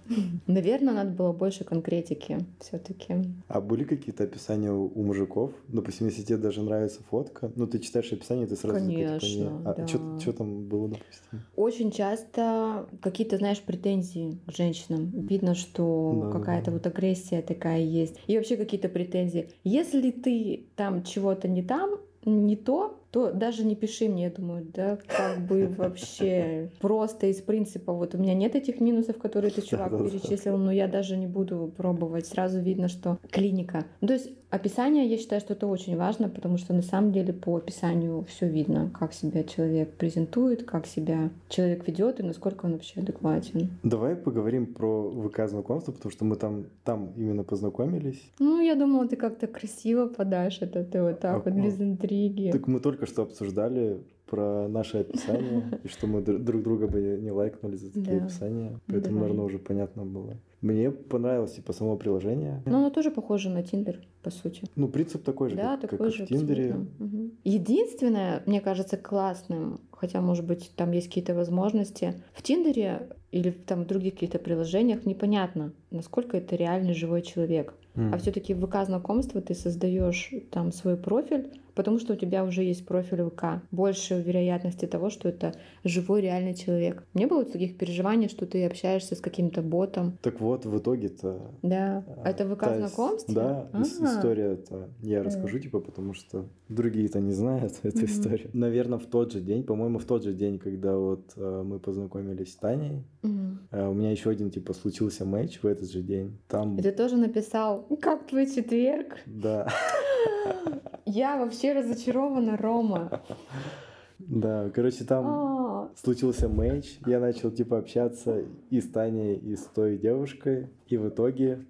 Наверное, 0.48 0.94
надо 0.94 1.12
было 1.12 1.34
больше 1.34 1.64
конкретики 1.64 2.38
все-таки. 2.60 3.16
А 3.48 3.62
были 3.62 3.84
какие-то 3.84 4.24
описания 4.24 4.72
у 4.72 5.02
мужиков? 5.04 5.52
Допустим, 5.68 6.08
если 6.08 6.22
тебе 6.22 6.38
даже 6.38 6.62
нравится 6.62 7.02
фотка, 7.10 7.52
ну 7.56 7.66
ты 7.68 7.80
читаешь 7.80 8.12
описание, 8.14 8.46
ты 8.48 8.56
сразу 8.56 8.80
Конечно, 8.80 9.26
не. 9.26 9.48
А 9.66 9.74
да. 9.74 9.88
что 9.88 10.34
там 10.34 10.64
было, 10.68 10.90
допустим? 10.90 11.42
Очень 11.56 11.92
часто 11.92 12.88
какие-то, 13.02 13.38
знаешь, 13.38 13.62
претензии 13.62 14.05
к 14.14 14.52
женщинам. 14.52 15.12
Видно, 15.28 15.56
что 15.56 16.22
Да, 16.26 16.40
какая-то 16.40 16.66
да. 16.68 16.72
вот 16.74 16.88
агрессия 16.88 17.42
такая 17.42 17.82
есть. 17.82 18.20
И 18.28 18.38
вообще 18.38 18.58
какие-то 18.58 18.90
претензии. 18.90 19.50
Если 19.64 20.12
ты 20.12 20.66
там 20.76 21.04
чего-то 21.04 21.48
не 21.48 21.64
там, 21.64 22.00
не 22.26 22.56
то, 22.56 23.00
то 23.16 23.32
даже 23.32 23.64
не 23.64 23.76
пиши 23.76 24.10
мне, 24.10 24.24
я 24.24 24.30
думаю, 24.30 24.68
да, 24.74 24.98
как 25.08 25.40
бы 25.48 25.74
вообще 25.78 26.70
просто 26.82 27.28
из 27.28 27.38
принципа, 27.38 27.94
вот 27.94 28.14
у 28.14 28.18
меня 28.18 28.34
нет 28.34 28.56
этих 28.56 28.82
минусов, 28.82 29.18
которые 29.18 29.52
ты, 29.52 29.62
чувак, 29.62 29.92
перечислил, 29.92 30.58
но 30.58 30.70
я 30.70 30.90
даже 30.90 31.16
не 31.16 31.26
буду 31.26 31.72
пробовать. 31.78 32.28
Сразу 32.28 32.60
видно, 32.60 32.90
что 32.90 33.18
клиника. 33.32 33.86
Ну, 34.02 34.10
То 34.10 34.16
есть 34.16 34.32
описание, 34.50 35.06
я 35.06 35.18
считаю, 35.18 35.42
что 35.42 35.54
это 35.54 35.68
очень 35.68 35.98
важно, 35.98 36.30
потому 36.30 36.58
что 36.58 36.74
на 36.74 36.82
самом 36.82 37.12
деле 37.12 37.34
по 37.34 37.56
описанию 37.56 38.26
все 38.28 38.48
видно, 38.48 38.92
как 38.98 39.14
себя 39.14 39.44
человек 39.44 39.94
презентует, 39.94 40.64
как 40.64 40.86
себя 40.86 41.30
человек 41.50 41.88
ведет 41.88 42.20
и 42.20 42.24
насколько 42.24 42.66
он 42.66 42.74
вообще 42.74 43.02
адекватен. 43.02 43.70
Давай 43.84 44.16
поговорим 44.16 44.74
про 44.74 45.12
ВК 45.30 45.48
знакомство, 45.48 45.92
потому 45.92 46.12
что 46.12 46.26
мы 46.26 46.36
там, 46.36 46.66
там 46.84 47.12
именно 47.16 47.44
познакомились. 47.44 48.22
Ну, 48.40 48.62
я 48.62 48.76
думала, 48.76 49.08
ты 49.08 49.16
как-то 49.16 49.48
красиво 49.48 50.08
подашь 50.08 50.60
это, 50.62 50.84
ты 50.84 51.02
вот 51.02 51.20
так 51.20 51.46
вот 51.46 51.54
Ага. 51.54 51.62
без 51.62 51.80
интриги. 51.80 52.52
Так 52.52 52.68
мы 52.68 52.80
только 52.80 53.05
что 53.06 53.24
обсуждали 53.24 54.02
про 54.28 54.68
наше 54.68 54.98
описание, 55.00 55.80
и 55.84 55.88
что 55.88 56.08
мы 56.08 56.20
дру- 56.22 56.40
друг 56.40 56.64
друга 56.64 56.88
бы 56.88 57.20
не 57.22 57.32
лайкнули 57.32 57.76
за 57.76 57.92
такие 57.92 58.20
Да. 58.20 58.26
описания. 58.26 58.80
Поэтому, 58.88 59.20
наверное, 59.20 59.46
уже 59.46 59.60
понятно 59.60 60.04
было. 60.04 60.38
Мне 60.62 60.90
понравилось, 60.90 61.54
типа, 61.54 61.74
само 61.74 61.96
приложение. 61.96 62.64
Но 62.66 62.78
оно 62.80 62.90
тоже 62.90 63.12
похоже 63.12 63.52
на 63.52 63.62
Тиндер, 63.62 64.00
по 64.24 64.32
сути. 64.32 64.64
Ну, 64.76 64.88
принцип 64.88 65.24
такой 65.24 65.50
же, 65.50 65.56
Да, 65.56 65.74
как, 65.78 65.82
как 65.82 65.90
такой 65.92 66.10
и 66.10 66.12
же 66.12 66.26
в 66.26 66.28
Тиндере. 66.28 66.74
Мгм. 66.98 67.32
Единственное, 67.44 68.42
мне 68.48 68.62
кажется, 68.62 68.98
классным, 68.98 69.80
хотя, 69.92 70.22
может 70.22 70.46
быть, 70.46 70.72
там 70.76 70.92
есть 70.92 71.08
какие-то 71.08 71.36
возможности, 71.36 72.16
в 72.34 72.42
Тиндере 72.42 73.10
или 73.32 73.52
там 73.52 73.84
в 73.84 73.88
других 73.88 74.14
каких-то 74.16 74.40
приложениях 74.40 75.06
непонятно, 75.06 75.72
насколько 75.92 76.38
это 76.38 76.56
реальный 76.56 76.94
живой 76.94 77.22
человек. 77.22 77.76
М. 77.96 78.12
А 78.14 78.18
все-таки 78.18 78.54
в 78.56 78.66
ВК 78.66 78.86
знакомства 78.86 79.42
ты 79.42 79.54
создаешь 79.54 80.32
там 80.52 80.72
свой 80.72 80.98
профиль, 80.98 81.52
потому 81.76 82.00
что 82.00 82.14
у 82.14 82.16
тебя 82.16 82.44
уже 82.44 82.64
есть 82.64 82.86
профиль 82.86 83.24
ВК. 83.30 83.62
Больше 83.72 84.22
вероятности 84.22 84.86
того, 84.86 85.10
что 85.10 85.30
это 85.30 85.54
живой 85.84 86.22
реальный 86.22 86.56
человек. 86.56 87.04
Не 87.14 87.28
было 87.28 87.46
таких 87.46 87.78
переживаний, 87.78 88.30
что 88.30 88.46
ты 88.46 88.66
общаешься 88.66 89.16
с 89.16 89.20
каким-то 89.20 89.62
ботом. 89.62 90.18
Так 90.22 90.40
вот, 90.42 90.66
в 90.66 90.78
итоге-то... 90.78 91.52
Да. 91.62 92.04
а, 92.24 92.30
это 92.30 92.46
ВК 92.48 92.76
знакомство? 92.78 93.34
Да, 93.34 93.70
ис- 93.74 93.98
А. 94.02 94.06
история-то 94.06 94.90
я 95.02 95.22
расскажу, 95.24 95.60
типа, 95.60 95.80
потому 95.80 96.14
что 96.14 96.46
другие-то 96.70 97.20
не 97.20 97.32
знают 97.34 97.74
эту 97.84 97.98
Мгм. 97.98 98.06
историю. 98.06 98.50
Наверное, 98.54 98.98
в 98.98 99.06
тот 99.06 99.32
же 99.34 99.42
день, 99.42 99.64
по-моему, 99.64 100.00
в 100.00 100.06
тот 100.06 100.24
же 100.24 100.34
день, 100.34 100.58
когда 100.58 100.96
вот 100.98 101.34
э, 101.38 101.64
мы 101.66 101.80
познакомились 101.80 102.54
с 102.54 102.56
Таней, 102.56 103.04
Мгм. 103.22 103.60
э, 103.72 103.88
у 103.88 103.94
меня 103.94 104.12
еще 104.12 104.30
один, 104.30 104.50
типа, 104.50 104.74
случился 104.74 105.26
матч 105.26 105.60
в 105.62 105.68
этот 105.68 105.92
же 105.92 106.02
день. 106.02 106.38
Там, 106.48 106.78
И 106.78 106.82
ты 106.82 106.92
тоже 106.92 107.18
написал, 107.18 107.86
как 108.02 108.28
твой 108.28 108.46
четверг? 108.48 109.18
да, 109.26 109.68
Я 111.06 111.38
вообще 111.38 111.74
разочарована, 111.74 112.58
Рома. 112.58 113.22
да, 114.20 114.70
короче, 114.74 115.04
там 115.04 115.26
А, 115.28 115.90
случился 115.96 116.50
матч, 116.50 116.98
я 117.06 117.20
начал, 117.20 117.52
типа, 117.52 117.78
общаться 117.78 118.44
и 118.70 118.82
с 118.82 118.90
Таней, 118.90 119.36
и 119.36 119.56
с 119.56 119.64
той 119.66 119.98
девушкой, 119.98 120.70
и 120.88 120.98
в 120.98 121.10
итоге 121.10 121.66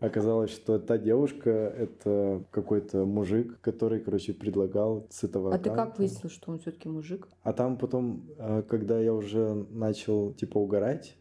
оказалось, 0.00 0.50
что 0.50 0.78
та 0.78 0.98
девушка— 0.98 1.50
это 1.78 2.44
какой-то 2.50 3.04
мужик, 3.04 3.60
который, 3.60 4.00
короче, 4.00 4.32
предлагал 4.32 5.06
с 5.10 5.24
этого 5.24 5.52
А 5.54 5.58
ты 5.58 5.64
как 5.64 5.72
аккаунта. 5.72 5.98
выяснил, 5.98 6.30
что 6.30 6.52
он 6.52 6.58
все-таки 6.58 6.88
мужик? 6.88 7.28
А 7.42 7.52
там 7.52 7.76
потом, 7.76 8.22
э, 8.38 8.62
когда 8.68 8.98
я 8.98 9.12
уже 9.12 9.66
начал, 9.70 10.32
типа, 10.32 10.58
угорать, 10.58 11.16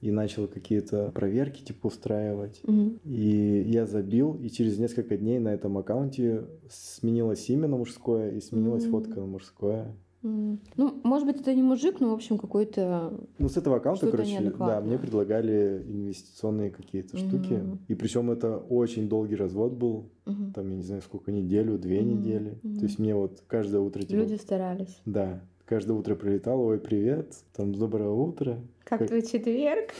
И 0.00 0.10
начал 0.10 0.48
какие-то 0.48 1.10
проверки, 1.14 1.62
типа, 1.62 1.86
устраивать, 1.86 2.62
и 3.04 3.64
я 3.66 3.86
забил, 3.86 4.34
и 4.34 4.48
через 4.48 4.78
несколько 4.78 5.16
дней 5.16 5.38
на 5.38 5.48
этом 5.48 5.78
аккаунте 5.78 6.44
сменилось 6.70 7.48
имя 7.50 7.68
на 7.68 7.76
мужское, 7.76 8.30
и 8.30 8.40
сменилась 8.40 8.84
фотка 8.84 9.20
на 9.20 9.26
мужское. 9.26 9.94
Ну, 10.24 11.00
может 11.04 11.26
быть, 11.26 11.40
это 11.40 11.54
не 11.54 11.62
мужик, 11.62 12.00
но, 12.00 12.08
в 12.08 12.14
общем, 12.14 12.38
какой-то... 12.38 13.12
Ну, 13.38 13.48
с 13.50 13.58
этого 13.58 13.76
аккаунта, 13.76 14.10
короче, 14.10 14.54
да, 14.58 14.80
мне 14.80 14.98
предлагали 14.98 15.84
инвестиционные 15.86 16.70
какие-то 16.70 17.18
штуки. 17.18 17.52
Мгм. 17.52 17.80
И 17.88 17.94
причем 17.94 18.30
это 18.30 18.56
очень 18.56 19.06
долгий 19.10 19.36
развод 19.36 19.74
был. 19.74 20.10
Мгм. 20.24 20.52
Там, 20.54 20.70
я 20.70 20.76
не 20.76 20.82
знаю, 20.82 21.02
сколько, 21.02 21.30
неделю, 21.30 21.78
две 21.78 22.00
Мгм. 22.00 22.08
недели. 22.08 22.58
Мгм. 22.62 22.78
То 22.78 22.84
есть 22.84 22.98
мне 22.98 23.14
вот 23.14 23.42
каждое 23.46 23.82
утро, 23.82 24.00
типа, 24.00 24.20
Люди 24.20 24.36
старались. 24.36 24.98
да, 25.04 25.42
каждое 25.66 25.94
утро 25.94 26.14
прилетало, 26.14 26.62
ой, 26.62 26.78
привет, 26.78 27.32
там, 27.56 27.74
доброе 27.74 28.10
утро. 28.10 28.58
Как 28.84 29.00
Как- 29.00 29.08
твой 29.08 29.22
четверг? 29.22 29.90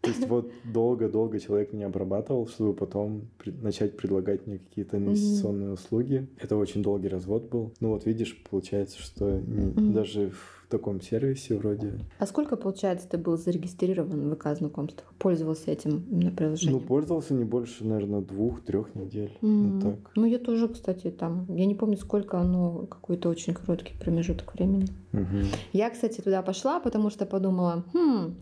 То 0.00 0.10
есть 0.10 0.26
вот 0.26 0.50
долго-долго 0.64 1.38
человек 1.38 1.72
меня 1.72 1.86
обрабатывал, 1.86 2.48
чтобы 2.48 2.74
потом 2.74 3.28
при- 3.38 3.52
начать 3.52 3.96
предлагать 3.96 4.48
мне 4.48 4.58
какие-то 4.58 4.96
инвестиционные 4.96 5.70
услуги. 5.70 6.26
Это 6.40 6.56
очень 6.56 6.82
долгий 6.82 7.06
развод 7.06 7.48
был. 7.48 7.72
Ну 7.78 7.90
вот 7.90 8.04
видишь, 8.04 8.42
получается, 8.50 9.00
что 9.00 9.30
не- 9.38 9.92
даже 9.92 10.30
в 10.30 10.61
таком 10.72 11.00
сервисе 11.00 11.54
вроде... 11.56 11.92
А 12.18 12.26
сколько, 12.26 12.56
получается, 12.56 13.08
ты 13.08 13.18
был 13.18 13.36
зарегистрирован 13.36 14.30
в 14.30 14.34
ВК 14.34 14.56
знакомствах? 14.58 15.12
Пользовался 15.18 15.70
этим 15.70 16.04
именно 16.10 16.30
Ну, 16.30 16.36
приложением? 16.36 16.80
пользовался 16.80 17.34
не 17.34 17.44
больше, 17.44 17.84
наверное, 17.84 18.20
двух-трех 18.20 18.94
недель. 18.94 19.30
М. 19.42 19.78
Ну 19.78 19.80
так. 19.80 19.98
Ну, 20.16 20.24
я 20.26 20.38
тоже, 20.38 20.68
кстати, 20.68 21.10
там... 21.10 21.46
Я 21.48 21.66
не 21.66 21.74
помню, 21.74 21.96
сколько 21.96 22.38
оно... 22.38 22.86
Какой-то 22.86 23.28
очень 23.28 23.54
короткий 23.54 23.94
промежуток 23.98 24.54
времени. 24.54 24.86
Мгм. 25.12 25.46
Я, 25.72 25.90
кстати, 25.90 26.20
туда 26.20 26.42
пошла, 26.42 26.80
потому 26.80 27.10
что 27.10 27.26
подумала, 27.26 27.84
хм, 27.92 28.34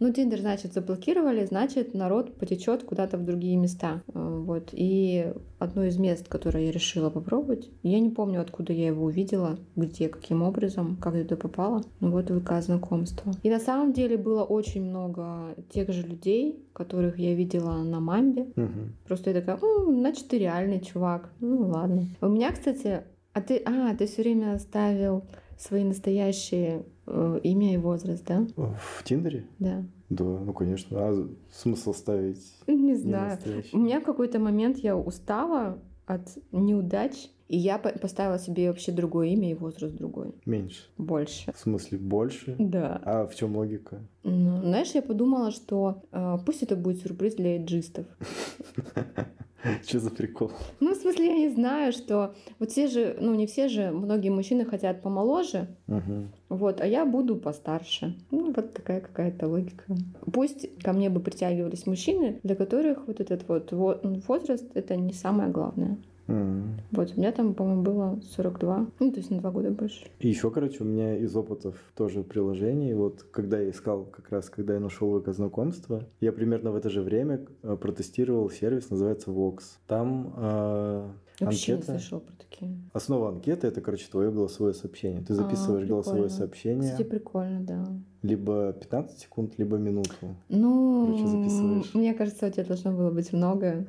ну, 0.00 0.12
Тиндер, 0.12 0.40
значит, 0.40 0.72
заблокировали, 0.72 1.44
значит, 1.44 1.94
народ 1.94 2.34
потечет 2.36 2.84
куда-то 2.84 3.18
в 3.18 3.24
другие 3.24 3.56
места. 3.56 4.02
Э, 4.14 4.42
Вот. 4.48 4.68
И 4.72 5.32
одно 5.58 5.84
из 5.84 5.98
мест, 5.98 6.28
которое 6.28 6.66
я 6.66 6.72
решила 6.72 7.10
попробовать, 7.10 7.68
я 7.82 8.00
не 8.00 8.10
помню, 8.10 8.40
откуда 8.40 8.72
я 8.72 8.86
его 8.86 9.04
увидела, 9.04 9.58
где, 9.76 10.08
каким 10.08 10.42
образом, 10.42 10.96
как 11.00 11.14
я 11.14 11.22
туда 11.22 11.36
попала. 11.36 11.82
Ну, 12.00 12.10
вот 12.10 12.30
ВК 12.30 12.62
знакомства. 12.62 13.32
И 13.42 13.50
на 13.50 13.60
самом 13.60 13.92
деле 13.92 14.16
было 14.16 14.44
очень 14.44 14.84
много 14.84 15.54
тех 15.70 15.90
же 15.92 16.02
людей, 16.02 16.64
которых 16.72 17.18
я 17.18 17.34
видела 17.34 17.82
на 17.82 18.00
Мамбе. 18.00 18.46
Мгм. 18.56 18.94
Просто 19.06 19.30
я 19.30 19.40
такая, 19.40 19.58
«Ну, 19.60 19.92
значит, 19.98 20.28
ты 20.28 20.38
реальный 20.38 20.80
чувак. 20.80 21.30
Ну, 21.40 21.68
ладно. 21.68 22.06
У 22.20 22.28
меня, 22.28 22.52
кстати, 22.52 23.02
а 23.32 23.40
ты, 23.40 23.62
а, 23.64 23.94
ты 23.96 24.06
все 24.06 24.22
время 24.22 24.58
ставил 24.58 25.24
свои 25.58 25.84
настоящие 25.84 26.86
э, 27.06 27.40
имя 27.42 27.74
и 27.74 27.76
возраст, 27.76 28.24
да? 28.24 28.46
В 28.56 29.04
Тиндере? 29.04 29.46
Да. 29.58 29.84
Да, 30.08 30.24
ну 30.24 30.52
конечно. 30.52 30.96
А 30.98 31.28
смысл 31.52 31.92
ставить 31.92 32.40
Не 32.66 32.74
не 32.76 32.94
знаю. 32.94 33.38
У 33.72 33.78
меня 33.78 34.00
в 34.00 34.04
какой-то 34.04 34.38
момент 34.38 34.78
я 34.78 34.96
устала 34.96 35.78
от 36.06 36.38
неудач, 36.52 37.12
и 37.48 37.56
я 37.58 37.78
по- 37.78 37.90
поставила 37.90 38.38
себе 38.38 38.68
вообще 38.68 38.92
другое 38.92 39.28
имя 39.28 39.50
и 39.50 39.54
возраст 39.54 39.94
другой. 39.94 40.34
Меньше. 40.46 40.84
Больше. 40.96 41.52
В 41.52 41.58
смысле 41.58 41.98
больше? 41.98 42.56
Да. 42.58 43.00
А 43.04 43.26
в 43.26 43.34
чем 43.34 43.56
логика? 43.56 44.00
Ну, 44.22 44.62
знаешь, 44.62 44.92
я 44.94 45.02
подумала, 45.02 45.50
что 45.50 46.02
э, 46.12 46.36
пусть 46.46 46.62
это 46.62 46.76
будет 46.76 47.02
сюрприз 47.02 47.34
для 47.34 47.56
эйджистов. 47.56 48.06
Что 49.86 49.98
за 50.00 50.10
прикол? 50.10 50.52
Ну, 50.80 50.94
в 50.94 50.96
смысле, 50.96 51.26
я 51.26 51.34
не 51.36 51.48
знаю, 51.48 51.92
что 51.92 52.34
вот 52.58 52.70
все 52.70 52.86
же, 52.86 53.16
ну, 53.20 53.34
не 53.34 53.46
все 53.46 53.68
же, 53.68 53.90
многие 53.90 54.28
мужчины 54.30 54.64
хотят 54.64 55.02
помоложе, 55.02 55.66
Мгм. 55.86 56.28
вот, 56.48 56.80
а 56.80 56.86
я 56.86 57.04
буду 57.04 57.36
постарше. 57.36 58.14
Ну, 58.30 58.52
вот 58.52 58.72
такая 58.74 59.00
какая-то 59.00 59.48
логика. 59.48 59.84
Пусть 60.32 60.68
ко 60.82 60.92
мне 60.92 61.10
бы 61.10 61.20
притягивались 61.20 61.86
мужчины, 61.86 62.38
для 62.42 62.54
которых 62.54 63.06
вот 63.06 63.20
этот 63.20 63.48
вот 63.48 63.72
во- 63.72 64.00
возраст— 64.26 64.66
это 64.74 64.96
не 64.96 65.12
самое 65.12 65.50
главное. 65.50 65.98
М. 66.28 66.78
Вот, 66.92 67.12
у 67.16 67.18
меня 67.20 67.32
там, 67.32 67.54
по-моему, 67.54 67.82
было 67.82 68.20
42, 68.36 68.86
ну, 69.00 69.10
то 69.10 69.16
есть 69.18 69.30
на 69.30 69.38
два 69.38 69.50
года 69.50 69.70
больше. 69.70 70.06
И 70.20 70.28
еще, 70.28 70.50
короче, 70.50 70.84
у 70.84 70.86
меня 70.86 71.16
из 71.16 71.34
опытов 71.34 71.74
тоже 71.96 72.22
приложений, 72.22 72.94
вот 72.94 73.22
когда 73.30 73.58
я 73.60 73.70
искал, 73.70 74.04
как 74.04 74.28
раз 74.30 74.50
когда 74.50 74.74
я 74.74 74.80
нашел 74.80 75.18
ВК 75.20 75.30
знакомства, 75.32 76.04
я 76.20 76.32
примерно 76.32 76.70
в 76.70 76.76
это 76.76 76.90
же 76.90 77.00
время 77.02 77.40
э, 77.62 77.76
протестировал 77.76 78.50
сервис, 78.50 78.90
называется 78.90 79.30
Vox. 79.30 79.60
Там 79.86 80.34
э, 80.36 81.08
Вообще 81.40 81.72
не 81.72 81.76
анкета. 81.78 81.92
слышала 81.92 82.20
про 82.20 82.32
такие. 82.36 82.72
Основа 82.92 83.28
анкеты 83.30 83.66
это, 83.66 83.80
короче, 83.80 84.06
твое 84.10 84.30
голосовое 84.30 84.74
сообщение. 84.74 85.22
Ты 85.22 85.34
записываешь 85.34 85.84
А, 85.84 85.88
голосовое 85.88 86.28
сообщение 86.28 86.90
Кстати, 86.92 87.08
прикольно, 87.08 87.60
да. 87.60 87.86
либо 88.22 88.72
15 88.74 89.18
секунд, 89.18 89.54
либо 89.56 89.76
минуту. 89.78 90.36
Ну, 90.50 91.06
Короче, 91.06 91.26
записываешь. 91.26 91.94
мне 91.94 92.12
кажется, 92.12 92.48
у 92.48 92.50
тебя 92.50 92.64
должно 92.64 92.92
было 92.92 93.10
быть 93.10 93.32
много 93.32 93.86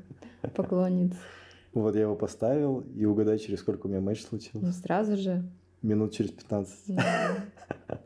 поклонниц. 0.56 1.14
Вот 1.74 1.96
я 1.96 2.02
его 2.02 2.16
поставил, 2.16 2.80
и 2.96 3.06
угадай, 3.06 3.38
через 3.38 3.60
сколько 3.60 3.86
у 3.86 3.90
меня 3.90 4.02
матч 4.02 4.22
Ну, 4.24 4.28
случился. 4.40 4.72
сразу 4.74 5.16
же. 5.18 5.44
Минут 5.82 6.12
через 6.14 6.32
15. 6.32 6.76
Да. 6.88 7.04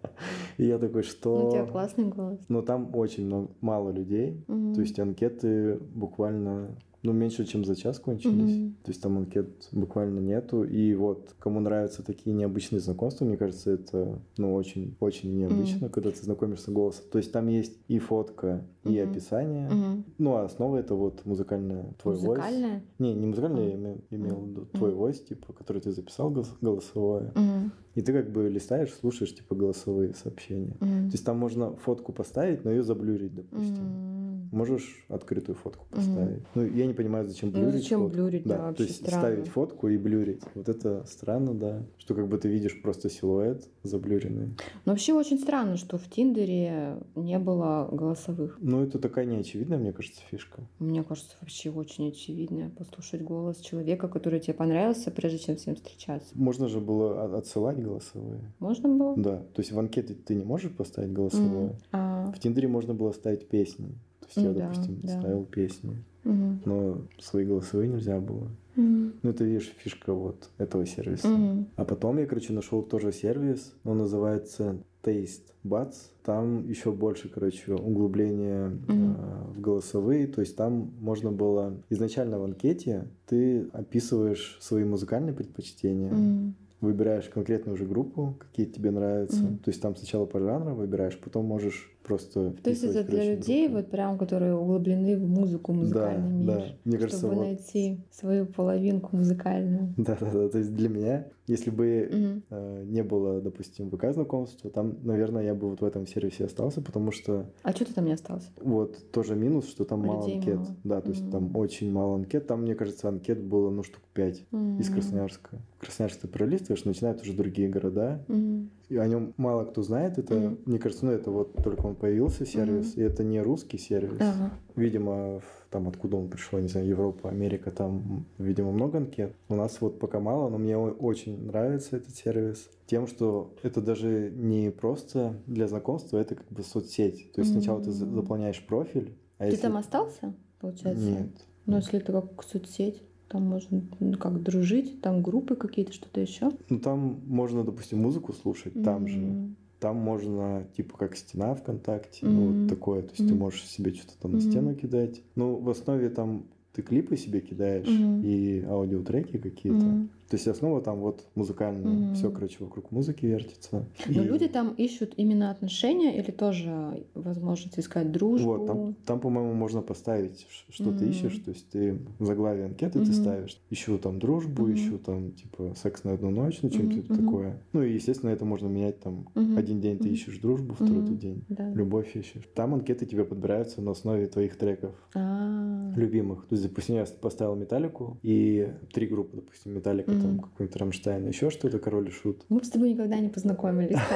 И 0.58 0.66
я 0.66 0.78
такой, 0.78 1.02
Ну, 1.02 1.08
что... 1.08 1.48
у 1.48 1.52
тебя 1.52 1.66
классный 1.66 2.06
голос. 2.06 2.40
Но 2.48 2.62
там 2.62 2.96
очень 2.96 3.26
много, 3.26 3.50
мало 3.62 3.90
людей. 3.92 4.44
Мгм. 4.48 4.76
То 4.76 4.82
есть 4.82 5.00
анкеты 5.00 5.78
буквально, 5.78 6.76
ну, 7.04 7.12
меньше, 7.12 7.46
чем 7.46 7.66
за 7.66 7.76
час 7.76 8.00
кончились. 8.00 8.58
Мгм. 8.58 8.76
То 8.84 8.92
есть 8.92 9.02
там 9.02 9.18
анкет 9.18 9.68
буквально 9.74 10.20
нету. 10.20 10.64
И 10.64 10.96
вот, 10.96 11.36
кому 11.38 11.60
нравятся 11.60 12.02
такие 12.02 12.34
необычные 12.34 12.80
знакомства, 12.80 13.26
мне 13.26 13.36
кажется, 13.38 13.72
это, 13.72 14.20
ну, 14.38 14.54
очень, 14.56 14.96
очень 15.02 15.36
необычно, 15.38 15.90
когда 15.90 16.12
ты 16.12 16.24
знакомишься 16.24 16.72
голосом. 16.72 17.06
То 17.12 17.18
есть 17.18 17.32
там 17.34 17.48
есть 17.50 17.78
и 17.90 18.00
фотка, 18.00 18.66
и 18.86 19.02
Мгм. 19.02 19.12
описание. 19.12 19.70
Мгм. 19.70 20.06
Ну, 20.18 20.36
а 20.36 20.46
основа 20.46 20.78
это 20.78 20.96
вот 20.96 21.26
музыкальная 21.26 21.94
твой 22.02 22.16
voice. 22.16 22.28
Музыкальная? 22.28 22.82
Не, 23.00 23.14
не 23.14 23.26
музыкальная, 23.28 23.66
А. 23.66 23.68
я 23.68 24.18
имел, 24.18 24.36
в 24.38 24.48
виду 24.48 24.66
твой 24.74 24.92
voice, 24.94 25.26
типа, 25.28 25.52
который 25.54 25.82
ты 25.82 25.92
записал 25.92 26.32
гос- 26.32 26.56
голосовое. 26.62 27.32
Мгм. 27.36 27.72
И 27.96 28.02
ты 28.02 28.12
как 28.14 28.32
бы 28.32 28.50
листаешь, 28.50 28.94
слушаешь, 28.94 29.36
типа, 29.36 29.56
голосовые 29.56 30.14
сообщения. 30.14 30.76
Мгм. 30.80 31.10
То 31.10 31.12
есть 31.14 31.26
там 31.26 31.38
можно 31.38 31.76
фотку 31.76 32.14
поставить, 32.14 32.64
но 32.64 32.72
ее 32.72 32.82
заблюрить, 32.84 33.36
допустим. 33.36 33.76
М. 33.86 34.23
Можешь 34.52 35.06
открытую 35.10 35.56
фотку 35.56 35.86
поставить. 35.90 36.42
Ну, 36.56 36.66
я 36.66 36.86
не 36.86 36.94
понимаю, 36.94 37.28
зачем 37.28 37.50
Ну, 37.50 37.60
блюрить 37.60 37.82
зачем 37.84 38.02
фотку. 38.02 38.14
блюрить, 38.16 38.44
да, 38.44 38.58
то 38.58 38.64
вообще 38.64 38.84
есть 38.86 38.96
странно. 39.06 39.22
ставить 39.28 39.48
фотку 39.50 39.88
и 39.90 39.98
блюрить. 39.98 40.42
Вот 40.56 40.70
это 40.70 41.04
странно, 41.08 41.54
да. 41.54 41.84
Что 41.98 42.16
как 42.16 42.28
бы 42.28 42.38
ты 42.38 42.48
видишь 42.50 42.82
просто 42.82 43.10
силуэт 43.10 43.68
заблюренный. 43.84 44.50
Но 44.86 44.92
вообще 44.94 45.14
очень 45.14 45.40
странно, 45.40 45.78
что 45.78 45.98
в 45.98 46.10
Тиндере 46.10 46.98
не 47.16 47.40
было 47.40 47.88
голосовых. 47.92 48.58
Ну, 48.62 48.84
это 48.84 49.00
такая 49.00 49.26
неочевидная, 49.26 49.78
мне 49.78 49.94
кажется, 49.94 50.22
фишка. 50.30 50.62
Мне 50.80 51.04
кажется, 51.04 51.36
вообще 51.42 51.70
очень 51.72 52.10
очевидно 52.10 52.72
послушать 52.78 53.22
голос 53.22 53.58
человека, 53.58 54.08
который 54.08 54.40
тебе 54.40 54.54
понравился, 54.54 55.12
прежде 55.12 55.40
чем 55.40 55.58
с 55.58 55.66
ним 55.66 55.76
встречаться. 55.76 56.30
Можно 56.36 56.68
же 56.68 56.80
было 56.80 57.38
отсылать 57.38 57.82
голосовые. 57.82 58.42
Можно 58.60 58.90
было? 58.90 59.16
Да. 59.18 59.38
То 59.38 59.62
есть 59.62 59.72
в 59.72 59.80
анкете 59.80 60.14
ты 60.14 60.36
не 60.36 60.44
можешь 60.44 60.72
поставить 60.72 61.12
голосовое. 61.14 61.68
Мгм. 61.68 61.76
А, 61.92 62.32
В 62.32 62.40
Тиндере 62.40 62.68
можно 62.68 62.94
было 62.94 63.12
ставить 63.12 63.48
песни. 63.48 63.90
Есть 64.36 64.48
я, 64.48 64.54
да, 64.54 64.68
допустим, 64.70 65.00
да. 65.04 65.20
ставил 65.20 65.46
песни. 65.46 65.98
мгм. 66.24 66.62
Но 66.66 67.02
свои 67.20 67.46
голосовые 67.46 67.90
нельзя 67.90 68.20
было. 68.20 68.48
Мгм. 68.76 69.14
Ну, 69.22 69.30
это, 69.30 69.44
видишь, 69.44 69.74
фишка 69.78 70.14
вот 70.14 70.50
этого 70.58 70.86
сервиса. 70.86 71.28
Мгм. 71.28 71.68
А 71.76 71.86
потом 71.86 72.18
я, 72.18 72.26
короче, 72.26 72.54
нашел 72.54 72.82
тоже 72.82 73.12
сервис, 73.12 73.74
он 73.84 74.00
называется 74.00 74.78
Taste 75.04 75.44
Buds. 75.64 75.96
Там 76.24 76.68
еще 76.68 76.92
больше, 76.92 77.30
короче, 77.30 77.74
углубления 77.74 78.70
Мгм. 78.70 79.12
э, 79.18 79.52
в 79.56 79.62
голосовые. 79.62 80.28
То 80.28 80.42
есть 80.42 80.56
там 80.56 80.92
можно 81.00 81.32
было 81.32 81.76
изначально 81.90 82.40
в 82.40 82.44
анкете 82.44 83.08
ты 83.28 83.68
описываешь 83.74 84.58
свои 84.62 84.84
музыкальные 84.86 85.34
предпочтения, 85.34 86.12
Мгм. 86.14 86.56
выбираешь 86.82 87.26
конкретную 87.30 87.76
уже 87.76 87.86
группу, 87.86 88.36
какие 88.40 88.66
тебе 88.66 88.92
нравятся. 88.92 89.44
Мгм. 89.44 89.58
То 89.60 89.70
есть 89.70 89.82
там 89.82 89.96
сначала 89.96 90.26
по 90.26 90.40
жанру 90.40 90.74
выбираешь, 90.74 91.18
потом 91.20 91.46
можешь 91.46 91.92
просто 92.04 92.52
То 92.64 92.70
есть 92.70 92.84
это 92.84 93.04
для 93.04 93.34
людей, 93.36 93.68
вот 93.70 93.90
прям, 93.90 94.18
которые 94.18 94.56
углублены 94.56 95.18
в 95.18 95.28
музыку, 95.28 95.74
музыкальный 95.74 96.32
мир. 96.32 96.48
да. 96.48 96.66
Мне 96.84 96.98
кажется, 96.98 97.18
чтобы 97.20 97.36
вот- 97.36 97.44
найти 97.46 98.00
свою 98.12 98.46
половинку 98.46 99.16
музыкальную. 99.16 99.94
Да-да-да, 99.98 100.50
то 100.50 100.58
есть 100.58 100.74
для 100.76 100.90
меня, 100.90 101.28
если 101.48 101.70
бы 101.72 102.10
Мгм. 102.12 102.44
э, 102.50 102.84
не 102.86 103.04
было, 103.04 103.42
допустим, 103.42 103.90
ВК 103.90 104.12
знакомства, 104.14 104.70
там, 104.70 104.98
наверное, 105.04 105.44
я 105.44 105.56
бы 105.56 105.70
вот 105.70 105.82
в 105.82 105.86
этом 105.86 106.06
сервисе 106.06 106.46
остался, 106.46 106.82
потому 106.82 107.12
что 107.12 107.46
А 107.64 107.72
что 107.72 107.86
ты 107.86 107.94
там 107.94 108.06
не 108.06 108.14
остался? 108.14 108.48
вот 108.62 108.98
тоже 109.12 109.36
минус, 109.36 109.68
что 109.70 109.84
там 109.86 110.06
мало 110.06 110.22
Людей 110.28 110.38
анкет. 110.40 110.56
мало. 110.56 110.76
Да, 110.84 111.02
то 111.02 111.10
есть 111.10 111.32
там 111.32 111.46
М. 111.48 111.58
очень 111.58 111.92
мало 111.92 112.16
анкет. 112.16 112.48
Там, 112.48 112.62
мне 112.64 112.76
кажется, 112.76 113.08
анкет 113.10 113.42
было, 113.42 113.70
ну, 113.70 113.84
штук 113.84 114.02
5 114.14 114.46
из 114.80 114.88
М. 114.90 114.94
Красноярска. 114.94 115.60
Красноярск 115.80 116.22
ты 116.22 116.28
пролистываешь, 116.28 116.86
начинают 116.86 117.22
уже 117.22 117.34
другие 117.34 117.70
города. 117.70 118.24
Мгм. 118.28 118.70
И 118.94 118.98
о 118.98 119.08
нем 119.08 119.34
мало 119.38 119.66
кто 119.66 119.82
знает. 119.82 120.20
Это, 120.20 120.36
Мгм. 120.36 120.60
мне 120.66 120.78
кажется, 120.78 121.06
ну, 121.08 121.12
это 121.14 121.32
вот 121.32 121.54
только 121.64 121.84
он 121.88 121.96
появился, 121.96 122.46
сервис, 122.46 122.96
и 122.96 123.02
это 123.02 123.24
не 123.24 123.42
русский 123.42 123.80
сервис. 123.80 124.18
Ага. 124.20 124.52
Видимо, 124.76 125.42
там 125.72 125.88
откуда 125.88 126.18
он 126.18 126.30
пришел, 126.30 126.60
не 126.60 126.68
знаю, 126.68 126.86
Европа, 126.88 127.30
Америка, 127.30 127.72
там, 127.72 128.28
видимо, 128.38 128.72
много 128.72 129.00
анкет. 129.00 129.34
У 129.50 129.56
нас 129.56 129.82
вот 129.82 129.98
пока 129.98 130.20
мало, 130.20 130.50
но 130.50 130.60
мне 130.60 130.78
очень 130.78 131.48
нравится 131.48 131.98
этот 131.98 132.16
сервис 132.16 132.70
тем, 132.86 133.08
что 133.08 133.56
это 133.64 133.82
даже 133.82 134.32
не 134.36 134.70
просто 134.70 135.38
для 135.48 135.68
знакомства, 135.68 136.20
это 136.20 136.36
как 136.36 136.48
бы 136.50 136.62
соцсеть. 136.62 137.32
То 137.34 137.42
есть 137.42 137.52
сначала 137.52 137.82
ты 137.82 137.90
заполняешь 137.90 138.64
профиль, 138.64 139.18
а 139.40 139.46
Ты 139.46 139.52
если... 139.54 139.64
там 139.64 139.78
остался, 139.78 140.36
получается? 140.60 141.04
Нет. 141.04 141.30
Ну, 141.66 141.78
если 141.78 141.98
это 142.00 142.12
как 142.12 142.44
соцсеть, 142.44 143.02
там 143.34 143.44
можно 143.48 143.82
ну, 144.00 144.16
как 144.18 144.42
дружить, 144.44 145.02
там 145.02 145.24
группы 145.24 145.56
какие-то, 145.56 145.92
что-то 145.92 146.22
еще. 146.22 146.52
Ну, 146.70 146.80
там 146.80 147.20
можно, 147.26 147.64
допустим, 147.64 148.00
музыку 148.00 148.32
слушать, 148.32 148.82
там 148.84 149.08
же. 149.08 149.36
Там 149.80 149.98
можно, 149.98 150.66
типа, 150.78 150.98
как 150.98 151.18
стена 151.18 151.56
ВКонтакте, 151.56 152.26
ну, 152.28 152.30
Мгм. 152.52 152.62
вот 152.62 152.70
такое. 152.70 153.02
То 153.02 153.10
есть 153.10 153.28
ты 153.28 153.34
Мгм. 153.34 153.40
можешь 153.40 153.66
себе 153.68 153.92
что-то 153.94 154.14
там 154.22 154.32
на 154.34 154.38
Мгм. 154.38 154.50
стену 154.50 154.76
кидать. 154.76 155.22
Ну, 155.36 155.56
в 155.58 155.68
основе 155.70 156.10
там 156.10 156.46
ты 156.74 156.84
клипы 156.84 157.18
себе 157.18 157.42
кидаешь 157.42 157.88
Мгм. 157.90 158.22
и 158.24 158.64
аудиотреки 158.66 159.40
какие-то. 159.40 159.86
Мгм. 159.88 160.10
То 160.34 160.38
есть 160.38 160.48
основа 160.48 160.82
там 160.82 161.00
вот 161.00 161.28
музыкальная. 161.36 161.94
Мгм. 161.94 162.16
Все, 162.16 162.32
короче, 162.32 162.58
вокруг 162.64 162.90
музыки 162.90 163.24
вертится. 163.28 163.86
Но 164.08 164.24
И 164.24 164.26
люди 164.26 164.48
там 164.48 164.74
ищут 164.74 165.14
именно 165.16 165.52
отношения 165.52 166.18
или 166.18 166.32
тоже 166.32 167.06
возможность 167.14 167.78
искать 167.78 168.12
дружбу? 168.12 168.54
Вот, 168.54 168.66
там, 168.66 168.96
там, 169.06 169.20
по-моему, 169.20 169.54
можно 169.54 169.84
поставить, 169.84 170.48
что 170.70 170.86
ты 170.92 171.06
Мгм. 171.06 171.12
ищешь. 171.12 171.38
То 171.46 171.52
есть 171.52 171.70
ты 171.70 172.00
в 172.18 172.26
заглавие 172.26 172.66
анкеты 172.66 172.94
ты 172.94 173.12
Мгм. 173.12 173.14
ставишь. 173.14 173.62
Ищу 173.70 174.00
там 174.00 174.18
дружбу, 174.18 174.64
Мгм. 174.64 174.74
ищу 174.74 174.98
там, 174.98 175.34
типа, 175.34 175.74
секс 175.76 176.04
на 176.04 176.14
одну 176.14 176.32
ночь, 176.32 176.64
ну, 176.64 176.70
Мгм, 176.70 176.86
мгм. 176.88 177.16
такое. 177.16 177.62
Ну, 177.72 177.84
и, 177.84 177.94
естественно, 177.94 178.32
это 178.32 178.44
можно 178.44 178.66
менять 178.66 179.02
там. 179.02 179.28
Мгм. 179.36 179.56
Один 179.56 179.82
день 179.82 180.00
ты 180.00 180.10
ищешь 180.10 180.40
дружбу, 180.40 180.74
второй 180.74 181.04
Мгм. 181.04 181.16
день 181.20 181.46
Да. 181.50 181.72
любовь 181.74 182.16
ищешь. 182.16 182.50
Там 182.56 182.74
анкеты 182.74 183.06
тебе 183.06 183.24
подбираются 183.24 183.84
на 183.84 183.92
основе 183.92 184.26
твоих 184.26 184.58
треков 184.58 184.96
А, 185.14 185.94
любимых. 185.96 186.48
То 186.48 186.56
есть, 186.56 186.68
допустим, 186.68 186.96
я 186.96 187.06
поставил 187.22 187.54
Металлику 187.56 188.18
и 188.24 188.68
три 188.92 189.06
группы, 189.06 189.36
допустим, 189.36 189.76
Металлика, 189.76 190.12
там 190.24 190.40
какой-нибудь 190.40 190.76
Рамштайн, 190.78 191.28
еще 191.28 191.50
что-то, 191.50 191.80
Король 191.80 192.08
и 192.08 192.12
Шут. 192.12 192.44
Мы 192.50 192.60
бы 192.60 192.66
с 192.66 192.70
тобой 192.70 192.92
никогда 192.92 193.20
не 193.20 193.30
познакомились. 193.30 193.98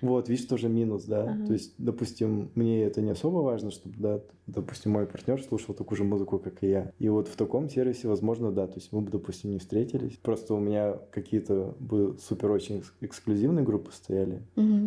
Вот, 0.00 0.28
видишь, 0.28 0.44
тоже 0.44 0.68
минус, 0.68 1.04
да. 1.04 1.24
То 1.46 1.54
есть, 1.54 1.72
допустим, 1.78 2.50
мне 2.54 2.82
это 2.84 3.00
не 3.00 3.10
особо 3.10 3.38
важно, 3.38 3.70
чтобы, 3.70 3.94
да, 3.98 4.20
допустим, 4.46 4.92
мой 4.92 5.06
партнер 5.06 5.42
слушал 5.42 5.74
такую 5.74 5.96
же 5.96 6.04
музыку, 6.04 6.38
как 6.38 6.62
и 6.62 6.68
я. 6.68 6.92
И 6.98 7.08
вот 7.08 7.26
в 7.28 7.36
таком 7.36 7.70
сервисе, 7.70 8.08
возможно, 8.08 8.52
да, 8.52 8.66
то 8.66 8.74
есть 8.74 8.92
мы 8.92 9.00
бы, 9.00 9.10
допустим, 9.10 9.50
не 9.52 9.58
встретились. 9.58 10.18
Просто 10.22 10.52
у 10.52 10.58
меня 10.58 10.98
какие-то 11.10 11.74
бы 11.80 12.18
супер 12.20 12.50
очень 12.50 12.80
экс- 12.80 12.92
эксклюзивные 13.00 13.64
группы 13.64 13.92
стояли, 13.92 14.42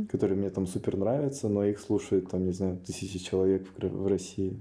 которые 0.07 0.37
мне 0.37 0.51
там 0.51 0.67
супер 0.67 0.97
нравятся, 0.97 1.49
но 1.49 1.65
их 1.65 1.79
слушают 1.79 2.29
там, 2.29 2.45
не 2.45 2.51
знаю, 2.51 2.77
тысячи 2.85 3.17
человек 3.17 3.65
в, 3.75 4.07
России. 4.07 4.59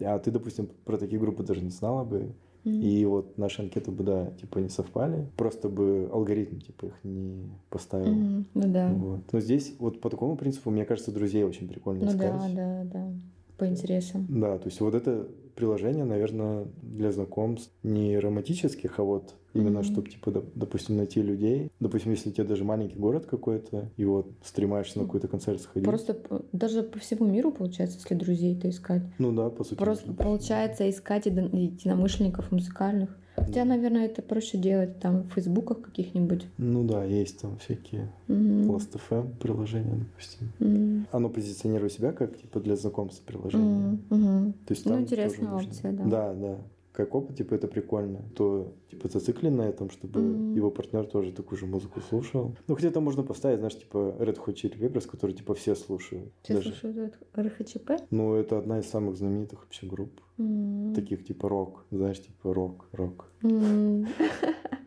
А 0.00 0.18
ты, 0.18 0.32
допустим, 0.32 0.68
про 0.84 0.96
такие 0.98 1.20
группы 1.20 1.44
даже 1.44 1.60
не 1.62 1.70
знала 1.70 2.02
бы. 2.04 2.32
И 2.64 3.04
вот 3.04 3.36
наши 3.36 3.62
анкеты 3.62 3.90
бы, 3.90 4.04
да, 4.04 4.30
типа 4.40 4.58
не 4.58 4.68
совпали. 4.70 5.26
Просто 5.36 5.68
бы 5.68 6.08
алгоритм, 6.12 6.60
типа, 6.60 6.86
их 6.86 6.94
не 7.04 7.50
поставил. 7.68 8.12
Мгм. 8.14 8.46
Ну 8.54 8.62
да. 8.72 8.88
Вот. 8.92 9.20
Но 9.32 9.40
здесь 9.40 9.74
вот 9.78 10.00
по 10.00 10.08
такому 10.08 10.36
принципу, 10.36 10.70
мне 10.70 10.84
кажется, 10.84 11.12
друзей 11.12 11.44
очень 11.44 11.68
прикольно 11.68 12.04
Ну 12.04 12.10
искать. 12.10 12.32
да, 12.32 12.48
да, 12.54 12.84
да. 12.92 13.12
По 13.58 13.66
интересам. 13.68 14.26
Да, 14.28 14.58
то 14.58 14.66
есть 14.66 14.80
вот 14.80 14.94
это 14.94 15.28
приложения, 15.54 16.04
наверное, 16.04 16.66
для 16.82 17.12
знакомств 17.12 17.70
не 17.82 18.18
романтических, 18.18 18.98
а 18.98 19.02
вот 19.04 19.34
Именно, 19.54 19.84
чтобы, 19.84 20.10
типа, 20.10 20.42
допустим, 20.54 20.96
найти 20.96 21.22
людей. 21.22 21.70
Допустим, 21.80 22.10
если 22.10 22.30
у 22.30 22.32
тебя 22.32 22.44
даже 22.44 22.64
маленький 22.64 22.98
город 22.98 23.26
какой-то, 23.26 23.90
и 23.96 24.04
вот 24.04 24.30
стремаешься 24.42 24.98
на 24.98 25.04
какой-то 25.04 25.28
концерт 25.28 25.60
сходить. 25.60 25.88
Просто 25.88 26.18
даже 26.52 26.82
по 26.82 26.98
всему 26.98 27.26
миру, 27.26 27.52
получается, 27.52 27.98
если 27.98 28.14
друзей-то 28.14 28.68
искать. 28.68 29.02
Ну 29.18 29.32
да, 29.32 29.50
по 29.50 29.64
сути. 29.64 29.78
Просто 29.78 30.12
получается 30.12 30.90
искать 30.90 31.26
единомышленников 31.26 32.50
музыкальных. 32.50 33.16
Хотя, 33.36 33.64
наверное, 33.64 34.06
это 34.06 34.22
проще 34.22 34.58
делать 34.58 35.00
там 35.00 35.24
в 35.24 35.32
фейсбуках 35.32 35.82
каких-нибудь. 35.82 36.46
Ну 36.56 36.84
да, 36.84 37.04
есть 37.04 37.40
там 37.40 37.58
всякие 37.58 38.12
mm-hmm. 38.28 38.66
Last.fm 38.66 39.38
приложения, 39.38 39.96
допустим. 39.96 40.52
Mm-hmm. 40.60 41.06
Оно 41.10 41.28
позиционирует 41.28 41.92
себя 41.92 42.12
как 42.12 42.38
типа 42.40 42.60
для 42.60 42.76
знакомств 42.76 43.22
приложения. 43.24 43.98
Mm-hmm. 44.08 44.52
То 44.66 44.74
есть, 44.74 44.86
ну, 44.86 45.00
интересная 45.00 45.52
опция, 45.52 45.92
да. 45.92 46.04
Да, 46.04 46.34
да 46.34 46.58
как 46.94 47.12
опыт, 47.12 47.36
типа, 47.36 47.54
это 47.54 47.66
прикольно, 47.66 48.22
то, 48.36 48.72
типа, 48.88 49.08
зациклен 49.08 49.56
на 49.56 49.62
этом, 49.62 49.90
чтобы 49.90 50.20
mm-hmm. 50.20 50.54
его 50.54 50.70
партнер 50.70 51.04
тоже 51.06 51.32
такую 51.32 51.58
же 51.58 51.66
музыку 51.66 52.00
слушал. 52.00 52.54
Ну, 52.68 52.76
хотя 52.76 52.90
там 52.90 53.02
можно 53.02 53.24
поставить, 53.24 53.58
знаешь, 53.58 53.76
типа, 53.76 54.16
Red 54.20 54.38
Hot 54.38 54.54
Chili 54.54 54.78
Peppers, 54.78 55.08
который, 55.08 55.32
типа, 55.32 55.54
все 55.54 55.74
слушают. 55.74 56.32
Все 56.42 56.54
даже. 56.54 56.72
слушают 56.72 57.18
Chili 57.28 58.00
Ну, 58.10 58.34
это 58.34 58.58
одна 58.58 58.78
из 58.78 58.86
самых 58.86 59.16
знаменитых 59.16 59.64
вообще 59.64 59.86
групп. 59.86 60.20
Mm-hmm. 60.38 60.94
Таких, 60.94 61.24
типа, 61.24 61.48
рок, 61.48 61.84
знаешь, 61.90 62.22
типа, 62.22 62.54
рок, 62.54 62.86
рок. 62.92 63.28
Mm-hmm. 63.42 64.06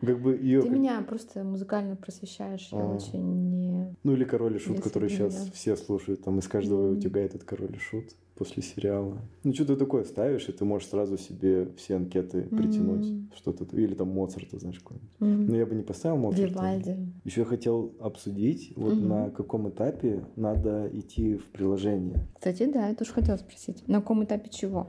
Как 0.00 0.22
бы 0.22 0.34
ее... 0.34 0.62
Ты 0.62 0.70
меня 0.70 1.02
просто 1.02 1.44
музыкально 1.44 1.96
просвещаешь, 1.96 2.68
я 2.72 2.80
а. 2.80 2.94
очень 2.94 3.50
не... 3.50 3.94
Ну, 4.02 4.12
или 4.14 4.24
Король 4.24 4.56
и 4.56 4.58
Шут, 4.58 4.80
который 4.80 5.10
сейчас 5.10 5.50
все 5.52 5.76
слушают, 5.76 6.22
там 6.22 6.38
из 6.38 6.48
каждого 6.48 6.92
утюга 6.92 7.20
этот 7.20 7.44
Король 7.44 7.74
и 7.74 7.78
Шут 7.78 8.14
после 8.38 8.62
сериала. 8.62 9.18
Ну, 9.42 9.52
что-то 9.52 9.76
такое 9.76 10.04
ставишь, 10.04 10.48
и 10.48 10.52
ты 10.52 10.64
можешь 10.64 10.88
сразу 10.88 11.18
себе 11.18 11.68
все 11.76 11.96
анкеты 11.96 12.42
притянуть. 12.42 13.06
Mm-hmm. 13.06 13.36
Что-то. 13.36 13.64
Или 13.76 13.94
там 13.94 14.08
Моцарта, 14.08 14.58
знаешь, 14.60 14.78
какой-нибудь. 14.78 15.10
Mm-hmm. 15.18 15.50
Но 15.50 15.56
я 15.56 15.66
бы 15.66 15.74
не 15.74 15.82
поставил 15.82 16.16
Моцарта. 16.18 16.46
Вивальди. 16.46 16.96
Еще 17.24 17.40
я 17.40 17.46
хотел 17.46 17.92
обсудить, 17.98 18.72
вот 18.76 18.94
mm-hmm. 18.94 19.06
на 19.06 19.30
каком 19.30 19.68
этапе 19.68 20.24
надо 20.36 20.88
идти 20.92 21.34
в 21.34 21.46
приложение. 21.46 22.28
Кстати, 22.36 22.70
да, 22.72 22.88
я 22.88 22.94
тоже 22.94 23.12
хотела 23.12 23.36
спросить. 23.36 23.86
На 23.88 24.00
каком 24.00 24.22
этапе 24.24 24.48
чего? 24.50 24.86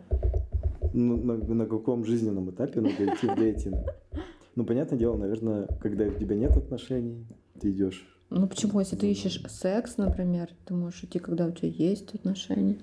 Ну, 0.93 1.17
на, 1.17 1.37
на 1.37 1.65
каком 1.65 2.05
жизненном 2.05 2.51
этапе 2.51 2.81
надо 2.81 3.03
идти 3.03 3.27
в 3.27 3.35
дейтинг? 3.35 3.77
Ну, 4.55 4.65
понятное 4.65 4.99
дело, 4.99 5.15
наверное, 5.15 5.67
когда 5.79 6.03
у 6.03 6.11
тебя 6.11 6.35
нет 6.35 6.57
отношений, 6.57 7.25
ты 7.61 7.71
идешь 7.71 8.05
ну 8.29 8.47
почему, 8.47 8.79
если 8.79 8.95
ты 8.95 9.09
ищешь 9.09 9.41
секс, 9.47 9.97
например, 9.97 10.49
ты 10.65 10.75
можешь 10.75 11.03
идти, 11.03 11.17
когда 11.17 11.47
у 11.47 11.51
тебя 11.51 11.69
есть 11.69 12.13
отношения? 12.13 12.77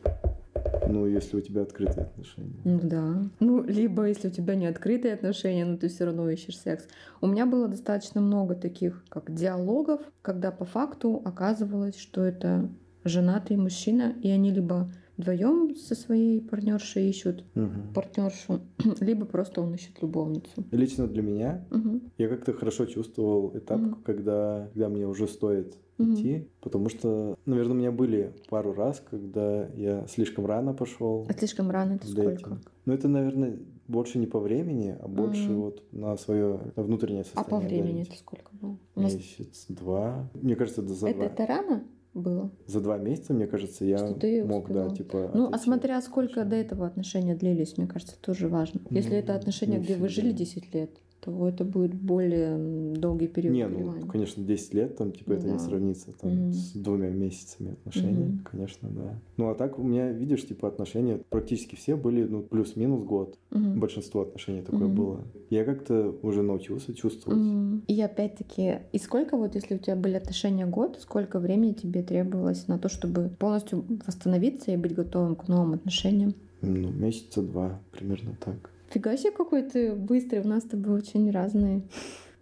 Ну, 0.89 1.07
если 1.07 1.37
у 1.37 1.41
тебя 1.41 1.63
открытые 1.63 2.07
отношения. 2.07 2.61
Ну 2.65 2.81
да. 2.83 3.23
Ну, 3.41 3.63
либо 3.63 4.07
если 4.07 4.29
у 4.29 4.31
тебя 4.31 4.55
не 4.55 4.67
открытые 4.67 5.15
отношения, 5.15 5.65
но 5.65 5.77
ты 5.77 5.89
все 5.89 6.05
равно 6.05 6.29
ищешь 6.31 6.59
секс. 6.59 6.87
У 7.21 7.27
меня 7.27 7.47
было 7.47 7.69
достаточно 7.69 8.21
много 8.21 8.55
таких, 8.55 9.05
как 9.09 9.35
диалогов, 9.35 10.01
когда 10.23 10.51
по 10.51 10.65
факту 10.65 11.23
оказывалось, 11.25 11.99
что 11.99 12.23
это 12.23 12.69
женатый 13.05 13.57
мужчина, 13.57 14.15
и 14.23 14.31
они 14.31 14.51
либо 14.51 14.93
вдвоем 15.17 15.75
со 15.77 15.95
своей 15.95 16.41
партнершей 16.41 17.09
ищут 17.09 17.45
угу. 17.55 17.93
партнершу, 17.95 18.61
либо 19.01 19.27
просто 19.27 19.63
он 19.63 19.75
ищет 19.75 20.03
любовницу. 20.03 20.65
Лично 20.71 21.07
для 21.07 21.23
меня 21.23 21.65
угу. 21.71 22.01
я 22.19 22.29
как-то 22.29 22.53
хорошо 22.53 22.87
чувствовал 22.87 23.57
этап, 23.57 23.81
угу. 23.81 23.97
когда, 24.05 24.69
когда 24.73 24.89
мне 24.89 25.07
уже 25.07 25.27
стоит 25.27 25.77
угу. 25.99 26.13
идти, 26.13 26.49
потому 26.61 26.89
что, 26.89 27.39
наверное, 27.47 27.73
у 27.73 27.79
меня 27.79 27.93
были 27.93 28.35
пару 28.49 28.73
раз, 28.73 29.03
когда 29.11 29.69
я 29.75 30.07
слишком 30.07 30.47
рано 30.47 30.75
пошел. 30.75 31.27
А 31.29 31.33
слишком 31.33 31.71
рано 31.71 31.95
это 31.95 32.07
сколько? 32.07 32.59
Ну, 32.85 32.93
это, 32.93 33.09
наверное, 33.09 33.59
больше 33.89 34.19
не 34.19 34.27
по 34.27 34.39
времени, 34.39 34.97
а 35.01 35.09
больше 35.09 35.49
mm. 35.49 35.55
вот 35.55 35.83
на 35.93 36.17
свое 36.17 36.61
на 36.77 36.83
внутреннее 36.83 37.25
состояние. 37.25 37.57
А 37.57 37.61
по 37.61 37.67
времени 37.67 38.03
это 38.03 38.17
сколько 38.17 38.51
было? 38.53 38.79
Месяц, 38.95 39.67
два. 39.69 40.29
Мне 40.35 40.57
кажется, 40.57 40.83
это 40.83 40.95
за 40.95 41.09
это, 41.09 41.19
два. 41.19 41.27
Это 41.27 41.47
рано? 41.47 41.85
Было. 42.17 42.51
За 42.67 42.81
два 42.81 42.99
месяца, 42.99 43.35
мне 43.35 43.47
кажется, 43.47 43.85
я 43.85 43.99
что 43.99 44.15
ты 44.15 44.45
мог, 44.45 44.73
да, 44.73 44.89
типа... 44.91 45.31
Ну, 45.35 45.51
а 45.53 45.59
смотря 45.59 46.01
сколько 46.01 46.45
до 46.45 46.57
этого 46.57 46.87
отношения 46.87 47.35
длились, 47.35 47.77
мне 47.77 47.87
кажется, 47.87 48.17
тоже 48.21 48.49
важно. 48.49 48.81
Если 48.91 49.11
ну, 49.11 49.17
это 49.17 49.35
отношения, 49.35 49.79
где 49.79 49.97
вы 49.97 50.09
жили 50.09 50.33
10 50.33 50.75
лет, 50.75 50.91
то 51.27 51.49
это 51.49 51.65
будет 51.65 51.95
более 51.95 52.57
долгий 52.95 53.27
период 53.27 53.55
Не, 53.55 53.67
ну, 53.67 54.07
конечно, 54.07 54.43
10 54.43 54.75
лет, 54.75 54.97
там, 54.97 55.13
типа, 55.13 55.33
это 55.33 55.47
да. 55.47 55.53
не 55.53 55.59
сравнится 55.59 56.13
там, 56.13 56.31
mm-hmm. 56.31 56.53
с 56.53 56.73
двумя 56.73 57.11
месяцами 57.11 57.73
отношений, 57.73 58.25
mm-hmm. 58.25 58.49
конечно, 58.51 58.89
да. 58.91 59.19
Ну, 59.37 59.51
а 59.51 59.55
так 59.55 59.79
у 59.79 59.83
меня, 59.83 60.13
видишь, 60.13 60.47
типа, 60.47 60.69
отношения 60.69 61.21
практически 61.29 61.75
все 61.75 61.97
были, 61.97 62.25
ну, 62.25 62.43
плюс-минус 62.43 63.03
год. 63.03 63.39
Mm-hmm. 63.51 63.77
Большинство 63.77 64.23
отношений 64.23 64.63
такое 64.63 64.89
mm-hmm. 64.89 64.95
было. 64.95 65.25
Я 65.51 65.65
как-то 65.65 66.15
уже 66.23 66.43
научился 66.43 66.95
чувствовать. 66.95 67.41
Mm-hmm. 67.41 67.81
И 67.89 68.01
опять-таки, 68.01 68.79
и 68.93 68.99
сколько 68.99 69.37
вот, 69.37 69.55
если 69.57 69.75
у 69.75 69.79
тебя 69.79 69.97
были 69.97 70.15
отношения 70.15 70.67
год, 70.67 70.99
сколько 71.01 71.41
времени 71.41 71.73
тебе 71.73 72.03
требовалось 72.03 72.69
на 72.69 72.79
то, 72.79 72.89
чтобы 72.89 73.31
полностью 73.39 73.85
восстановиться 74.07 74.71
и 74.71 74.77
быть 74.77 74.95
готовым 74.95 75.35
к 75.35 75.49
новым 75.49 75.75
отношениям? 75.75 76.35
Ну, 76.63 76.91
месяца 76.91 77.43
два, 77.43 77.81
примерно 77.93 78.37
так. 78.45 78.71
Фига 78.91 79.17
себе 79.17 79.33
какой 79.33 79.63
ты 79.63 79.95
быстрый. 79.95 80.41
У 80.41 80.49
нас 80.49 80.65
с 80.65 80.69
тобой 80.69 80.99
очень 80.99 81.31
разные 81.31 81.83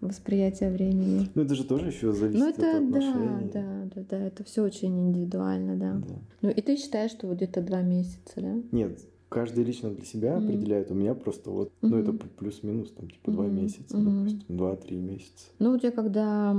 восприятия 0.01 0.71
времени. 0.71 1.29
Ну, 1.35 1.43
это 1.43 1.55
же 1.55 1.65
тоже 1.65 1.89
еще 1.89 2.13
зависит 2.13 2.41
ну, 2.41 2.49
это, 2.49 2.77
от 2.77 2.85
отношений. 2.85 3.51
Да, 3.53 3.63
да, 3.63 3.91
да, 3.95 4.03
да. 4.11 4.27
Это 4.27 4.45
все 4.45 4.63
очень 4.63 5.09
индивидуально, 5.09 5.77
да. 5.77 5.95
да. 6.07 6.15
Ну, 6.43 6.51
и 6.51 6.61
ты 6.61 6.77
считаешь, 6.77 7.11
что 7.11 7.27
вот 7.27 7.37
где-то 7.37 7.63
два 7.63 7.81
месяца, 7.83 8.35
да? 8.37 8.55
Нет, 8.73 9.01
каждый 9.35 9.65
лично 9.65 9.91
для 9.91 10.05
себя 10.05 10.35
mm-hmm. 10.35 10.45
определяет. 10.45 10.91
У 10.91 10.95
меня 10.95 11.15
просто 11.15 11.51
вот, 11.51 11.69
mm-hmm. 11.69 11.89
ну 11.89 11.99
это 11.99 12.13
плюс-минус, 12.13 12.93
там 12.93 13.11
типа 13.11 13.33
два 13.33 13.47
mm-hmm. 13.47 13.51
месяца, 13.51 13.97
mm-hmm. 13.97 14.19
допустим, 14.19 14.57
два-три 14.57 14.97
месяца. 14.97 15.47
Ну 15.59 15.73
вот 15.73 15.83
я 15.83 15.91
когда 15.91 16.57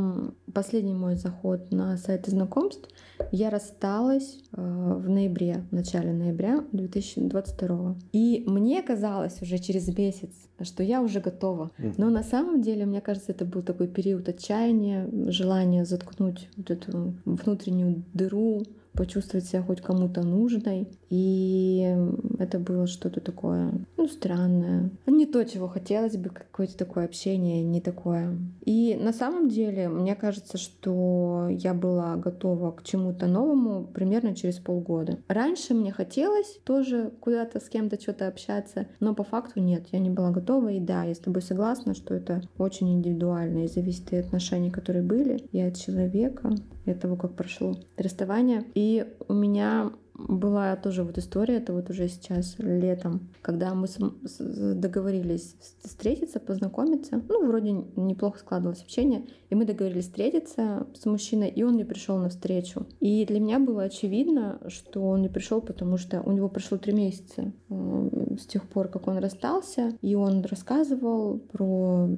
последний 0.53 0.93
мой 0.93 1.15
заход 1.15 1.71
на 1.71 1.97
сайты 1.97 2.31
знакомств, 2.31 2.89
я 3.31 3.49
рассталась 3.49 4.43
э, 4.51 4.61
в 4.61 5.09
ноябре, 5.09 5.63
в 5.71 5.73
начале 5.73 6.11
ноября 6.11 6.65
2022. 6.73 7.95
И 8.11 8.43
мне 8.45 8.83
казалось 8.83 9.41
уже 9.41 9.57
через 9.57 9.87
месяц, 9.97 10.31
что 10.61 10.83
я 10.83 11.01
уже 11.01 11.21
готова. 11.21 11.71
Mm-hmm. 11.77 11.93
Но 11.97 12.09
на 12.09 12.23
самом 12.23 12.61
деле, 12.61 12.85
мне 12.85 12.99
кажется, 12.99 13.31
это 13.31 13.45
был 13.45 13.61
такой 13.61 13.87
период 13.87 14.27
отчаяния, 14.27 15.09
желания 15.31 15.85
заткнуть 15.85 16.49
вот 16.57 16.71
эту 16.71 17.13
внутреннюю 17.23 18.03
дыру, 18.13 18.63
почувствовать 18.95 19.45
себя 19.45 19.61
хоть 19.61 19.81
кому-то 19.81 20.23
нужной. 20.23 20.87
И 21.09 21.95
это 22.39 22.59
было 22.59 22.87
что-то 22.87 23.21
такое, 23.21 23.71
ну, 23.97 24.07
странное. 24.07 24.89
Не 25.05 25.25
то, 25.25 25.43
чего 25.45 25.67
хотелось 25.67 26.17
бы, 26.17 26.29
какое-то 26.29 26.77
такое 26.77 27.05
общение, 27.05 27.63
не 27.63 27.81
такое. 27.81 28.37
И 28.65 28.97
на 28.99 29.13
самом 29.13 29.49
деле, 29.49 29.87
мне 29.87 30.15
кажется, 30.15 30.57
что 30.57 31.47
я 31.49 31.73
была 31.73 32.15
готова 32.15 32.71
к 32.71 32.83
чему-то 32.83 33.27
новому 33.27 33.85
примерно 33.85 34.35
через 34.35 34.57
полгода. 34.57 35.19
Раньше 35.27 35.73
мне 35.73 35.91
хотелось 35.91 36.59
тоже 36.63 37.11
куда-то 37.19 37.59
с 37.59 37.69
кем-то 37.69 37.99
что-то 37.99 38.27
общаться, 38.27 38.87
но 38.99 39.15
по 39.15 39.23
факту 39.23 39.61
нет, 39.61 39.87
я 39.91 39.99
не 39.99 40.09
была 40.09 40.31
готова. 40.31 40.69
И 40.69 40.79
да, 40.79 41.03
я 41.03 41.15
с 41.15 41.19
тобой 41.19 41.41
согласна, 41.41 41.93
что 41.93 42.13
это 42.13 42.41
очень 42.57 42.91
индивидуально 42.93 43.65
и 43.65 43.67
зависит 43.67 44.11
от 44.13 44.25
отношений, 44.25 44.71
которые 44.71 45.03
были, 45.03 45.37
и 45.51 45.61
от 45.61 45.77
человека, 45.77 46.55
и 46.85 46.91
от 46.91 46.99
того, 46.99 47.15
как 47.15 47.35
прошло 47.35 47.75
расставание. 47.97 48.63
И 48.73 48.84
у 49.27 49.33
меня 49.33 49.91
была 50.17 50.75
тоже 50.77 51.03
вот 51.03 51.17
история, 51.17 51.57
это 51.57 51.73
вот 51.73 51.89
уже 51.89 52.07
сейчас 52.07 52.55
летом, 52.57 53.27
когда 53.41 53.73
мы 53.73 53.87
договорились 54.39 55.55
встретиться, 55.83 56.39
познакомиться. 56.39 57.21
Ну, 57.27 57.45
вроде 57.45 57.71
неплохо 57.95 58.39
складывалось 58.39 58.81
общение. 58.81 59.25
И 59.49 59.55
мы 59.55 59.65
договорились 59.65 60.05
встретиться 60.05 60.87
с 60.93 61.05
мужчиной, 61.05 61.49
и 61.49 61.63
он 61.63 61.73
мне 61.73 61.85
пришел 61.85 62.17
на 62.17 62.29
встречу. 62.29 62.87
И 63.01 63.25
для 63.25 63.39
меня 63.39 63.59
было 63.59 63.83
очевидно, 63.83 64.59
что 64.67 65.01
он 65.01 65.21
не 65.21 65.29
пришел, 65.29 65.61
потому 65.61 65.97
что 65.97 66.21
у 66.21 66.31
него 66.31 66.47
прошло 66.47 66.77
три 66.77 66.93
месяца 66.93 67.51
э, 67.69 68.35
с 68.39 68.45
тех 68.45 68.67
пор, 68.69 68.87
как 68.87 69.07
он 69.07 69.17
расстался, 69.17 69.97
и 70.01 70.15
он 70.15 70.43
рассказывал 70.43 71.39
про, 71.39 72.09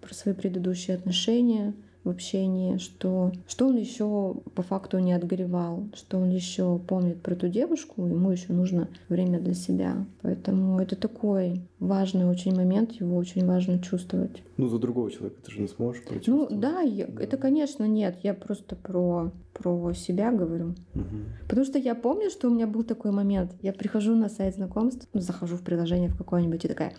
про 0.00 0.14
свои 0.14 0.34
предыдущие 0.34 0.96
отношения, 0.96 1.74
в 2.08 2.10
общении, 2.10 2.78
что, 2.78 3.32
что 3.46 3.68
он 3.68 3.76
еще 3.76 4.36
по 4.54 4.62
факту 4.62 4.98
не 4.98 5.12
отгоревал, 5.12 5.84
что 5.94 6.16
он 6.16 6.30
еще 6.30 6.78
помнит 6.78 7.20
про 7.20 7.34
эту 7.34 7.48
девушку, 7.48 8.06
ему 8.06 8.30
еще 8.30 8.52
нужно 8.54 8.88
время 9.10 9.38
для 9.40 9.52
себя. 9.52 10.06
Поэтому 10.22 10.80
это 10.80 10.96
такой 10.96 11.60
важный 11.78 12.24
очень 12.24 12.56
момент, 12.56 12.92
его 12.92 13.16
очень 13.16 13.46
важно 13.46 13.78
чувствовать. 13.78 14.42
Ну, 14.56 14.68
за 14.68 14.78
другого 14.78 15.10
человека 15.10 15.36
ты 15.44 15.52
же 15.52 15.60
не 15.60 15.68
сможешь 15.68 16.02
прочувствовать. 16.02 16.50
Ну, 16.50 16.58
да, 16.58 16.80
я, 16.80 17.06
да. 17.06 17.22
это, 17.22 17.36
конечно, 17.36 17.84
нет. 17.84 18.18
Я 18.22 18.32
просто 18.32 18.74
про, 18.74 19.30
про 19.52 19.92
себя 19.92 20.32
говорю. 20.32 20.74
Угу. 20.94 21.16
Потому 21.48 21.66
что 21.66 21.78
я 21.78 21.94
помню, 21.94 22.30
что 22.30 22.48
у 22.48 22.54
меня 22.54 22.66
был 22.66 22.84
такой 22.84 23.10
момент. 23.10 23.52
Я 23.60 23.72
прихожу 23.72 24.16
на 24.16 24.30
сайт 24.30 24.54
знакомств, 24.54 25.06
захожу 25.12 25.56
в 25.56 25.62
приложение 25.62 26.08
в 26.08 26.16
какое-нибудь 26.16 26.64
и 26.64 26.68
такая 26.68 26.94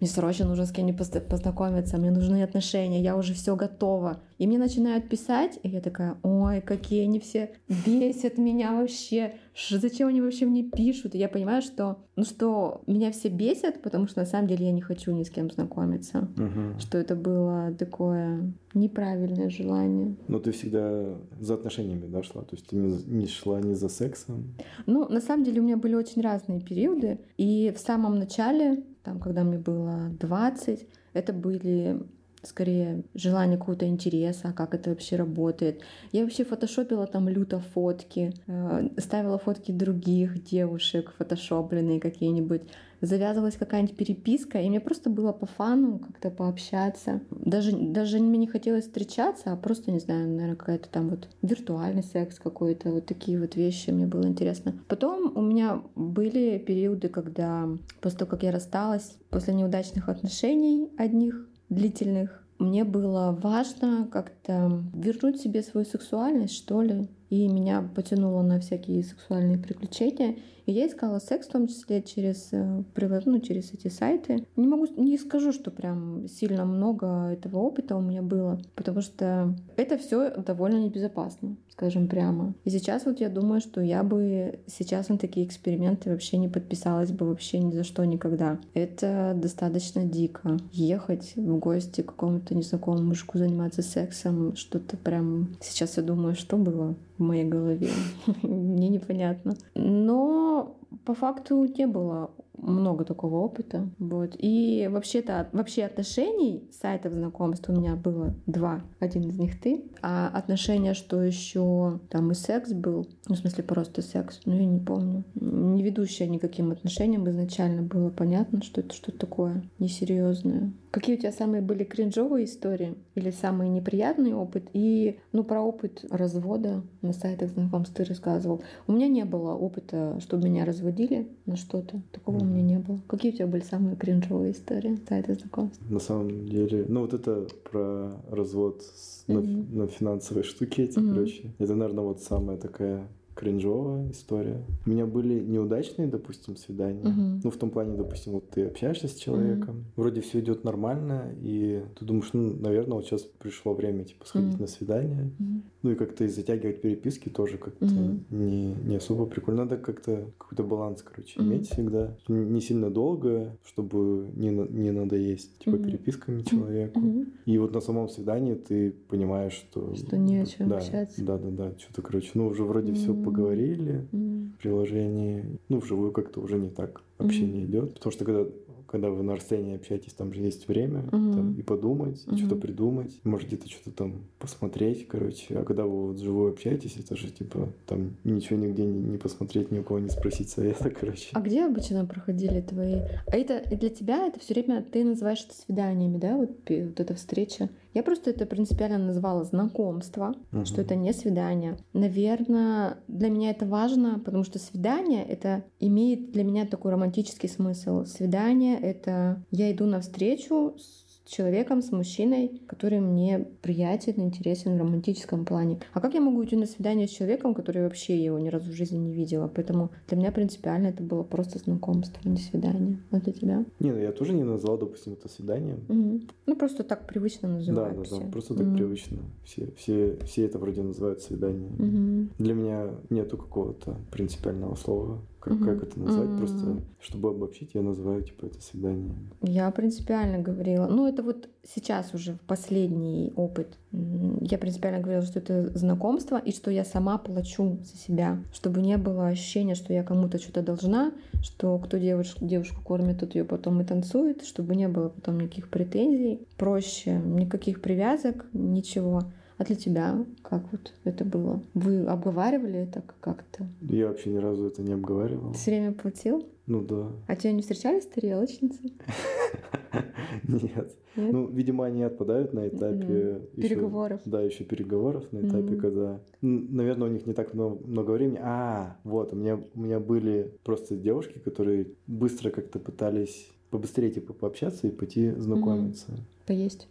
мне 0.00 0.08
срочно 0.08 0.46
нужно 0.46 0.66
с 0.66 0.72
кем-нибудь 0.72 1.08
познакомиться, 1.28 1.98
мне 1.98 2.10
нужны 2.10 2.42
отношения, 2.42 3.02
я 3.02 3.16
уже 3.16 3.34
все 3.34 3.54
готова. 3.54 4.20
И 4.38 4.46
мне 4.46 4.58
начинают 4.58 5.08
писать, 5.08 5.58
и 5.62 5.68
я 5.68 5.80
такая, 5.80 6.16
ой, 6.22 6.62
какие 6.62 7.04
они 7.04 7.20
все 7.20 7.52
бесят 7.86 8.38
меня 8.38 8.72
вообще, 8.72 9.34
зачем 9.68 10.08
они 10.08 10.22
вообще 10.22 10.46
мне 10.46 10.62
пишут? 10.62 11.14
И 11.14 11.18
я 11.18 11.28
понимаю, 11.28 11.60
что, 11.60 11.98
ну 12.16 12.24
что, 12.24 12.82
меня 12.86 13.12
все 13.12 13.28
бесят, 13.28 13.82
потому 13.82 14.06
что 14.06 14.20
на 14.20 14.26
самом 14.26 14.48
деле 14.48 14.66
я 14.66 14.72
не 14.72 14.80
хочу 14.80 15.12
ни 15.12 15.22
с 15.22 15.30
кем 15.30 15.50
знакомиться. 15.50 16.28
Угу. 16.36 16.80
Что 16.80 16.98
это 16.98 17.14
было 17.14 17.74
такое 17.78 18.52
неправильное 18.72 19.50
желание. 19.50 20.16
Но 20.28 20.38
ты 20.38 20.52
всегда 20.52 21.18
за 21.40 21.54
отношениями 21.54 22.06
да, 22.06 22.22
шла? 22.22 22.42
То 22.42 22.56
есть 22.56 22.68
ты 22.68 22.76
не 22.76 23.26
шла 23.26 23.60
не 23.60 23.74
за 23.74 23.88
сексом? 23.88 24.54
Ну, 24.86 25.08
на 25.08 25.20
самом 25.20 25.44
деле 25.44 25.60
у 25.60 25.64
меня 25.64 25.76
были 25.76 25.94
очень 25.94 26.22
разные 26.22 26.60
периоды. 26.60 27.18
И 27.36 27.72
в 27.76 27.80
самом 27.80 28.18
начале, 28.18 28.84
там, 29.02 29.20
когда 29.20 29.44
мне 29.44 29.58
было 29.58 30.10
20, 30.18 30.86
это 31.12 31.32
были 31.32 32.00
скорее 32.42 33.04
желание 33.14 33.58
какого-то 33.58 33.86
интереса, 33.86 34.52
как 34.52 34.74
это 34.74 34.90
вообще 34.90 35.16
работает. 35.16 35.82
Я 36.12 36.22
вообще 36.22 36.44
фотошопила 36.44 37.06
там 37.06 37.28
люто 37.28 37.60
фотки, 37.60 38.32
э, 38.46 38.88
ставила 38.98 39.38
фотки 39.38 39.72
других 39.72 40.42
девушек, 40.42 41.12
фотошопленные 41.18 42.00
какие-нибудь. 42.00 42.62
Завязывалась 43.00 43.56
какая-нибудь 43.56 43.96
переписка, 43.96 44.60
и 44.60 44.68
мне 44.68 44.80
просто 44.80 45.10
было 45.10 45.32
по 45.32 45.46
фану 45.46 45.98
как-то 45.98 46.30
пообщаться. 46.30 47.20
Даже, 47.30 47.72
даже 47.72 48.18
мне 48.18 48.38
не 48.38 48.46
хотелось 48.46 48.84
встречаться, 48.84 49.52
а 49.52 49.56
просто, 49.56 49.90
не 49.90 50.00
знаю, 50.00 50.28
наверное, 50.28 50.56
какая-то 50.56 50.88
там 50.88 51.08
вот 51.08 51.28
виртуальный 51.42 52.02
секс 52.02 52.38
какой-то, 52.38 52.90
вот 52.90 53.06
такие 53.06 53.40
вот 53.40 53.56
вещи 53.56 53.90
мне 53.90 54.06
было 54.06 54.26
интересно. 54.26 54.74
Потом 54.88 55.32
у 55.36 55.42
меня 55.42 55.82
были 55.94 56.58
периоды, 56.58 57.08
когда 57.08 57.68
после 58.00 58.18
того, 58.18 58.30
как 58.30 58.42
я 58.42 58.52
рассталась, 58.52 59.16
после 59.30 59.54
неудачных 59.54 60.08
отношений 60.08 60.90
одних, 60.98 61.46
длительных, 61.70 62.44
мне 62.60 62.84
было 62.84 63.36
важно 63.42 64.06
как-то 64.12 64.82
вернуть 64.92 65.40
себе 65.40 65.62
свою 65.62 65.86
сексуальность, 65.86 66.54
что 66.54 66.82
ли. 66.82 67.08
И 67.30 67.48
меня 67.48 67.88
потянуло 67.94 68.42
на 68.42 68.60
всякие 68.60 69.02
сексуальные 69.02 69.56
приключения. 69.56 70.36
И 70.70 70.72
я 70.72 70.86
искала 70.86 71.18
секс, 71.18 71.48
в 71.48 71.50
том 71.50 71.66
числе 71.66 72.00
через, 72.00 72.50
э, 72.52 72.84
ну, 73.24 73.40
через 73.40 73.72
эти 73.72 73.88
сайты. 73.88 74.46
Не 74.54 74.68
могу, 74.68 74.86
не 74.96 75.18
скажу, 75.18 75.52
что 75.52 75.72
прям 75.72 76.28
сильно 76.28 76.64
много 76.64 77.30
этого 77.32 77.58
опыта 77.58 77.96
у 77.96 78.00
меня 78.00 78.22
было, 78.22 78.60
потому 78.76 79.00
что 79.00 79.52
это 79.76 79.98
все 79.98 80.30
довольно 80.30 80.76
небезопасно, 80.76 81.56
скажем 81.72 82.06
прямо. 82.06 82.54
И 82.64 82.70
сейчас 82.70 83.04
вот 83.04 83.18
я 83.18 83.28
думаю, 83.28 83.60
что 83.60 83.80
я 83.80 84.04
бы 84.04 84.60
сейчас 84.68 85.08
на 85.08 85.18
такие 85.18 85.44
эксперименты 85.44 86.08
вообще 86.08 86.36
не 86.36 86.48
подписалась 86.48 87.10
бы 87.10 87.26
вообще 87.26 87.58
ни 87.58 87.72
за 87.72 87.82
что 87.82 88.04
никогда. 88.04 88.60
Это 88.72 89.32
достаточно 89.34 90.04
дико. 90.04 90.56
Ехать 90.70 91.32
в 91.34 91.58
гости 91.58 92.02
к 92.02 92.10
какому-то 92.10 92.54
незнакомому 92.54 93.08
мужику 93.08 93.38
заниматься 93.38 93.82
сексом, 93.82 94.54
что-то 94.54 94.96
прям... 94.96 95.56
Сейчас 95.60 95.96
я 95.96 96.04
думаю, 96.04 96.36
что 96.36 96.56
было 96.56 96.94
в 97.20 97.22
моей 97.22 97.44
голове. 97.44 97.90
Мне 98.42 98.88
непонятно. 98.88 99.56
Но 99.74 100.59
по 101.04 101.14
факту 101.14 101.64
не 101.64 101.86
было 101.86 102.30
много 102.62 103.04
такого 103.04 103.36
опыта. 103.36 103.88
Вот. 103.98 104.34
И 104.38 104.88
вообще-то 104.90 105.48
вообще 105.52 105.84
отношений 105.84 106.68
сайтов 106.72 107.12
знакомств 107.12 107.68
у 107.68 107.72
меня 107.72 107.96
было 107.96 108.34
два. 108.46 108.82
Один 108.98 109.28
из 109.28 109.38
них 109.38 109.60
ты. 109.60 109.84
А 110.02 110.28
отношения, 110.28 110.94
что 110.94 111.22
еще 111.22 112.00
там 112.08 112.30
и 112.30 112.34
секс 112.34 112.72
был, 112.72 113.06
ну, 113.28 113.34
в 113.34 113.38
смысле 113.38 113.64
просто 113.64 114.02
секс, 114.02 114.40
ну 114.44 114.54
я 114.54 114.64
не 114.64 114.80
помню. 114.80 115.24
Не 115.34 115.82
ведущая 115.82 116.28
никаким 116.28 116.70
отношениям 116.70 117.28
изначально 117.28 117.82
было 117.82 118.10
понятно, 118.10 118.62
что 118.62 118.80
это 118.80 118.94
что-то 118.94 119.18
такое 119.18 119.62
несерьезное. 119.78 120.72
Какие 120.90 121.16
у 121.16 121.18
тебя 121.20 121.30
самые 121.30 121.62
были 121.62 121.84
кринжовые 121.84 122.46
истории 122.46 122.96
или 123.14 123.30
самый 123.30 123.68
неприятный 123.68 124.34
опыт? 124.34 124.68
И, 124.72 125.20
ну, 125.32 125.44
про 125.44 125.60
опыт 125.62 126.04
развода 126.10 126.82
на 127.00 127.12
сайтах 127.12 127.50
знакомств 127.50 127.94
ты 127.94 128.04
рассказывал. 128.04 128.62
У 128.88 128.92
меня 128.92 129.06
не 129.06 129.24
было 129.24 129.54
опыта, 129.54 130.18
чтобы 130.20 130.48
меня 130.48 130.64
разводили 130.64 131.28
на 131.46 131.56
что-то. 131.56 132.02
Такого 132.10 132.38
mm-hmm. 132.38 132.49
Меня 132.50 132.62
не 132.62 132.78
было. 132.78 133.00
Какие 133.06 133.32
у 133.32 133.34
тебя 133.34 133.46
были 133.46 133.62
самые 133.62 133.96
кринжовые 133.96 134.52
истории 134.52 134.98
сайта 135.08 135.34
знакомств? 135.34 135.80
На 135.88 136.00
самом 136.00 136.46
деле, 136.46 136.84
ну, 136.88 137.02
вот 137.02 137.14
это 137.14 137.46
про 137.70 138.12
развод 138.30 138.82
с, 138.82 139.24
mm-hmm. 139.28 139.74
на, 139.74 139.82
на 139.84 139.86
финансовые 139.88 140.44
штуки 140.44 140.82
эти, 140.82 140.98
mm-hmm. 140.98 141.14
короче. 141.14 141.42
Это, 141.58 141.74
наверное, 141.74 142.04
вот 142.04 142.22
самая 142.22 142.56
такая 142.56 143.08
кринжовая 143.40 144.10
история. 144.10 144.60
У 144.84 144.90
меня 144.90 145.06
были 145.06 145.40
неудачные, 145.40 146.06
допустим, 146.08 146.56
свидания. 146.56 147.02
Uh-huh. 147.02 147.40
Ну, 147.42 147.50
в 147.50 147.56
том 147.56 147.70
плане, 147.70 147.96
допустим, 147.96 148.34
вот 148.34 148.50
ты 148.50 148.66
общаешься 148.66 149.08
с 149.08 149.14
человеком, 149.14 149.76
uh-huh. 149.76 149.92
вроде 149.96 150.20
все 150.20 150.40
идет 150.40 150.62
нормально, 150.62 151.32
и 151.40 151.82
ты 151.98 152.04
думаешь, 152.04 152.30
ну, 152.34 152.54
наверное, 152.60 152.96
вот 152.96 153.06
сейчас 153.06 153.22
пришло 153.22 153.72
время, 153.72 154.04
типа, 154.04 154.26
сходить 154.26 154.56
uh-huh. 154.56 154.60
на 154.60 154.66
свидание. 154.66 155.30
Uh-huh. 155.38 155.62
Ну, 155.82 155.90
и 155.92 155.94
как-то 155.94 156.24
и 156.24 156.28
затягивать 156.28 156.82
переписки 156.82 157.30
тоже 157.30 157.56
как-то 157.56 157.86
uh-huh. 157.86 158.20
не, 158.28 158.74
не 158.74 158.96
особо 158.96 159.24
прикольно. 159.24 159.64
Надо 159.64 159.78
как-то 159.78 160.26
какой-то 160.36 160.62
баланс, 160.62 161.02
короче, 161.02 161.40
uh-huh. 161.40 161.44
иметь 161.44 161.70
всегда. 161.70 162.14
Не 162.28 162.60
сильно 162.60 162.90
долго, 162.90 163.56
чтобы 163.64 164.28
не, 164.36 164.50
не 164.50 164.90
надоесть, 164.90 165.58
типа, 165.60 165.76
uh-huh. 165.76 165.84
переписками 165.86 166.42
человеку. 166.42 167.00
Uh-huh. 167.00 167.26
И 167.46 167.56
вот 167.56 167.72
на 167.72 167.80
самом 167.80 168.10
свидании 168.10 168.54
ты 168.54 168.90
понимаешь, 169.08 169.54
что... 169.54 169.94
Что 169.94 170.18
не 170.18 170.40
о 170.40 170.44
чем 170.44 170.68
да, 170.68 170.76
общаться. 170.76 171.24
Да, 171.24 171.38
да, 171.38 171.48
да. 171.48 171.72
Что-то, 171.78 172.02
короче, 172.02 172.32
ну, 172.34 172.48
уже 172.48 172.64
вроде 172.64 172.92
uh-huh. 172.92 172.96
все 172.96 173.14
поговорили 173.30 174.06
mm. 174.12 174.52
в 174.52 174.58
приложении. 174.58 175.58
Ну, 175.68 175.78
вживую 175.78 176.12
как-то 176.12 176.40
уже 176.40 176.58
не 176.58 176.70
так 176.70 177.02
общение 177.18 177.62
mm. 177.62 177.66
идет. 177.66 177.94
Потому 177.94 178.12
что 178.12 178.24
когда 178.24 178.46
когда 178.90 179.08
вы 179.08 179.22
на 179.22 179.36
расстоянии 179.36 179.76
общаетесь, 179.76 180.14
там 180.14 180.34
же 180.34 180.40
есть 180.42 180.66
время 180.66 181.02
угу. 181.04 181.32
там, 181.32 181.54
и 181.54 181.62
подумать, 181.62 182.24
и 182.26 182.30
угу. 182.30 182.38
что-то 182.38 182.56
придумать, 182.56 183.20
может 183.22 183.46
где-то 183.46 183.70
что-то 183.70 183.92
там 183.92 184.24
посмотреть, 184.40 185.06
короче. 185.06 185.56
А 185.56 185.64
когда 185.64 185.84
вы 185.84 186.08
вот 186.08 186.16
вживую 186.16 186.50
общаетесь, 186.50 186.96
это 186.96 187.16
же 187.16 187.30
типа 187.30 187.68
там 187.86 188.16
ничего 188.24 188.58
нигде 188.58 188.84
не, 188.84 188.98
не 188.98 189.16
посмотреть, 189.16 189.70
ни 189.70 189.78
у 189.78 189.84
кого 189.84 190.00
не 190.00 190.08
спросить 190.08 190.50
совета, 190.50 190.90
короче. 191.00 191.28
А 191.34 191.40
где 191.40 191.64
обычно 191.66 192.04
проходили 192.04 192.60
твои? 192.62 192.96
А 193.26 193.36
это 193.36 193.62
для 193.70 193.90
тебя 193.90 194.26
это 194.26 194.40
все 194.40 194.54
время 194.54 194.82
ты 194.82 195.04
называешь 195.04 195.44
это 195.44 195.54
свиданиями, 195.54 196.18
да? 196.18 196.36
Вот, 196.36 196.50
вот 196.68 197.00
эта 197.00 197.14
встреча. 197.14 197.70
Я 197.92 198.02
просто 198.02 198.30
это 198.30 198.46
принципиально 198.46 198.98
назвала 198.98 199.44
знакомство, 199.44 200.34
угу. 200.52 200.64
что 200.64 200.80
это 200.82 200.94
не 200.94 201.12
свидание. 201.12 201.76
Наверное, 201.92 202.98
для 203.08 203.30
меня 203.30 203.50
это 203.50 203.66
важно, 203.66 204.18
потому 204.18 204.44
что 204.44 204.58
свидание 204.58 205.24
это 205.24 205.64
имеет 205.80 206.32
для 206.32 206.44
меня 206.44 206.66
такой 206.66 206.92
романтический 206.92 207.48
смысл. 207.48 208.04
Свидание 208.04 208.78
это 208.78 209.42
я 209.50 209.72
иду 209.72 209.86
навстречу 209.86 210.76
с 210.78 211.09
человеком, 211.30 211.80
с 211.82 211.92
мужчиной, 211.92 212.60
который 212.66 213.00
мне 213.00 213.46
приятен, 213.62 214.14
интересен 214.16 214.76
в 214.76 214.80
романтическом 214.80 215.44
плане. 215.44 215.78
А 215.92 216.00
как 216.00 216.14
я 216.14 216.20
могу 216.20 216.44
идти 216.44 216.56
на 216.56 216.66
свидание 216.66 217.06
с 217.06 217.10
человеком, 217.10 217.54
который 217.54 217.82
вообще 217.82 218.22
его 218.22 218.38
ни 218.38 218.48
разу 218.48 218.70
в 218.70 218.74
жизни 218.74 218.98
не 218.98 219.12
видела? 219.14 219.48
Поэтому 219.48 219.90
для 220.08 220.16
меня 220.18 220.32
принципиально 220.32 220.88
это 220.88 221.02
было 221.02 221.22
просто 221.22 221.58
знакомство, 221.58 222.20
а 222.24 222.28
не 222.28 222.38
свидание. 222.38 222.98
А 223.12 223.20
для 223.20 223.32
тебя? 223.32 223.64
Не, 223.78 223.92
ну 223.92 223.98
я 223.98 224.12
тоже 224.12 224.32
не 224.34 224.44
назвал, 224.44 224.76
допустим, 224.78 225.12
это 225.12 225.28
свиданием. 225.28 225.80
Угу. 225.88 226.20
Ну 226.46 226.56
просто 226.56 226.82
так 226.84 227.06
привычно 227.06 227.48
называют 227.48 227.94
Да, 227.94 227.98
да, 228.02 228.04
все. 228.04 228.18
да, 228.24 228.30
просто 228.30 228.54
так 228.54 228.66
Мгм. 228.66 228.76
привычно. 228.76 229.18
Все, 229.44 229.68
все, 229.76 230.18
все 230.24 230.44
это 230.46 230.58
вроде 230.58 230.82
называют 230.82 231.22
свиданием. 231.22 231.72
Мгм. 231.78 232.30
Для 232.38 232.54
меня 232.54 232.90
нету 233.08 233.36
какого-то 233.36 233.96
принципиального 234.10 234.74
слова, 234.74 235.20
как, 235.40 235.54
Мгм. 235.54 235.64
как 235.64 235.82
это 235.82 235.98
назвать. 236.00 236.28
Мгм. 236.28 236.36
Просто, 236.36 236.76
чтобы 237.00 237.30
обобщить, 237.30 237.70
я 237.74 237.80
называю, 237.80 238.22
типа, 238.22 238.46
это 238.46 238.60
свидание. 238.60 239.14
Я 239.42 239.70
принципиально 239.70 240.38
говорила. 240.38 240.86
Ну, 240.86 241.06
это 241.08 241.22
вот 241.22 241.48
сейчас 241.64 242.12
уже 242.14 242.38
последний 242.46 243.32
опыт. 243.36 243.78
Я 243.92 244.58
принципиально 244.58 245.00
говорила, 245.00 245.24
что 245.24 245.38
это 245.38 245.76
знакомство 245.78 246.36
и 246.38 246.52
что 246.52 246.70
я 246.70 246.84
сама 246.84 247.16
плачу 247.18 247.78
за 247.82 247.96
себя, 247.96 248.38
чтобы 248.52 248.82
не 248.82 248.98
было 248.98 249.28
ощущения, 249.28 249.74
что 249.74 249.92
я 249.94 250.02
кому-то 250.04 250.38
что-то 250.38 250.62
должна, 250.62 251.12
что 251.42 251.78
кто 251.78 251.96
девушку, 251.96 252.44
девушку 252.44 252.82
кормит, 252.84 253.20
тот 253.20 253.34
ее 253.34 253.44
потом 253.44 253.80
и 253.80 253.84
танцует, 253.84 254.44
чтобы 254.44 254.76
не 254.76 254.88
было 254.88 255.08
потом 255.08 255.40
никаких 255.40 255.70
претензий. 255.70 256.46
Проще, 256.58 257.18
никаких 257.18 257.80
привязок, 257.80 258.44
ничего. 258.52 259.22
А 259.60 259.64
для 259.64 259.76
тебя 259.76 260.24
как 260.40 260.62
вот 260.72 260.94
это 261.04 261.22
было? 261.22 261.62
Вы 261.74 262.06
обговаривали 262.06 262.78
это 262.78 263.02
как-то? 263.20 263.66
Я 263.82 264.08
вообще 264.08 264.30
ни 264.30 264.38
разу 264.38 264.68
это 264.68 264.80
не 264.80 264.94
обговаривал. 264.94 265.52
Ты 265.52 265.58
все 265.58 265.70
время 265.72 265.92
платил? 265.92 266.48
Ну 266.66 266.80
да. 266.80 267.12
А 267.26 267.36
тебя 267.36 267.52
не 267.52 267.60
встречались 267.60 268.06
тарелочницы? 268.06 268.80
Нет. 270.48 270.96
Нет? 271.14 271.32
Ну, 271.32 271.46
видимо, 271.48 271.84
они 271.84 272.02
отпадают 272.04 272.54
на 272.54 272.68
этапе 272.68 273.42
Переговоров. 273.54 274.22
да, 274.24 274.40
еще 274.40 274.64
переговоров 274.64 275.30
на 275.30 275.46
этапе, 275.46 275.76
когда, 275.76 276.20
наверное, 276.40 277.08
у 277.08 277.12
них 277.12 277.26
не 277.26 277.34
так 277.34 277.52
много, 277.52 278.12
времени. 278.12 278.38
А, 278.40 278.96
вот, 279.04 279.34
у 279.34 279.36
меня 279.36 280.00
были 280.00 280.54
просто 280.64 280.96
девушки, 280.96 281.38
которые 281.38 281.88
быстро 282.06 282.48
как-то 282.48 282.78
пытались 282.78 283.52
побыстрее 283.70 284.10
типа 284.10 284.32
пообщаться 284.32 284.86
и 284.86 284.90
пойти 284.90 285.30
знакомиться. 285.32 286.12
Поесть. 286.46 286.88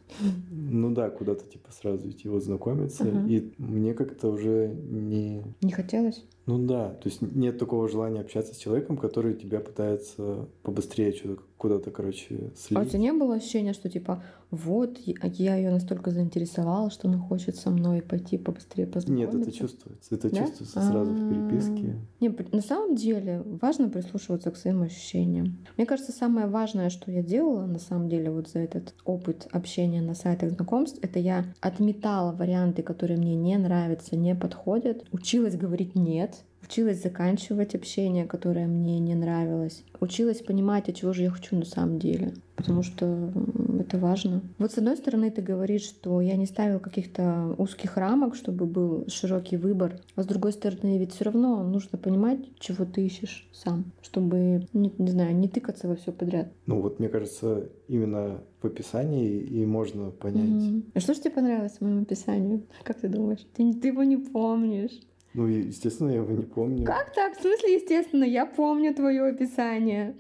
Ну 0.51 0.91
да, 0.91 1.09
куда-то 1.09 1.45
типа 1.45 1.71
сразу 1.71 2.09
идти 2.09 2.29
вот 2.29 2.43
знакомиться. 2.43 3.03
Ага. 3.03 3.27
И 3.27 3.51
мне 3.57 3.93
как-то 3.93 4.29
уже 4.29 4.67
не... 4.67 5.43
Не 5.61 5.71
хотелось? 5.71 6.23
Ну 6.45 6.65
да, 6.65 6.89
то 6.89 7.09
есть 7.09 7.21
нет 7.21 7.59
такого 7.59 7.87
желания 7.89 8.21
общаться 8.21 8.53
с 8.53 8.57
человеком, 8.57 8.97
который 8.97 9.33
тебя 9.33 9.59
пытается 9.59 10.47
побыстрее 10.63 11.11
что-то 11.13 11.41
куда-то, 11.59 11.91
короче, 11.91 12.51
слить. 12.55 12.77
А 12.77 12.81
у 12.81 12.85
тебя 12.85 12.99
не 12.99 13.11
было 13.11 13.35
ощущения, 13.35 13.73
что 13.73 13.89
типа 13.89 14.23
вот 14.49 14.97
я 15.05 15.55
ее 15.57 15.69
настолько 15.69 16.09
заинтересовала, 16.09 16.89
что 16.89 17.09
она 17.09 17.19
хочет 17.19 17.57
со 17.57 17.69
мной 17.69 18.01
пойти 18.01 18.37
побыстрее 18.37 18.87
познакомиться? 18.87 19.37
Нет, 19.37 19.47
это 19.47 19.55
чувствуется. 19.55 20.15
Это 20.15 20.29
да? 20.31 20.37
чувствуется 20.37 20.81
сразу 20.81 21.11
в 21.11 21.29
переписке. 21.29 21.95
А. 21.95 22.23
Не, 22.23 22.35
на 22.53 22.61
самом 22.61 22.95
деле 22.95 23.43
важно 23.45 23.89
прислушиваться 23.89 24.49
к 24.51 24.57
своим 24.57 24.81
ощущениям. 24.81 25.57
Мне 25.75 25.85
кажется, 25.85 26.13
самое 26.13 26.47
важное, 26.47 26.89
что 26.89 27.11
я 27.11 27.21
делала 27.21 27.65
на 27.65 27.79
самом 27.79 28.07
деле 28.07 28.31
вот 28.31 28.47
за 28.47 28.59
этот 28.59 28.95
опыт 29.03 29.47
общения 29.51 30.01
на 30.01 30.15
сайтах 30.15 30.51
знакомств, 30.51 30.97
это 31.01 31.19
я 31.19 31.45
отметала 31.59 32.31
варианты, 32.31 32.83
которые 32.83 33.17
мне 33.17 33.35
не 33.35 33.57
нравятся, 33.57 34.15
не 34.15 34.33
подходят, 34.33 35.05
училась 35.11 35.57
говорить 35.57 35.93
нет, 35.93 36.45
Училась 36.63 37.01
заканчивать 37.01 37.75
общение, 37.75 38.25
которое 38.25 38.67
мне 38.67 38.99
не 38.99 39.15
нравилось. 39.15 39.83
Училась 39.99 40.41
понимать, 40.41 40.89
от 40.89 40.95
чего 40.95 41.13
же 41.13 41.23
я 41.23 41.29
хочу 41.29 41.55
на 41.55 41.65
самом 41.65 41.99
деле. 41.99 42.33
Потому 42.55 42.83
что 42.83 43.31
это 43.79 43.97
важно. 43.97 44.41
Вот 44.57 44.73
с 44.73 44.77
одной 44.77 44.97
стороны 44.97 45.31
ты 45.31 45.41
говоришь, 45.41 45.83
что 45.83 46.19
я 46.19 46.35
не 46.35 46.45
ставил 46.45 46.79
каких-то 46.79 47.55
узких 47.57 47.95
рамок, 47.95 48.35
чтобы 48.35 48.65
был 48.65 49.05
широкий 49.07 49.55
выбор. 49.55 49.99
А 50.15 50.23
с 50.23 50.25
другой 50.25 50.51
стороны, 50.51 50.97
ведь 50.97 51.13
все 51.13 51.23
равно 51.25 51.63
нужно 51.63 51.97
понимать, 51.97 52.39
чего 52.59 52.83
ты 52.83 53.05
ищешь 53.05 53.47
сам, 53.53 53.85
чтобы, 54.01 54.67
не, 54.73 54.93
не 54.97 55.11
знаю, 55.11 55.35
не 55.35 55.47
тыкаться 55.47 55.87
во 55.87 55.95
все 55.95 56.11
подряд. 56.11 56.51
Ну 56.65 56.81
вот 56.81 56.99
мне 56.99 57.07
кажется, 57.07 57.69
именно 57.87 58.41
в 58.61 58.67
описании 58.67 59.39
и 59.39 59.65
можно 59.65 60.11
понять. 60.11 60.49
Mm-hmm. 60.49 60.83
А 60.95 60.99
что 60.99 61.13
же 61.13 61.21
тебе 61.21 61.31
понравилось 61.31 61.77
в 61.79 61.81
моем 61.81 62.01
описании? 62.01 62.61
Как 62.83 62.99
ты 62.99 63.07
думаешь? 63.07 63.45
Ты, 63.55 63.73
ты 63.73 63.87
его 63.87 64.03
не 64.03 64.17
помнишь. 64.17 64.99
Ну, 65.39 65.47
естественно, 65.47 66.09
я 66.09 66.17
его 66.17 66.33
не 66.33 66.43
помню. 66.43 66.85
Как 66.85 67.13
так? 67.13 67.37
В 67.37 67.41
смысле, 67.41 67.75
естественно, 67.75 68.25
я 68.25 68.45
помню 68.45 68.93
твое 68.93 69.23
описание. 69.23 70.17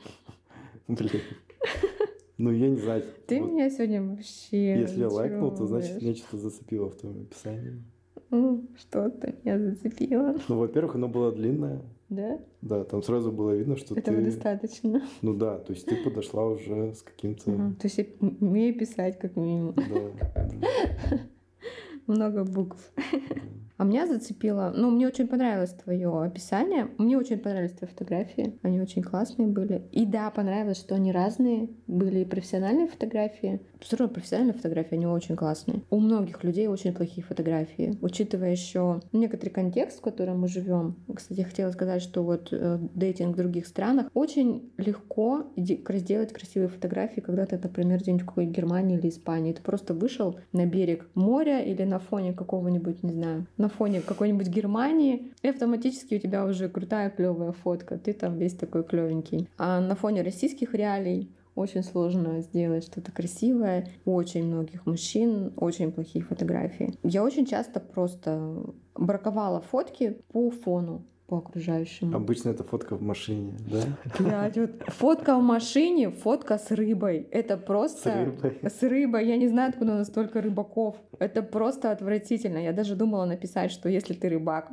Блин. 0.87 1.21
Ну, 2.37 2.51
я 2.51 2.69
не 2.69 2.77
знаю. 2.77 3.03
Ты 3.27 3.41
вот, 3.41 3.51
меня 3.51 3.69
сегодня 3.69 4.01
вообще... 4.01 4.79
Если 4.79 5.01
я 5.01 5.09
лайкнул, 5.09 5.53
то 5.53 5.65
значит 5.65 6.01
меня 6.01 6.15
что-то 6.15 6.37
зацепило 6.37 6.89
в 6.89 6.95
твоем 6.95 7.23
описании. 7.23 7.83
Ну, 8.29 8.65
что-то 8.77 9.35
меня 9.43 9.59
зацепило. 9.59 10.37
Ну, 10.47 10.57
во-первых, 10.57 10.95
оно 10.95 11.09
было 11.09 11.33
длинное. 11.33 11.81
Да? 12.07 12.39
Да, 12.61 12.85
там 12.85 13.03
сразу 13.03 13.33
было 13.33 13.51
видно, 13.51 13.75
что 13.75 13.95
Этого 13.95 14.19
ты... 14.19 14.23
достаточно. 14.23 15.01
Ну 15.21 15.33
да, 15.33 15.57
то 15.57 15.73
есть 15.73 15.85
ты 15.85 15.97
подошла 15.97 16.45
уже 16.45 16.93
с 16.93 17.01
каким-то... 17.01 17.51
Угу, 17.51 17.73
то 17.73 17.87
есть 17.87 17.97
я 17.97 18.05
умею 18.39 18.73
писать, 18.79 19.19
как 19.19 19.35
минимум. 19.35 19.75
Да. 19.75 21.19
Много 22.07 22.45
букв. 22.45 22.93
А 23.79 23.85
меня 23.85 24.05
зацепило, 24.05 24.73
ну, 24.75 24.91
мне 24.91 25.07
очень 25.07 25.25
понравилось 25.25 25.71
твое 25.71 26.09
описание, 26.21 26.89
мне 26.97 27.17
очень 27.17 27.39
понравились 27.39 27.71
твои 27.71 27.89
фотографии, 27.89 28.59
они 28.61 28.81
очень 28.81 29.01
классные 29.01 29.47
были. 29.47 29.87
И 29.93 30.05
да, 30.05 30.29
понравилось, 30.31 30.79
что 30.79 30.95
они 30.95 31.13
разные, 31.13 31.69
были 31.87 32.19
и 32.19 32.25
профессиональные 32.25 32.89
фотографии, 32.89 33.61
все 33.79 33.95
равно 33.95 34.13
профессиональные 34.13 34.55
фотографии, 34.55 34.95
они 34.95 35.07
очень 35.07 35.37
классные. 35.37 35.83
У 35.89 36.01
многих 36.01 36.43
людей 36.43 36.67
очень 36.67 36.93
плохие 36.93 37.25
фотографии, 37.25 37.97
учитывая 38.01 38.51
еще 38.51 38.99
некоторый 39.13 39.51
контекст, 39.51 39.99
в 39.99 40.01
котором 40.01 40.41
мы 40.41 40.49
живем. 40.49 40.97
Кстати, 41.15 41.39
я 41.39 41.45
хотела 41.45 41.71
сказать, 41.71 42.01
что 42.01 42.23
вот 42.23 42.49
э, 42.51 42.79
дейтинг 42.95 43.35
в 43.35 43.37
других 43.37 43.65
странах 43.65 44.11
очень 44.13 44.73
легко 44.75 45.45
сделать 45.55 46.33
красивые 46.33 46.67
фотографии, 46.67 47.21
когда 47.21 47.45
ты, 47.45 47.57
например, 47.57 47.99
где-нибудь 47.99 48.23
в 48.23 48.25
какой-нибудь 48.25 48.57
Германии 48.57 48.97
или 48.97 49.07
Испании, 49.07 49.53
ты 49.53 49.61
просто 49.61 49.93
вышел 49.93 50.37
на 50.51 50.65
берег 50.65 51.07
моря 51.13 51.61
или 51.61 51.85
на 51.85 51.99
фоне 51.99 52.33
какого-нибудь, 52.33 53.03
не 53.03 53.13
знаю, 53.13 53.47
на 53.55 53.68
фоне 53.69 54.01
какой-нибудь 54.01 54.47
Германии, 54.47 55.33
и 55.41 55.47
автоматически 55.47 56.15
у 56.15 56.19
тебя 56.19 56.45
уже 56.45 56.69
крутая 56.69 57.09
клевая 57.09 57.51
фотка, 57.51 57.97
ты 57.97 58.13
там 58.13 58.37
весь 58.37 58.53
такой 58.53 58.83
клевенький. 58.83 59.47
А 59.57 59.79
на 59.79 59.95
фоне 59.95 60.21
российских 60.21 60.73
реалий 60.73 61.31
очень 61.55 61.83
сложно 61.83 62.41
сделать 62.41 62.85
что-то 62.85 63.11
красивое. 63.11 63.87
У 64.05 64.13
очень 64.13 64.45
многих 64.45 64.85
мужчин 64.85 65.53
очень 65.57 65.91
плохие 65.91 66.23
фотографии. 66.23 66.93
Я 67.03 67.23
очень 67.23 67.45
часто 67.45 67.79
просто 67.79 68.63
браковала 68.95 69.61
фотки 69.61 70.21
по 70.31 70.49
фону 70.51 71.03
по 71.29 71.37
окружающему. 71.37 72.15
Обычно 72.15 72.49
это 72.49 72.63
фотка 72.63 72.95
в 72.95 73.01
машине, 73.01 73.53
да? 73.69 73.81
Блядь, 74.19 74.57
вот 74.57 74.71
фотка 74.87 75.37
в 75.37 75.43
машине, 75.43 76.09
фотка 76.09 76.57
с 76.57 76.71
рыбой. 76.71 77.27
Это 77.31 77.55
просто... 77.57 78.09
С 78.09 78.15
рыбой. 78.15 78.59
С 78.63 78.83
рыбой. 78.83 79.27
Я 79.27 79.37
не 79.37 79.47
знаю, 79.47 79.69
откуда 79.69 79.93
у 79.93 79.97
нас 79.97 80.07
столько 80.07 80.41
рыбаков. 80.41 80.95
Это 81.19 81.43
просто 81.43 81.91
отвратительно. 81.91 82.57
Я 82.57 82.73
даже 82.73 82.95
думала 82.95 83.25
написать, 83.25 83.71
что 83.71 83.89
если 83.89 84.13
ты 84.13 84.29
рыбак, 84.29 84.69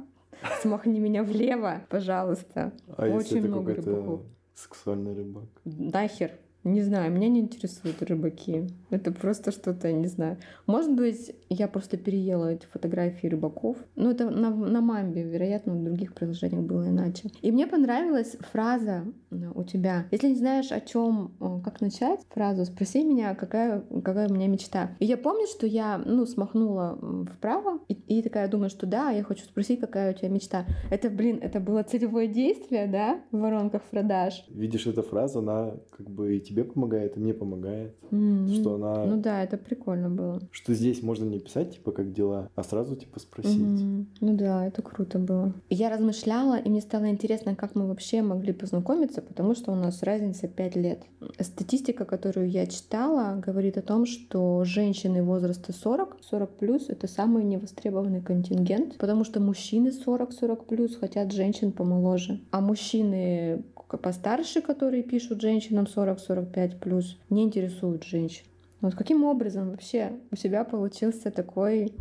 смахни 0.63 0.99
меня 0.99 1.23
влево, 1.23 1.83
пожалуйста. 1.91 2.73
А 2.97 3.05
Очень 3.05 3.37
если 3.37 3.49
много 3.49 3.75
рыбаков. 3.75 4.21
Сексуальный 4.55 5.15
рыбак. 5.15 5.45
Нахер. 5.65 6.31
Не 6.67 6.83
знаю, 6.83 7.13
меня 7.13 7.29
не 7.29 7.41
интересуют 7.41 8.03
рыбаки. 8.03 8.67
Это 8.91 9.13
просто 9.13 9.53
что-то, 9.53 9.93
не 9.93 10.09
знаю. 10.09 10.37
Может 10.67 10.93
быть, 10.97 11.33
я 11.49 11.69
просто 11.69 11.97
переела 11.97 12.55
эти 12.55 12.67
фотографии 12.67 13.29
рыбаков. 13.29 13.77
Ну, 13.95 14.11
это 14.11 14.29
на, 14.31 14.51
на 14.51 14.81
мамбе, 14.81 15.23
вероятно, 15.23 15.75
в 15.75 15.85
других 15.85 16.13
приложениях 16.13 16.65
было 16.65 16.89
иначе. 16.89 17.31
И 17.41 17.53
мне 17.53 17.69
понравилась 17.69 18.37
фраза 18.51 19.05
э, 19.31 19.37
у 19.55 19.63
тебя. 19.63 20.07
Если 20.11 20.31
не 20.31 20.35
знаешь, 20.35 20.73
о 20.73 20.81
чем, 20.81 21.37
э, 21.41 21.61
как 21.63 21.81
начать 21.81 22.21
фразу, 22.31 22.65
спроси 22.65 23.05
меня, 23.05 23.37
какая, 23.37 23.83
какая 24.03 24.29
у 24.29 24.35
меня 24.35 24.49
мечта. 24.49 24.91
И 24.99 25.05
я 25.05 25.17
помню, 25.17 25.47
что 25.47 25.69
я, 25.69 25.99
ну, 25.99 26.27
смахнула 26.27 26.99
вправо, 27.37 27.79
и, 27.87 27.93
и 27.93 28.23
такая 28.23 28.49
думаю, 28.49 28.71
что 28.71 28.87
да, 28.87 29.11
я 29.11 29.23
хочу 29.23 29.45
спросить, 29.45 29.79
какая 29.79 30.13
у 30.13 30.19
тебя 30.19 30.31
мечта. 30.31 30.67
Это, 30.91 31.11
блин, 31.11 31.39
это 31.41 31.61
было 31.61 31.85
целевое 31.85 32.27
действие, 32.27 32.89
да, 32.89 33.21
в 33.31 33.39
воронках 33.39 33.83
продаж. 33.85 34.45
Видишь, 34.49 34.89
эта 34.89 35.03
фраза, 35.03 35.39
она 35.39 35.75
как 35.97 36.11
бы 36.11 36.37
и 36.37 36.41
тебе 36.41 36.56
тебе 36.57 36.65
помогает, 36.65 37.17
и 37.17 37.21
мне 37.21 37.35
помогает. 37.35 37.95
Mm-hmm. 38.11 38.61
Что 38.61 38.75
она... 38.77 39.05
Ну 39.05 39.21
да, 39.21 39.43
это 39.43 39.59
прикольно 39.59 40.09
было. 40.09 40.41
Что 40.51 40.73
здесь 40.73 41.03
можно 41.03 41.25
не 41.25 41.39
писать, 41.39 41.75
типа, 41.75 41.93
как 41.93 42.13
дела, 42.13 42.49
а 42.55 42.63
сразу, 42.63 42.97
типа, 42.97 43.21
спросить. 43.21 43.61
Mm-hmm. 43.61 44.07
Ну 44.21 44.37
да, 44.37 44.67
это 44.67 44.81
круто 44.81 45.19
было. 45.19 45.53
Я 45.69 45.91
размышляла, 45.91 46.59
и 46.59 46.71
мне 46.71 46.81
стало 46.81 47.11
интересно, 47.11 47.55
как 47.55 47.75
мы 47.75 47.87
вообще 47.87 48.23
могли 48.23 48.55
познакомиться, 48.55 49.21
потому 49.21 49.55
что 49.55 49.73
у 49.73 49.75
нас 49.75 50.03
разница 50.03 50.49
5 50.49 50.77
лет. 50.77 51.03
Статистика, 51.41 52.07
которую 52.07 52.49
я 52.49 52.67
читала, 52.67 53.39
говорит 53.39 53.77
о 53.77 53.83
том, 53.83 54.07
что 54.07 54.65
женщины 54.65 55.23
возраста 55.23 55.73
40, 55.73 56.19
40 56.23 56.51
плюс, 56.57 56.89
это 56.89 57.07
самый 57.07 57.45
невостребованный 57.45 58.23
контингент, 58.23 58.97
потому 58.97 59.25
что 59.25 59.41
мужчины 59.41 59.89
40-40 59.89 60.65
плюс 60.67 60.97
хотят 60.97 61.33
женщин 61.33 61.73
помоложе, 61.73 62.41
а 62.51 62.61
мужчины 62.63 63.63
постарше, 63.89 64.61
которые 64.61 65.03
пишут 65.03 65.41
женщинам 65.41 65.85
40-45 65.85 66.79
плюс, 66.79 67.19
не 67.31 67.45
интересуют 67.45 68.05
женщин. 68.05 68.45
Вот 68.81 68.95
каким 68.95 69.25
образом 69.25 69.71
вообще 69.71 70.13
у 70.31 70.37
тебя 70.37 70.65
получился 70.65 71.31
такой 71.31 71.95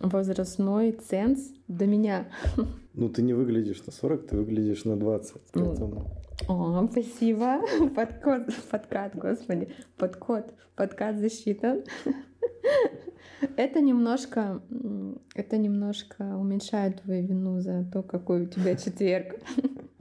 возрастной 0.00 0.92
ценз 0.92 1.52
до 1.68 1.86
меня? 1.86 2.28
Ну, 2.94 3.08
ты 3.08 3.22
не 3.22 3.32
выглядишь 3.32 3.86
на 3.86 3.92
40, 3.92 4.26
ты 4.26 4.36
выглядишь 4.36 4.84
на 4.84 4.96
20. 4.96 5.36
Ну, 5.54 5.66
поэтому... 5.66 6.10
О, 6.48 6.88
спасибо. 6.90 7.60
Подкод, 7.94 8.52
подкат, 8.68 9.14
господи. 9.14 9.68
Подкод, 9.96 10.52
подкат 10.74 11.20
засчитан. 11.20 11.84
Это 13.56 13.80
немножко, 13.80 14.62
это 15.34 15.58
немножко 15.58 16.36
уменьшает 16.36 17.02
твою 17.02 17.24
вину 17.24 17.60
за 17.60 17.84
то, 17.92 18.02
какой 18.02 18.42
у 18.42 18.46
тебя 18.46 18.74
четверг. 18.84 19.36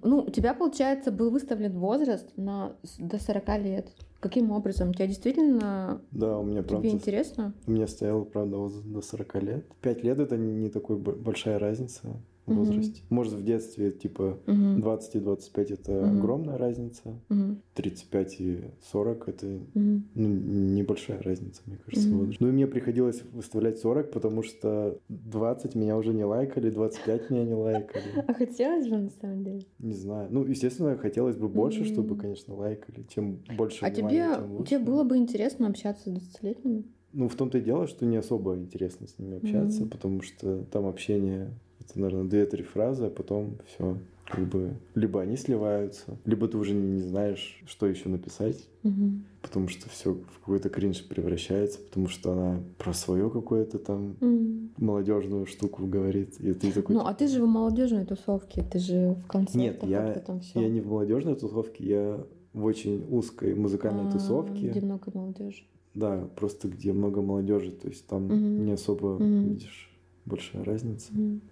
Ну, 0.03 0.19
у 0.19 0.29
тебя, 0.29 0.53
получается, 0.53 1.11
был 1.11 1.29
выставлен 1.29 1.77
возраст 1.77 2.31
на 2.37 2.75
до 2.97 3.19
40 3.19 3.47
лет. 3.59 3.91
Каким 4.19 4.51
образом? 4.51 4.93
Тебя 4.93 5.07
действительно 5.07 6.01
да, 6.11 6.39
у 6.39 6.43
меня, 6.43 6.61
тебе 6.61 6.69
правда, 6.69 6.89
интересно? 6.89 7.53
У 7.67 7.71
меня 7.71 7.87
стоял, 7.87 8.25
правда, 8.25 8.57
возраст 8.57 8.87
до 8.87 9.01
40 9.01 9.43
лет. 9.43 9.65
5 9.81 10.03
лет 10.03 10.19
это 10.19 10.37
не 10.37 10.69
такой 10.69 10.97
большая 10.97 11.59
разница 11.59 12.17
возрасте. 12.53 13.01
Угу. 13.03 13.15
Может, 13.15 13.33
в 13.33 13.43
детстве, 13.43 13.91
типа, 13.91 14.39
угу. 14.47 14.79
20 14.81 15.15
и 15.15 15.19
25 15.19 15.71
это 15.71 15.91
угу. 15.91 16.17
огромная 16.17 16.57
разница, 16.57 17.19
угу. 17.29 17.57
35 17.75 18.41
и 18.41 18.61
40 18.91 19.29
это 19.29 19.47
угу. 19.47 19.61
ну, 19.73 20.03
небольшая 20.15 21.21
разница, 21.21 21.61
мне 21.65 21.77
кажется, 21.77 22.09
угу. 22.09 22.19
возраст. 22.19 22.41
Ну 22.41 22.47
и 22.49 22.51
мне 22.51 22.67
приходилось 22.67 23.21
выставлять 23.33 23.79
40, 23.79 24.11
потому 24.11 24.43
что 24.43 24.97
20 25.09 25.75
меня 25.75 25.97
уже 25.97 26.13
не 26.13 26.23
лайкали, 26.23 26.69
25 26.69 27.29
меня 27.29 27.45
не 27.45 27.53
лайкали. 27.53 28.03
А 28.27 28.33
хотелось 28.33 28.87
бы, 28.87 28.97
на 28.97 29.09
самом 29.09 29.43
деле? 29.43 29.61
Не 29.79 29.93
знаю. 29.93 30.27
Ну, 30.31 30.45
естественно, 30.45 30.97
хотелось 30.97 31.37
бы 31.37 31.47
больше, 31.47 31.85
чтобы, 31.85 32.15
конечно, 32.15 32.55
лайкали. 32.55 33.05
Чем 33.09 33.39
больше 33.55 33.85
А 33.85 33.91
тебе, 33.91 34.27
тебе 34.67 34.79
было 34.79 35.03
бы 35.03 35.17
интересно 35.17 35.67
общаться 35.67 36.09
с 36.09 36.13
20-летними? 36.13 36.83
Ну, 37.13 37.29
в 37.29 37.35
том-то 37.35 37.57
и 37.57 37.61
дело, 37.61 37.87
что 37.87 38.05
не 38.05 38.17
особо 38.17 38.55
интересно 38.55 39.07
с 39.07 39.17
ними 39.17 39.37
общаться, 39.37 39.83
mm 39.83 39.89
потому 39.89 40.21
что 40.21 40.63
там 40.65 40.85
общение 40.85 41.49
это, 41.87 41.99
наверное, 41.99 42.29
две-три 42.29 42.63
фразы, 42.63 43.05
а 43.05 43.09
потом 43.09 43.57
все 43.65 43.97
как 44.29 44.45
бы 44.45 44.73
либо 44.93 45.21
они 45.21 45.37
сливаются, 45.37 46.17
либо 46.25 46.47
ты 46.47 46.57
уже 46.57 46.73
не 46.73 47.01
знаешь, 47.01 47.61
что 47.65 47.87
еще 47.87 48.09
написать, 48.09 48.67
угу. 48.83 49.11
потому 49.41 49.69
что 49.69 49.89
все 49.89 50.13
в 50.13 50.39
какой-то 50.39 50.69
кринж 50.69 51.07
превращается, 51.07 51.79
потому 51.79 52.09
что 52.09 52.33
она 52.33 52.59
про 52.77 52.93
свое 52.93 53.29
какое-то 53.29 53.79
там 53.79 54.17
угу. 54.19 54.69
молодежную 54.77 55.45
штуку 55.45 55.85
говорит. 55.85 56.39
И 56.41 56.53
ты 56.53 56.71
такой, 56.71 56.95
ну, 56.95 57.05
а 57.05 57.13
ты 57.13 57.27
же 57.27 57.41
в 57.41 57.47
молодежной 57.47 58.05
тусовке, 58.05 58.63
ты 58.63 58.79
же 58.79 59.15
в 59.23 59.27
конце. 59.27 59.57
Нет, 59.57 59.83
я, 59.83 60.13
там 60.15 60.41
все. 60.41 60.59
я 60.59 60.69
не 60.69 60.81
в 60.81 60.87
молодежной 60.87 61.35
тусовке, 61.35 61.85
я 61.85 62.25
в 62.53 62.65
очень 62.65 63.05
узкой 63.09 63.55
музыкальной 63.55 64.09
А, 64.09 64.11
тусовке. 64.11 64.69
Где 64.69 64.81
много 64.81 65.11
молодежи. 65.13 65.63
Да, 65.93 66.27
просто 66.35 66.67
где 66.67 66.91
много 66.91 67.21
молодежи, 67.21 67.71
то 67.71 67.87
есть 67.87 68.05
там 68.07 68.25
Мгм. 68.25 68.65
не 68.65 68.71
особо 68.73 69.15
Мгм. 69.15 69.49
видишь 69.49 69.87
большая 70.27 70.63
разница. 70.63 71.11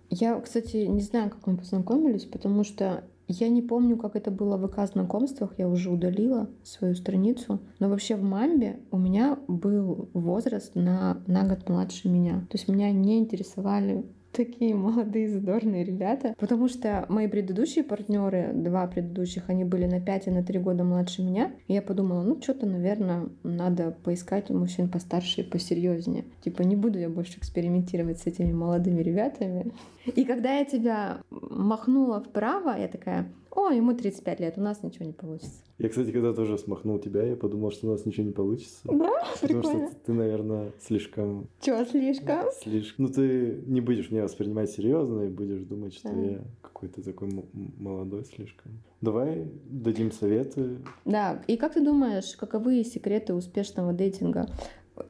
Я, 0.10 0.40
кстати, 0.40 0.78
не 0.78 1.02
знаю, 1.02 1.30
как 1.30 1.48
мы 1.48 1.58
познакомились, 1.58 2.26
потому 2.26 2.64
что 2.64 3.04
я 3.28 3.50
не 3.50 3.62
помню, 3.62 3.98
как 3.98 4.16
это 4.16 4.30
было 4.30 4.58
в 4.58 4.68
ВК 4.68 4.92
знакомствах, 4.92 5.56
я 5.58 5.68
уже 5.68 5.90
удалила 5.90 6.48
свою 6.64 6.96
страницу. 6.96 7.60
Но 7.80 7.90
вообще 7.90 8.16
в 8.16 8.22
Мамбе 8.22 8.80
у 8.92 8.98
меня 8.98 9.40
был 9.48 10.10
возраст 10.14 10.76
на, 10.76 11.24
на 11.26 11.48
год 11.48 11.68
младше 11.68 12.08
меня. 12.08 12.42
То 12.52 12.58
есть 12.58 12.68
меня 12.68 12.92
не 12.92 13.18
интересовали 13.18 14.06
такие 14.36 14.76
молодые 14.76 15.30
задорные 15.30 15.84
ребята, 15.84 16.36
потому 16.38 16.68
что 16.68 17.06
мои 17.10 17.28
предыдущие 17.28 17.84
партнеры, 17.84 18.52
два 18.54 18.86
предыдущих, 18.88 19.50
они 19.50 19.64
были 19.64 19.86
на 19.86 20.02
5 20.02 20.28
и 20.28 20.32
на 20.32 20.44
3 20.44 20.60
года 20.60 20.84
младше 20.84 21.22
меня. 21.24 21.52
И 21.68 21.74
я 21.74 21.82
подумала, 21.82 22.22
ну 22.24 22.42
что-то, 22.42 22.66
наверное, 22.66 23.30
надо 23.44 23.96
поискать 24.04 24.50
мужчин 24.50 24.90
постарше 24.90 25.42
и 25.42 25.44
посерьезнее. 25.44 26.26
Типа 26.44 26.62
не 26.64 26.76
буду 26.76 27.00
я 27.00 27.10
больше 27.10 27.38
экспериментировать 27.38 28.20
с 28.20 28.28
этими 28.28 28.52
молодыми 28.52 29.02
ребятами. 29.02 29.72
И 30.16 30.24
когда 30.26 30.58
я 30.60 30.66
тебя 30.66 31.22
махнула 31.32 32.22
вправо, 32.22 32.78
я 32.78 32.88
такая, 32.88 33.32
о, 33.52 33.70
ему 33.70 33.94
35 33.96 34.40
лет, 34.40 34.54
у 34.58 34.62
нас 34.62 34.84
ничего 34.84 35.06
не 35.06 35.14
получится. 35.14 35.64
Я, 35.78 35.90
кстати, 35.90 36.12
когда 36.12 36.34
тоже 36.34 36.58
смахнул 36.58 37.00
тебя, 37.00 37.24
я 37.24 37.36
подумал, 37.36 37.72
что 37.72 37.88
у 37.88 37.92
нас 37.92 38.06
ничего 38.06 38.26
не 38.26 38.32
получится. 38.32 38.80
Да, 38.86 39.12
Потому 39.42 39.62
прикольно. 39.62 39.88
что 39.88 39.96
ты, 40.06 40.14
наверное, 40.14 40.72
слишком... 40.80 41.48
Чё, 41.62 41.84
слишком? 41.86 42.46
слишком... 42.62 43.06
Ну, 43.06 43.12
ты 43.12 43.62
не 43.66 43.82
будешь 43.82 44.10
меня 44.12 44.24
воспринимать 44.24 44.70
серьезно 44.72 45.24
и 45.24 45.28
будешь 45.30 45.64
думать, 45.64 45.94
что 45.94 46.10
Да. 46.10 46.22
я 46.22 46.42
какой-то 46.62 47.02
такой 47.04 47.30
молодой 47.78 48.24
слишком. 48.26 48.72
Давай 49.02 49.48
дадим 49.70 50.12
советы. 50.12 50.78
Да, 51.04 51.42
и 51.48 51.58
как 51.58 51.74
ты 51.74 51.82
думаешь, 51.84 52.36
каковы 52.38 52.84
секреты 52.84 53.34
успешного 53.34 53.92
дейтинга? 53.94 54.48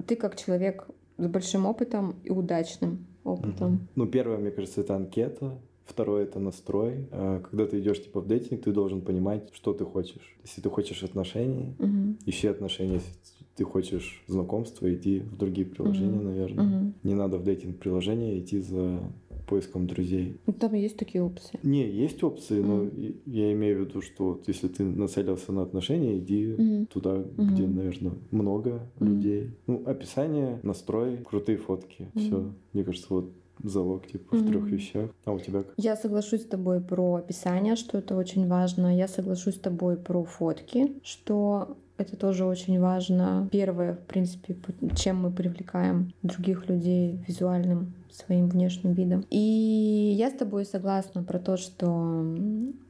Ты 0.08 0.16
как 0.16 0.36
человек 0.36 0.88
с 1.18 1.28
большим 1.28 1.66
опытом 1.66 2.16
и 2.24 2.32
удачным 2.32 3.06
опытом. 3.26 3.88
Ну, 3.96 4.06
первое, 4.08 4.38
мне 4.38 4.52
кажется, 4.52 4.82
это 4.82 4.96
анкета. 4.96 5.58
Второе 5.86 6.24
это 6.24 6.40
настрой. 6.40 7.08
А 7.12 7.42
Когда 7.42 7.66
ты 7.68 7.80
идешь 7.80 8.02
типа 8.04 8.22
в 8.22 8.28
дейтинг, 8.28 8.64
ты 8.64 8.72
должен 8.72 9.02
понимать, 9.02 9.50
что 9.54 9.74
ты 9.74 9.84
хочешь. 9.86 10.38
Если 10.44 10.62
ты 10.62 10.70
хочешь 10.70 11.04
отношений, 11.04 11.76
Мгм. 11.78 12.18
ищи 12.26 12.48
отношения. 12.48 12.94
Если 12.96 13.14
ты 13.56 13.64
хочешь 13.66 14.24
знакомства, 14.28 14.92
иди 14.94 15.20
в 15.20 15.38
другие 15.38 15.68
приложения, 15.68 16.18
Мгм. 16.18 16.26
наверное. 16.26 16.66
Мгм. 16.66 16.94
Не 17.04 17.14
надо 17.14 17.38
в 17.38 17.44
дейтинг 17.44 17.78
приложения 17.78 18.40
идти 18.40 18.60
за 18.62 19.00
поиском 19.46 19.88
друзей. 19.88 20.38
Ну, 20.48 20.54
Там 20.54 20.74
есть 20.74 20.98
такие 20.98 21.24
опции. 21.24 21.60
Не, 21.64 21.90
есть 21.90 22.24
опции, 22.24 22.62
но 22.62 22.90
я 23.26 23.52
имею 23.54 23.78
в 23.78 23.88
виду, 23.88 24.02
что 24.02 24.26
вот 24.30 24.48
если 24.48 24.68
ты 24.68 24.84
нацелился 24.84 25.52
на 25.52 25.62
отношения, 25.62 26.18
иди 26.18 26.56
Мгм. 26.58 26.86
туда, 26.88 27.14
Мгм. 27.38 27.54
где, 27.54 27.68
наверное, 27.68 28.14
много 28.32 28.80
Мгм. 29.00 29.10
людей. 29.16 29.50
Ну, 29.68 29.84
описание, 29.86 30.60
настрой, 30.64 31.18
крутые 31.18 31.58
фотки. 31.58 32.08
Мгм. 32.14 32.26
Все. 32.26 32.52
Мне 32.74 32.84
кажется, 32.84 33.08
вот 33.10 33.32
залог 33.64 34.06
типа 34.08 34.36
в 34.36 34.42
Мгм. 34.42 34.48
трех 34.52 34.70
вещах. 34.70 35.10
А 35.26 35.32
у 35.32 35.40
тебя 35.40 35.64
как? 35.64 35.74
Я 35.78 35.96
соглашусь 35.96 36.42
с 36.42 36.46
тобой 36.46 36.82
про 36.82 37.16
описание, 37.16 37.76
что 37.76 37.98
это 37.98 38.16
очень 38.18 38.48
важно. 38.48 38.96
Я 38.96 39.08
соглашусь 39.08 39.56
с 39.56 39.60
тобой 39.60 39.96
про 39.96 40.24
фотки, 40.26 40.92
что 41.04 41.78
это 41.98 42.18
тоже 42.18 42.44
очень 42.46 42.80
важно. 42.82 43.48
Первое, 43.52 43.94
в 43.94 44.00
принципе, 44.08 44.58
чем 44.98 45.22
мы 45.22 45.32
привлекаем 45.32 46.12
других 46.24 46.68
людей 46.68 47.18
визуальным 47.28 47.94
своим 48.16 48.50
внешним 48.50 48.94
видом. 48.94 49.26
И 49.30 50.16
я 50.18 50.30
с 50.30 50.34
тобой 50.34 50.66
согласна 50.66 51.24
про 51.24 51.40
то, 51.40 51.58
что 51.58 52.26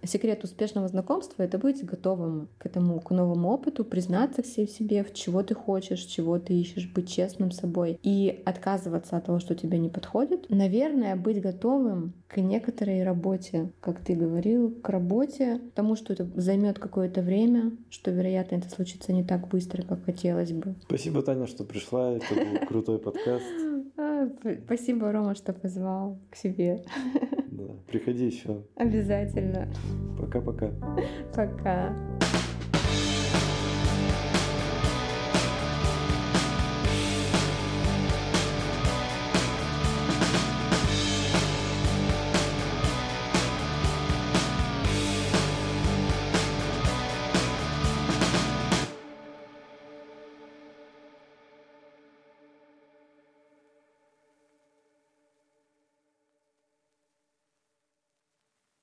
секрет 0.03 0.43
успешного 0.43 0.87
знакомства— 0.87 1.43
это 1.43 1.57
быть 1.57 1.83
готовым 1.83 2.49
к 2.57 2.65
этому, 2.65 2.99
к 2.99 3.11
новому 3.11 3.49
опыту, 3.49 3.83
признаться 3.85 4.43
все 4.43 4.65
в 4.65 4.71
себе, 4.71 5.03
в 5.03 5.13
чего 5.13 5.43
ты 5.43 5.55
хочешь, 5.55 6.01
чего 6.01 6.39
ты 6.39 6.53
ищешь, 6.53 6.91
быть 6.93 7.09
честным 7.09 7.51
с 7.51 7.57
собой 7.57 7.99
и 8.03 8.41
отказываться 8.45 9.17
от 9.17 9.25
того, 9.25 9.39
что 9.39 9.55
тебе 9.55 9.79
не 9.79 9.89
подходит. 9.89 10.45
Наверное, 10.49 11.15
быть 11.15 11.41
готовым 11.41 12.13
к 12.27 12.37
некоторой 12.37 13.03
работе, 13.03 13.71
как 13.79 13.99
ты 13.99 14.15
говорил, 14.15 14.71
к 14.71 14.89
работе, 14.89 15.61
тому, 15.73 15.95
что 15.95 16.13
это 16.13 16.27
займет 16.35 16.79
какое-то 16.79 17.21
время, 17.21 17.71
что, 17.89 18.11
вероятно, 18.11 18.55
это 18.55 18.69
случится 18.69 19.13
не 19.13 19.23
так 19.23 19.47
быстро, 19.47 19.83
как 19.83 20.03
хотелось 20.05 20.51
бы. 20.51 20.75
Спасибо, 20.83 21.21
Таня, 21.21 21.47
что 21.47 21.63
пришла. 21.63 22.11
Это 22.11 22.35
был 22.35 22.67
крутой 22.67 22.99
подкаст. 22.99 23.45
А, 23.97 24.27
Спасибо, 24.65 25.13
Рома, 25.15 25.33
что 25.33 25.53
позвал 25.53 26.19
к 26.29 26.35
себе. 26.35 26.83
Да. 27.51 27.63
Приходи 27.87 28.25
еще. 28.25 28.65
Обязательно. 28.75 29.71
Пока-пока. 30.19 30.71
Пока. 31.33 31.95